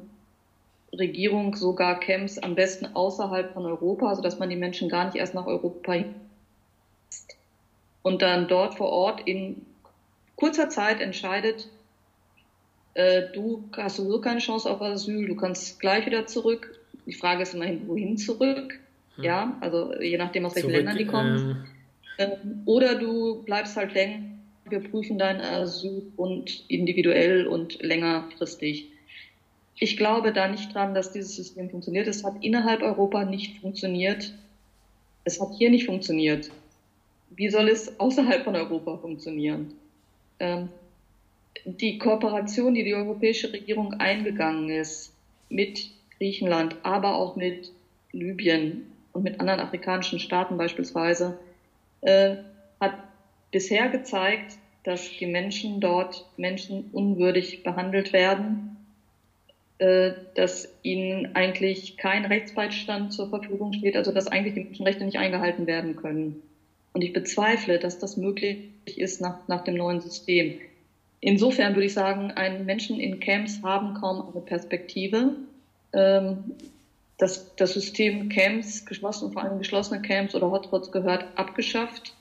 Regierung 0.94 1.56
sogar 1.56 2.00
Camps 2.00 2.38
am 2.38 2.56
besten 2.56 2.88
außerhalb 2.96 3.54
von 3.54 3.66
Europa, 3.66 4.16
sodass 4.16 4.40
man 4.40 4.50
die 4.50 4.56
Menschen 4.56 4.90
gar 4.90 5.06
nicht 5.06 5.16
erst 5.16 5.34
nach 5.34 5.46
Europa 5.46 6.06
und 8.06 8.22
dann 8.22 8.48
dort 8.48 8.76
vor 8.76 8.90
Ort 8.90 9.28
in 9.28 9.66
kurzer 10.36 10.70
Zeit 10.70 11.02
entscheidet, 11.02 11.68
äh, 12.94 13.24
du 13.34 13.68
hast 13.76 13.98
sowieso 13.98 14.22
keine 14.22 14.40
Chance 14.40 14.70
auf 14.70 14.80
Asyl, 14.82 15.28
du 15.28 15.36
kannst 15.36 15.80
gleich 15.80 16.06
wieder 16.06 16.28
zurück. 16.28 16.80
Die 17.08 17.14
Frage 17.14 17.42
ist 17.42 17.56
immerhin, 17.56 17.88
wohin 17.88 18.18
zurück? 18.18 18.80
Hm. 19.16 19.24
Ja, 19.24 19.58
also 19.60 19.94
je 20.00 20.18
nachdem, 20.18 20.46
aus 20.46 20.56
welchen 20.56 20.70
zurück, 20.70 20.86
Ländern 20.86 20.98
die 20.98 21.06
kommen. 21.06 21.68
Ähm, 22.18 22.32
ähm, 22.44 22.62
oder 22.66 22.96
du 22.96 23.44
bleibst 23.44 23.76
halt 23.76 23.94
länger, 23.96 24.20
wir 24.66 24.80
prüfen 24.80 25.18
dein 25.18 25.42
Asyl 25.42 26.12
und 26.18 26.66
individuell 26.68 27.48
und 27.48 27.82
längerfristig. 27.82 28.90
Ich 29.78 29.98
glaube 29.98 30.34
da 30.34 30.48
nicht 30.48 30.74
dran, 30.74 30.94
dass 30.94 31.12
dieses 31.12 31.36
System 31.36 31.70
funktioniert. 31.70 32.08
Es 32.08 32.24
hat 32.24 32.44
innerhalb 32.44 32.82
Europa 32.82 33.26
nicht 33.26 33.60
funktioniert. 33.60 34.34
Es 35.24 35.40
hat 35.40 35.50
hier 35.58 35.70
nicht 35.70 35.86
funktioniert. 35.86 36.50
Wie 37.30 37.50
soll 37.50 37.70
es 37.70 38.00
außerhalb 38.00 38.44
von 38.44 38.56
Europa 38.56 38.98
funktionieren? 38.98 39.74
Ähm, 40.40 40.70
die 41.66 41.98
Kooperation, 41.98 42.74
die 42.74 42.84
die 42.84 42.96
europäische 42.96 43.52
Regierung 43.52 43.94
eingegangen 43.96 44.70
ist 44.70 45.14
mit 45.50 45.90
Griechenland, 46.18 46.76
aber 46.84 47.16
auch 47.16 47.36
mit 47.36 47.72
Libyen 48.12 48.86
und 49.14 49.24
mit 49.24 49.40
anderen 49.40 49.60
afrikanischen 49.60 50.20
Staaten 50.20 50.58
beispielsweise, 50.58 51.38
äh, 52.02 52.38
bisher 53.56 53.88
gezeigt, 53.88 54.58
dass 54.84 55.10
die 55.18 55.26
Menschen 55.26 55.80
dort 55.80 56.26
menschenunwürdig 56.36 57.64
behandelt 57.64 58.12
werden 58.12 58.76
äh, 59.78 60.14
dass 60.36 60.70
ihnen 60.84 61.36
eigentlich 61.36 61.98
kein 61.98 62.24
Rechtsbeistand 62.24 63.12
zur 63.12 63.28
Verfügung 63.28 63.74
steht, 63.74 63.98
also 63.98 64.14
dass 64.14 64.28
eigentlich 64.28 64.54
die 64.54 64.64
Menschenrechte 64.64 65.04
nicht 65.04 65.18
eingehalten 65.18 65.68
werden 65.68 65.98
können. 65.98 66.42
Und 66.94 67.02
ich 67.02 67.12
bezweifle, 67.12 67.78
dass 67.78 68.00
das 68.00 68.16
möglich 68.16 68.70
ist 68.86 69.20
nach, 69.20 69.46
nach 69.50 69.66
dem 69.66 69.76
neuen 69.76 70.00
System. 70.00 70.58
Insofern 71.20 71.76
würde 71.76 71.88
ich 71.88 71.94
sagen, 71.94 72.32
ein 72.32 72.66
Menschen 72.66 73.02
in 73.02 73.20
Camps 73.20 73.62
haben 73.64 73.96
kaum 73.96 74.30
eine 74.32 74.40
Perspektive. 74.46 75.36
Ähm, 75.92 76.56
das, 77.18 77.54
das 77.58 77.74
System 77.74 78.30
Camps, 78.30 78.86
geschlossen, 78.86 79.34
vor 79.34 79.44
allem 79.44 79.58
geschlossene 79.58 80.02
Camps 80.02 80.36
oder 80.36 80.52
Hotspots 80.52 80.90
gehört 80.94 81.26
abgeschafft. 81.36 82.14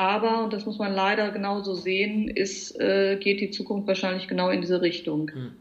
Aber, 0.00 0.44
und 0.44 0.54
das 0.54 0.64
muss 0.64 0.78
man 0.78 0.94
leider 0.94 1.30
genauso 1.30 1.74
sehen, 1.74 2.26
ist, 2.26 2.74
äh, 2.80 3.18
geht 3.20 3.42
die 3.42 3.50
Zukunft 3.50 3.86
wahrscheinlich 3.86 4.28
genau 4.28 4.48
in 4.48 4.62
diese 4.62 4.80
Richtung. 4.80 5.30
Hm. 5.30 5.52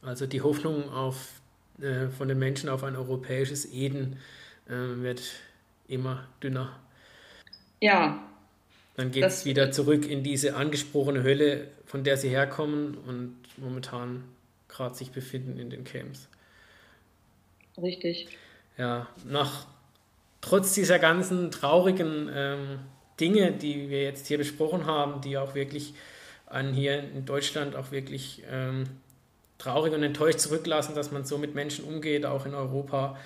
Also 0.00 0.26
die 0.26 0.40
Hoffnung 0.40 0.88
auf, 0.88 1.42
äh, 1.82 2.08
von 2.08 2.28
den 2.28 2.38
Menschen 2.38 2.70
auf 2.70 2.82
ein 2.82 2.96
europäisches 2.96 3.70
Eden 3.74 4.16
äh, 4.68 5.02
wird 5.02 5.20
immer 5.86 6.26
dünner. 6.42 6.80
Ja. 7.82 8.26
Dann 8.96 9.10
geht 9.10 9.24
es 9.24 9.44
wieder 9.44 9.70
zurück 9.70 10.08
in 10.08 10.22
diese 10.22 10.56
angesprochene 10.56 11.22
Hölle, 11.22 11.68
von 11.84 12.04
der 12.04 12.16
sie 12.16 12.30
herkommen 12.30 12.96
und 13.06 13.36
momentan 13.58 14.24
gerade 14.68 14.94
sich 14.94 15.10
befinden 15.10 15.58
in 15.58 15.68
den 15.68 15.84
Camps. 15.84 16.26
Richtig. 17.76 18.28
Ja, 18.78 19.08
nach 19.26 19.66
trotz 20.40 20.72
dieser 20.72 20.98
ganzen 20.98 21.50
traurigen 21.50 22.30
ähm, 22.32 22.78
Dinge, 23.20 23.52
die 23.52 23.90
wir 23.90 24.02
jetzt 24.02 24.26
hier 24.26 24.38
besprochen 24.38 24.86
haben, 24.86 25.20
die 25.20 25.36
auch 25.36 25.54
wirklich 25.54 25.94
einen 26.46 26.72
hier 26.72 26.98
in 26.98 27.24
Deutschland 27.24 27.76
auch 27.76 27.92
wirklich 27.92 28.42
ähm, 28.50 28.84
traurig 29.58 29.92
und 29.92 30.02
enttäuscht 30.02 30.40
zurücklassen, 30.40 30.94
dass 30.94 31.12
man 31.12 31.24
so 31.24 31.38
mit 31.38 31.54
Menschen 31.54 31.84
umgeht, 31.84 32.26
auch 32.26 32.46
in 32.46 32.54
Europa. 32.54 33.18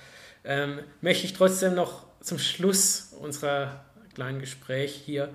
Ähm, 0.44 0.80
möchte 1.00 1.24
ich 1.24 1.32
trotzdem 1.32 1.74
noch 1.74 2.04
zum 2.20 2.38
Schluss 2.38 3.14
unserer 3.20 3.84
kleinen 4.14 4.40
Gespräch 4.40 4.92
hier 4.92 5.30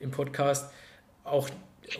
im 0.00 0.10
Podcast 0.10 0.70
auch 1.24 1.48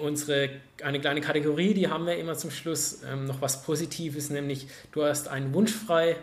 unsere 0.00 0.50
eine 0.82 1.00
kleine 1.00 1.20
Kategorie, 1.20 1.74
die 1.74 1.88
haben 1.88 2.06
wir 2.06 2.16
immer 2.16 2.34
zum 2.34 2.50
Schluss 2.50 3.02
ähm, 3.02 3.24
noch 3.24 3.40
was 3.40 3.62
Positives, 3.62 4.30
nämlich 4.30 4.68
du 4.92 5.04
hast 5.04 5.28
einen 5.28 5.52
Wunsch 5.54 5.72
frei. 5.72 6.16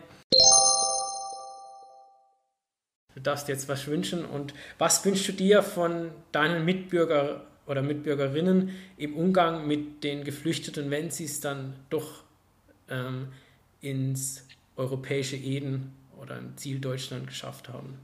Darfst 3.25 3.47
jetzt 3.47 3.67
was 3.67 3.87
wünschen 3.87 4.23
und 4.23 4.53
was 4.77 5.03
wünschst 5.03 5.27
du 5.27 5.31
dir 5.31 5.63
von 5.63 6.11
deinen 6.31 6.63
Mitbürgern 6.63 7.41
oder 7.67 7.81
Mitbürgerinnen 7.81 8.69
im 8.97 9.15
Umgang 9.15 9.67
mit 9.67 10.03
den 10.03 10.23
Geflüchteten, 10.23 10.91
wenn 10.91 11.09
sie 11.09 11.25
es 11.25 11.39
dann 11.39 11.73
doch 11.89 12.23
ähm, 12.89 13.29
ins 13.81 14.47
europäische 14.75 15.35
Eden 15.35 15.91
oder 16.21 16.37
im 16.37 16.55
Ziel 16.57 16.79
Deutschland 16.79 17.27
geschafft 17.27 17.69
haben? 17.69 17.97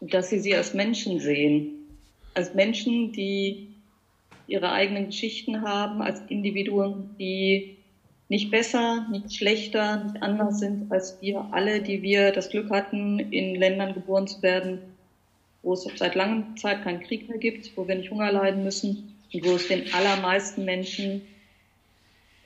Dass 0.00 0.30
sie 0.30 0.40
sie 0.40 0.54
als 0.54 0.74
Menschen 0.74 1.20
sehen, 1.20 1.70
als 2.34 2.54
Menschen, 2.54 3.12
die 3.12 3.68
ihre 4.46 4.72
eigenen 4.72 5.06
Geschichten 5.06 5.62
haben, 5.62 6.02
als 6.02 6.20
Individuen, 6.28 7.10
die 7.18 7.77
nicht 8.28 8.50
besser, 8.50 9.06
nicht 9.10 9.34
schlechter, 9.34 10.04
nicht 10.04 10.22
anders 10.22 10.58
sind 10.58 10.92
als 10.92 11.20
wir 11.20 11.48
alle, 11.52 11.80
die 11.80 12.02
wir 12.02 12.30
das 12.30 12.50
Glück 12.50 12.70
hatten, 12.70 13.18
in 13.18 13.54
Ländern 13.54 13.94
geboren 13.94 14.28
zu 14.28 14.42
werden, 14.42 14.78
wo 15.62 15.72
es 15.72 15.86
seit 15.96 16.14
langer 16.14 16.44
Zeit 16.56 16.82
keinen 16.82 17.00
Krieg 17.00 17.28
mehr 17.28 17.38
gibt, 17.38 17.76
wo 17.76 17.88
wir 17.88 17.94
nicht 17.94 18.10
Hunger 18.10 18.30
leiden 18.30 18.64
müssen 18.64 19.14
und 19.32 19.44
wo 19.44 19.52
es 19.52 19.68
den 19.68 19.92
allermeisten 19.94 20.64
Menschen 20.64 21.22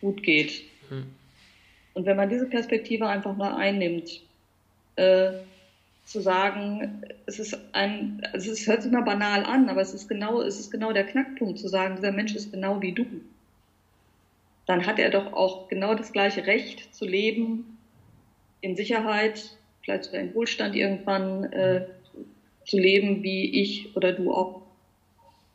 gut 0.01 0.23
geht. 0.23 0.63
Hm. 0.89 1.07
Und 1.95 2.07
wenn 2.07 2.17
man 2.17 2.31
diese 2.31 2.47
Perspektive 2.47 3.07
einfach 3.07 3.37
mal 3.37 3.55
einnimmt, 3.55 4.23
äh, 4.97 5.33
zu 6.05 6.21
sagen, 6.21 7.03
es 7.27 7.39
ist 7.39 7.57
ein, 7.73 8.23
also 8.33 8.51
es 8.51 8.67
hört 8.67 8.83
sich 8.83 8.93
mal 8.93 9.03
banal 9.03 9.45
an, 9.45 9.69
aber 9.69 9.81
es 9.81 9.95
ist 9.95 10.09
genau, 10.09 10.43
es 10.43 10.59
ist 10.59 10.71
genau 10.71 10.93
der 10.93 11.07
Knackpunkt, 11.07 11.59
zu 11.59 11.69
sagen, 11.69 11.97
dieser 11.97 12.13
Mensch 12.13 12.35
ist 12.35 12.53
genau 12.53 12.81
wie 12.83 12.93
du. 12.93 13.07
Dann 14.67 14.87
hat 14.87 14.99
er 14.99 15.11
doch 15.11 15.33
auch 15.33 15.69
genau 15.69 15.95
das 15.95 16.13
gleiche 16.13 16.47
Recht 16.47 16.95
zu 16.95 17.05
leben, 17.05 17.79
in 18.61 18.77
Sicherheit, 18.77 19.57
vielleicht 19.83 20.05
sogar 20.05 20.21
in 20.21 20.35
Wohlstand 20.35 20.77
irgendwann 20.77 21.45
äh, 21.53 21.87
zu 22.65 22.79
leben, 22.79 23.23
wie 23.23 23.61
ich 23.61 23.95
oder 23.97 24.13
du 24.13 24.33
auch. 24.33 24.63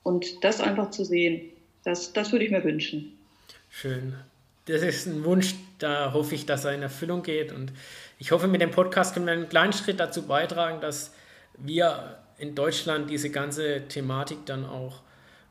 Und 0.04 0.44
das 0.44 0.62
einfach 0.62 0.92
zu 0.92 1.04
sehen, 1.04 1.42
das, 1.84 2.14
das 2.14 2.32
würde 2.32 2.46
ich 2.46 2.52
mir 2.52 2.64
wünschen. 2.64 3.18
Schön. 3.70 4.14
Das 4.66 4.82
ist 4.82 5.06
ein 5.06 5.24
Wunsch, 5.24 5.56
da 5.80 6.12
hoffe 6.14 6.36
ich, 6.36 6.46
dass 6.46 6.66
er 6.66 6.74
in 6.74 6.82
Erfüllung 6.82 7.24
geht. 7.24 7.54
Und 7.54 7.72
ich 8.20 8.32
hoffe, 8.32 8.48
mit 8.48 8.60
dem 8.60 8.72
Podcast 8.72 9.14
können 9.14 9.26
wir 9.26 9.34
einen 9.34 9.48
kleinen 9.48 9.72
Schritt 9.72 10.00
dazu 10.00 10.24
beitragen, 10.24 10.82
dass 10.82 11.14
wir 11.58 12.18
in 12.38 12.56
Deutschland 12.56 13.10
diese 13.10 13.30
ganze 13.30 13.88
Thematik 13.88 14.46
dann 14.46 14.66
auch 14.66 15.02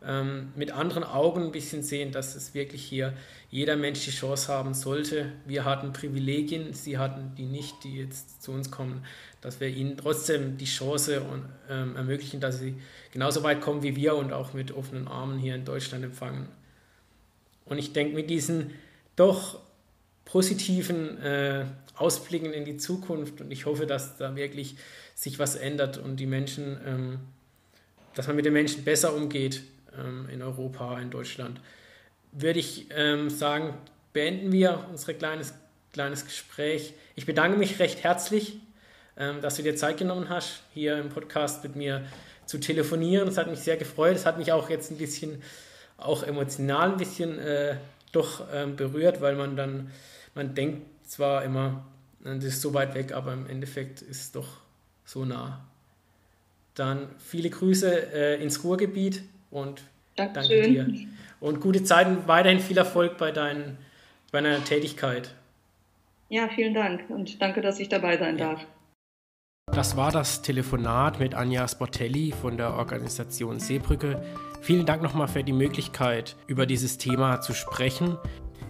ähm, 0.04 0.52
mit 0.54 0.72
anderen 0.72 1.04
Augen 1.04 1.44
ein 1.44 1.52
bisschen 1.52 1.82
sehen, 1.82 2.12
dass 2.12 2.34
es 2.36 2.54
wirklich 2.54 2.84
hier 2.84 3.14
jeder 3.50 3.76
Mensch 3.76 4.04
die 4.04 4.10
Chance 4.10 4.52
haben 4.52 4.74
sollte. 4.74 5.32
Wir 5.46 5.64
hatten 5.64 5.92
Privilegien, 5.92 6.74
sie 6.74 6.98
hatten 6.98 7.34
die 7.36 7.46
nicht, 7.46 7.82
die 7.84 7.96
jetzt 7.96 8.42
zu 8.42 8.52
uns 8.52 8.70
kommen, 8.70 9.04
dass 9.40 9.60
wir 9.60 9.68
ihnen 9.68 9.96
trotzdem 9.96 10.58
die 10.58 10.66
Chance 10.66 11.22
und, 11.22 11.44
ähm, 11.70 11.96
ermöglichen, 11.96 12.40
dass 12.40 12.58
sie 12.58 12.74
genauso 13.12 13.42
weit 13.42 13.60
kommen 13.60 13.82
wie 13.82 13.96
wir 13.96 14.16
und 14.16 14.32
auch 14.32 14.52
mit 14.52 14.72
offenen 14.72 15.08
Armen 15.08 15.38
hier 15.38 15.54
in 15.54 15.64
Deutschland 15.64 16.04
empfangen. 16.04 16.48
Und 17.64 17.78
ich 17.78 17.92
denke, 17.92 18.14
mit 18.14 18.28
diesen 18.28 18.72
doch 19.16 19.60
positiven 20.24 21.18
äh, 21.22 21.64
Ausblicken 21.94 22.52
in 22.52 22.64
die 22.64 22.76
Zukunft 22.76 23.40
und 23.40 23.50
ich 23.50 23.64
hoffe, 23.64 23.86
dass 23.86 24.18
da 24.18 24.36
wirklich 24.36 24.76
sich 25.14 25.38
was 25.38 25.54
ändert 25.56 25.96
und 25.96 26.16
die 26.16 26.26
Menschen, 26.26 26.78
ähm, 26.86 27.18
dass 28.14 28.26
man 28.26 28.36
mit 28.36 28.44
den 28.44 28.52
Menschen 28.52 28.84
besser 28.84 29.14
umgeht 29.14 29.62
ähm, 29.98 30.28
in 30.30 30.42
Europa, 30.42 30.98
in 31.00 31.10
Deutschland, 31.10 31.60
würde 32.32 32.58
ich 32.58 32.88
ähm, 32.90 33.30
sagen, 33.30 33.74
beenden 34.12 34.52
wir 34.52 34.86
unser 34.90 35.14
kleines, 35.14 35.54
kleines 35.92 36.24
Gespräch. 36.24 36.94
Ich 37.14 37.26
bedanke 37.26 37.58
mich 37.58 37.78
recht 37.78 38.02
herzlich, 38.02 38.58
ähm, 39.16 39.40
dass 39.40 39.56
du 39.56 39.62
dir 39.62 39.76
Zeit 39.76 39.98
genommen 39.98 40.28
hast, 40.28 40.62
hier 40.74 40.98
im 40.98 41.08
Podcast 41.08 41.62
mit 41.62 41.76
mir 41.76 42.06
zu 42.46 42.58
telefonieren. 42.58 43.26
Das 43.26 43.38
hat 43.38 43.48
mich 43.48 43.60
sehr 43.60 43.76
gefreut. 43.76 44.16
Es 44.16 44.26
hat 44.26 44.38
mich 44.38 44.52
auch 44.52 44.70
jetzt 44.70 44.90
ein 44.90 44.98
bisschen, 44.98 45.42
auch 45.96 46.22
emotional 46.22 46.92
ein 46.92 46.96
bisschen 46.96 47.38
äh, 47.38 47.76
doch 48.12 48.46
ähm, 48.52 48.76
berührt, 48.76 49.20
weil 49.20 49.34
man 49.34 49.56
dann, 49.56 49.90
man 50.34 50.54
denkt 50.54 50.86
zwar 51.06 51.44
immer, 51.44 51.86
das 52.20 52.44
ist 52.44 52.60
so 52.60 52.74
weit 52.74 52.94
weg, 52.94 53.12
aber 53.12 53.32
im 53.32 53.46
Endeffekt 53.46 54.02
ist 54.02 54.20
es 54.20 54.32
doch 54.32 54.48
so 55.04 55.24
nah. 55.24 55.64
Dann 56.74 57.08
viele 57.18 57.50
Grüße 57.50 58.12
äh, 58.12 58.42
ins 58.42 58.64
Ruhrgebiet 58.64 59.22
und 59.56 59.82
Dankeschön. 60.16 60.74
danke 60.74 60.92
dir. 60.92 61.08
Und 61.40 61.60
gute 61.60 61.82
Zeit 61.82 62.06
und 62.06 62.28
weiterhin 62.28 62.60
viel 62.60 62.78
Erfolg 62.78 63.18
bei, 63.18 63.32
dein, 63.32 63.78
bei 64.30 64.40
deiner 64.40 64.62
Tätigkeit. 64.64 65.34
Ja, 66.28 66.48
vielen 66.48 66.74
Dank 66.74 67.08
und 67.08 67.40
danke, 67.40 67.60
dass 67.60 67.78
ich 67.78 67.88
dabei 67.88 68.18
sein 68.18 68.38
ja. 68.38 68.52
darf. 68.52 68.66
Das 69.72 69.96
war 69.96 70.12
das 70.12 70.42
Telefonat 70.42 71.18
mit 71.18 71.34
Anja 71.34 71.66
Sportelli 71.66 72.32
von 72.32 72.56
der 72.56 72.74
Organisation 72.74 73.58
Seebrücke. 73.58 74.22
Vielen 74.60 74.86
Dank 74.86 75.02
nochmal 75.02 75.28
für 75.28 75.42
die 75.42 75.52
Möglichkeit, 75.52 76.36
über 76.46 76.66
dieses 76.66 76.98
Thema 76.98 77.40
zu 77.40 77.52
sprechen. 77.52 78.16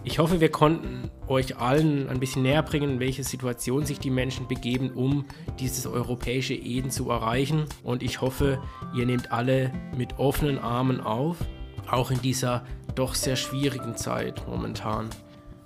Ich 0.07 0.19
hoffe, 0.19 0.39
wir 0.39 0.47
konnten 0.47 1.11
euch 1.27 1.57
allen 1.57 2.07
ein 2.07 2.21
bisschen 2.21 2.43
näher 2.43 2.63
bringen, 2.63 2.91
in 2.91 2.99
welche 3.01 3.25
Situation 3.25 3.85
sich 3.85 3.99
die 3.99 4.09
Menschen 4.09 4.47
begeben, 4.47 4.91
um 4.91 5.25
dieses 5.59 5.85
europäische 5.85 6.53
Eden 6.53 6.91
zu 6.91 7.09
erreichen. 7.09 7.65
Und 7.83 8.01
ich 8.01 8.21
hoffe, 8.21 8.57
ihr 8.95 9.05
nehmt 9.05 9.33
alle 9.33 9.69
mit 9.97 10.17
offenen 10.17 10.59
Armen 10.59 11.01
auf, 11.01 11.35
auch 11.91 12.09
in 12.09 12.21
dieser 12.21 12.63
doch 12.95 13.15
sehr 13.15 13.35
schwierigen 13.35 13.97
Zeit 13.97 14.47
momentan. 14.47 15.09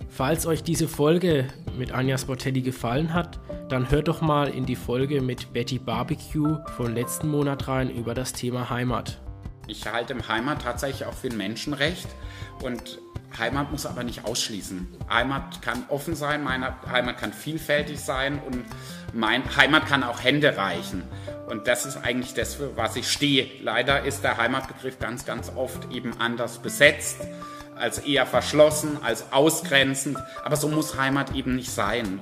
Falls 0.09 0.47
euch 0.47 0.63
diese 0.63 0.87
Folge 0.87 1.45
mit 1.77 1.91
Anja 1.91 2.17
Sportelli 2.17 2.63
gefallen 2.63 3.13
hat, 3.13 3.39
dann 3.69 3.91
hört 3.91 4.07
doch 4.07 4.21
mal 4.21 4.47
in 4.47 4.65
die 4.65 4.75
Folge 4.75 5.21
mit 5.21 5.53
Betty 5.53 5.77
Barbecue 5.77 6.57
von 6.75 6.95
letzten 6.95 7.29
Monat 7.29 7.67
rein 7.67 7.91
über 7.91 8.15
das 8.15 8.33
Thema 8.33 8.71
Heimat. 8.71 9.21
Ich 9.67 9.87
halte 9.87 10.15
Heimat 10.27 10.63
tatsächlich 10.63 11.05
auch 11.05 11.13
für 11.13 11.27
ein 11.27 11.37
Menschenrecht 11.37 12.07
und 12.61 12.99
Heimat 13.37 13.71
muss 13.71 13.85
aber 13.85 14.03
nicht 14.03 14.25
ausschließen. 14.25 14.87
Heimat 15.09 15.61
kann 15.61 15.85
offen 15.87 16.15
sein, 16.15 16.43
meine 16.43 16.75
Heimat 16.89 17.17
kann 17.17 17.31
vielfältig 17.31 17.99
sein 17.99 18.39
und 18.45 18.65
mein 19.13 19.55
Heimat 19.55 19.85
kann 19.85 20.03
auch 20.03 20.23
Hände 20.23 20.57
reichen. 20.57 21.03
Und 21.47 21.67
das 21.67 21.85
ist 21.85 21.97
eigentlich 21.97 22.33
das, 22.33 22.55
für 22.55 22.75
was 22.75 22.95
ich 22.95 23.09
stehe. 23.09 23.47
Leider 23.61 24.03
ist 24.03 24.23
der 24.23 24.37
Heimatbegriff 24.37 24.99
ganz, 24.99 25.25
ganz 25.25 25.51
oft 25.55 25.91
eben 25.91 26.19
anders 26.19 26.59
besetzt 26.59 27.21
als 27.75 27.99
eher 27.99 28.25
verschlossen, 28.25 29.01
als 29.01 29.33
ausgrenzend. 29.33 30.17
Aber 30.43 30.55
so 30.55 30.67
muss 30.67 30.97
Heimat 30.97 31.35
eben 31.35 31.55
nicht 31.55 31.71
sein. 31.71 32.19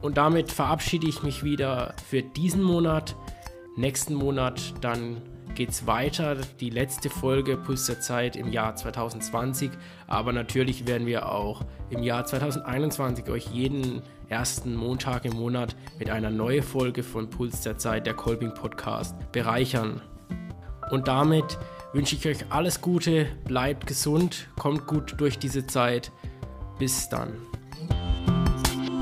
Und 0.00 0.16
damit 0.16 0.52
verabschiede 0.52 1.08
ich 1.08 1.22
mich 1.22 1.42
wieder 1.42 1.94
für 2.08 2.22
diesen 2.22 2.62
Monat. 2.62 3.16
Nächsten 3.76 4.14
Monat 4.14 4.74
dann 4.80 5.22
geht 5.58 5.70
es 5.70 5.88
weiter. 5.88 6.36
Die 6.60 6.70
letzte 6.70 7.10
Folge 7.10 7.56
Puls 7.56 7.86
der 7.86 7.98
Zeit 7.98 8.36
im 8.36 8.52
Jahr 8.52 8.76
2020. 8.76 9.72
Aber 10.06 10.32
natürlich 10.32 10.86
werden 10.86 11.04
wir 11.04 11.32
auch 11.32 11.62
im 11.90 12.04
Jahr 12.04 12.24
2021 12.24 13.28
euch 13.28 13.48
jeden 13.48 14.02
ersten 14.28 14.76
Montag 14.76 15.24
im 15.24 15.34
Monat 15.34 15.74
mit 15.98 16.10
einer 16.10 16.30
neuen 16.30 16.62
Folge 16.62 17.02
von 17.02 17.28
Puls 17.28 17.62
der 17.62 17.76
Zeit, 17.76 18.06
der 18.06 18.14
Kolbing 18.14 18.54
Podcast, 18.54 19.16
bereichern. 19.32 20.00
Und 20.92 21.08
damit 21.08 21.58
wünsche 21.92 22.14
ich 22.14 22.24
euch 22.28 22.52
alles 22.52 22.80
Gute, 22.80 23.26
bleibt 23.44 23.88
gesund, 23.88 24.46
kommt 24.56 24.86
gut 24.86 25.14
durch 25.18 25.40
diese 25.40 25.66
Zeit. 25.66 26.12
Bis 26.78 27.08
dann. 27.08 27.32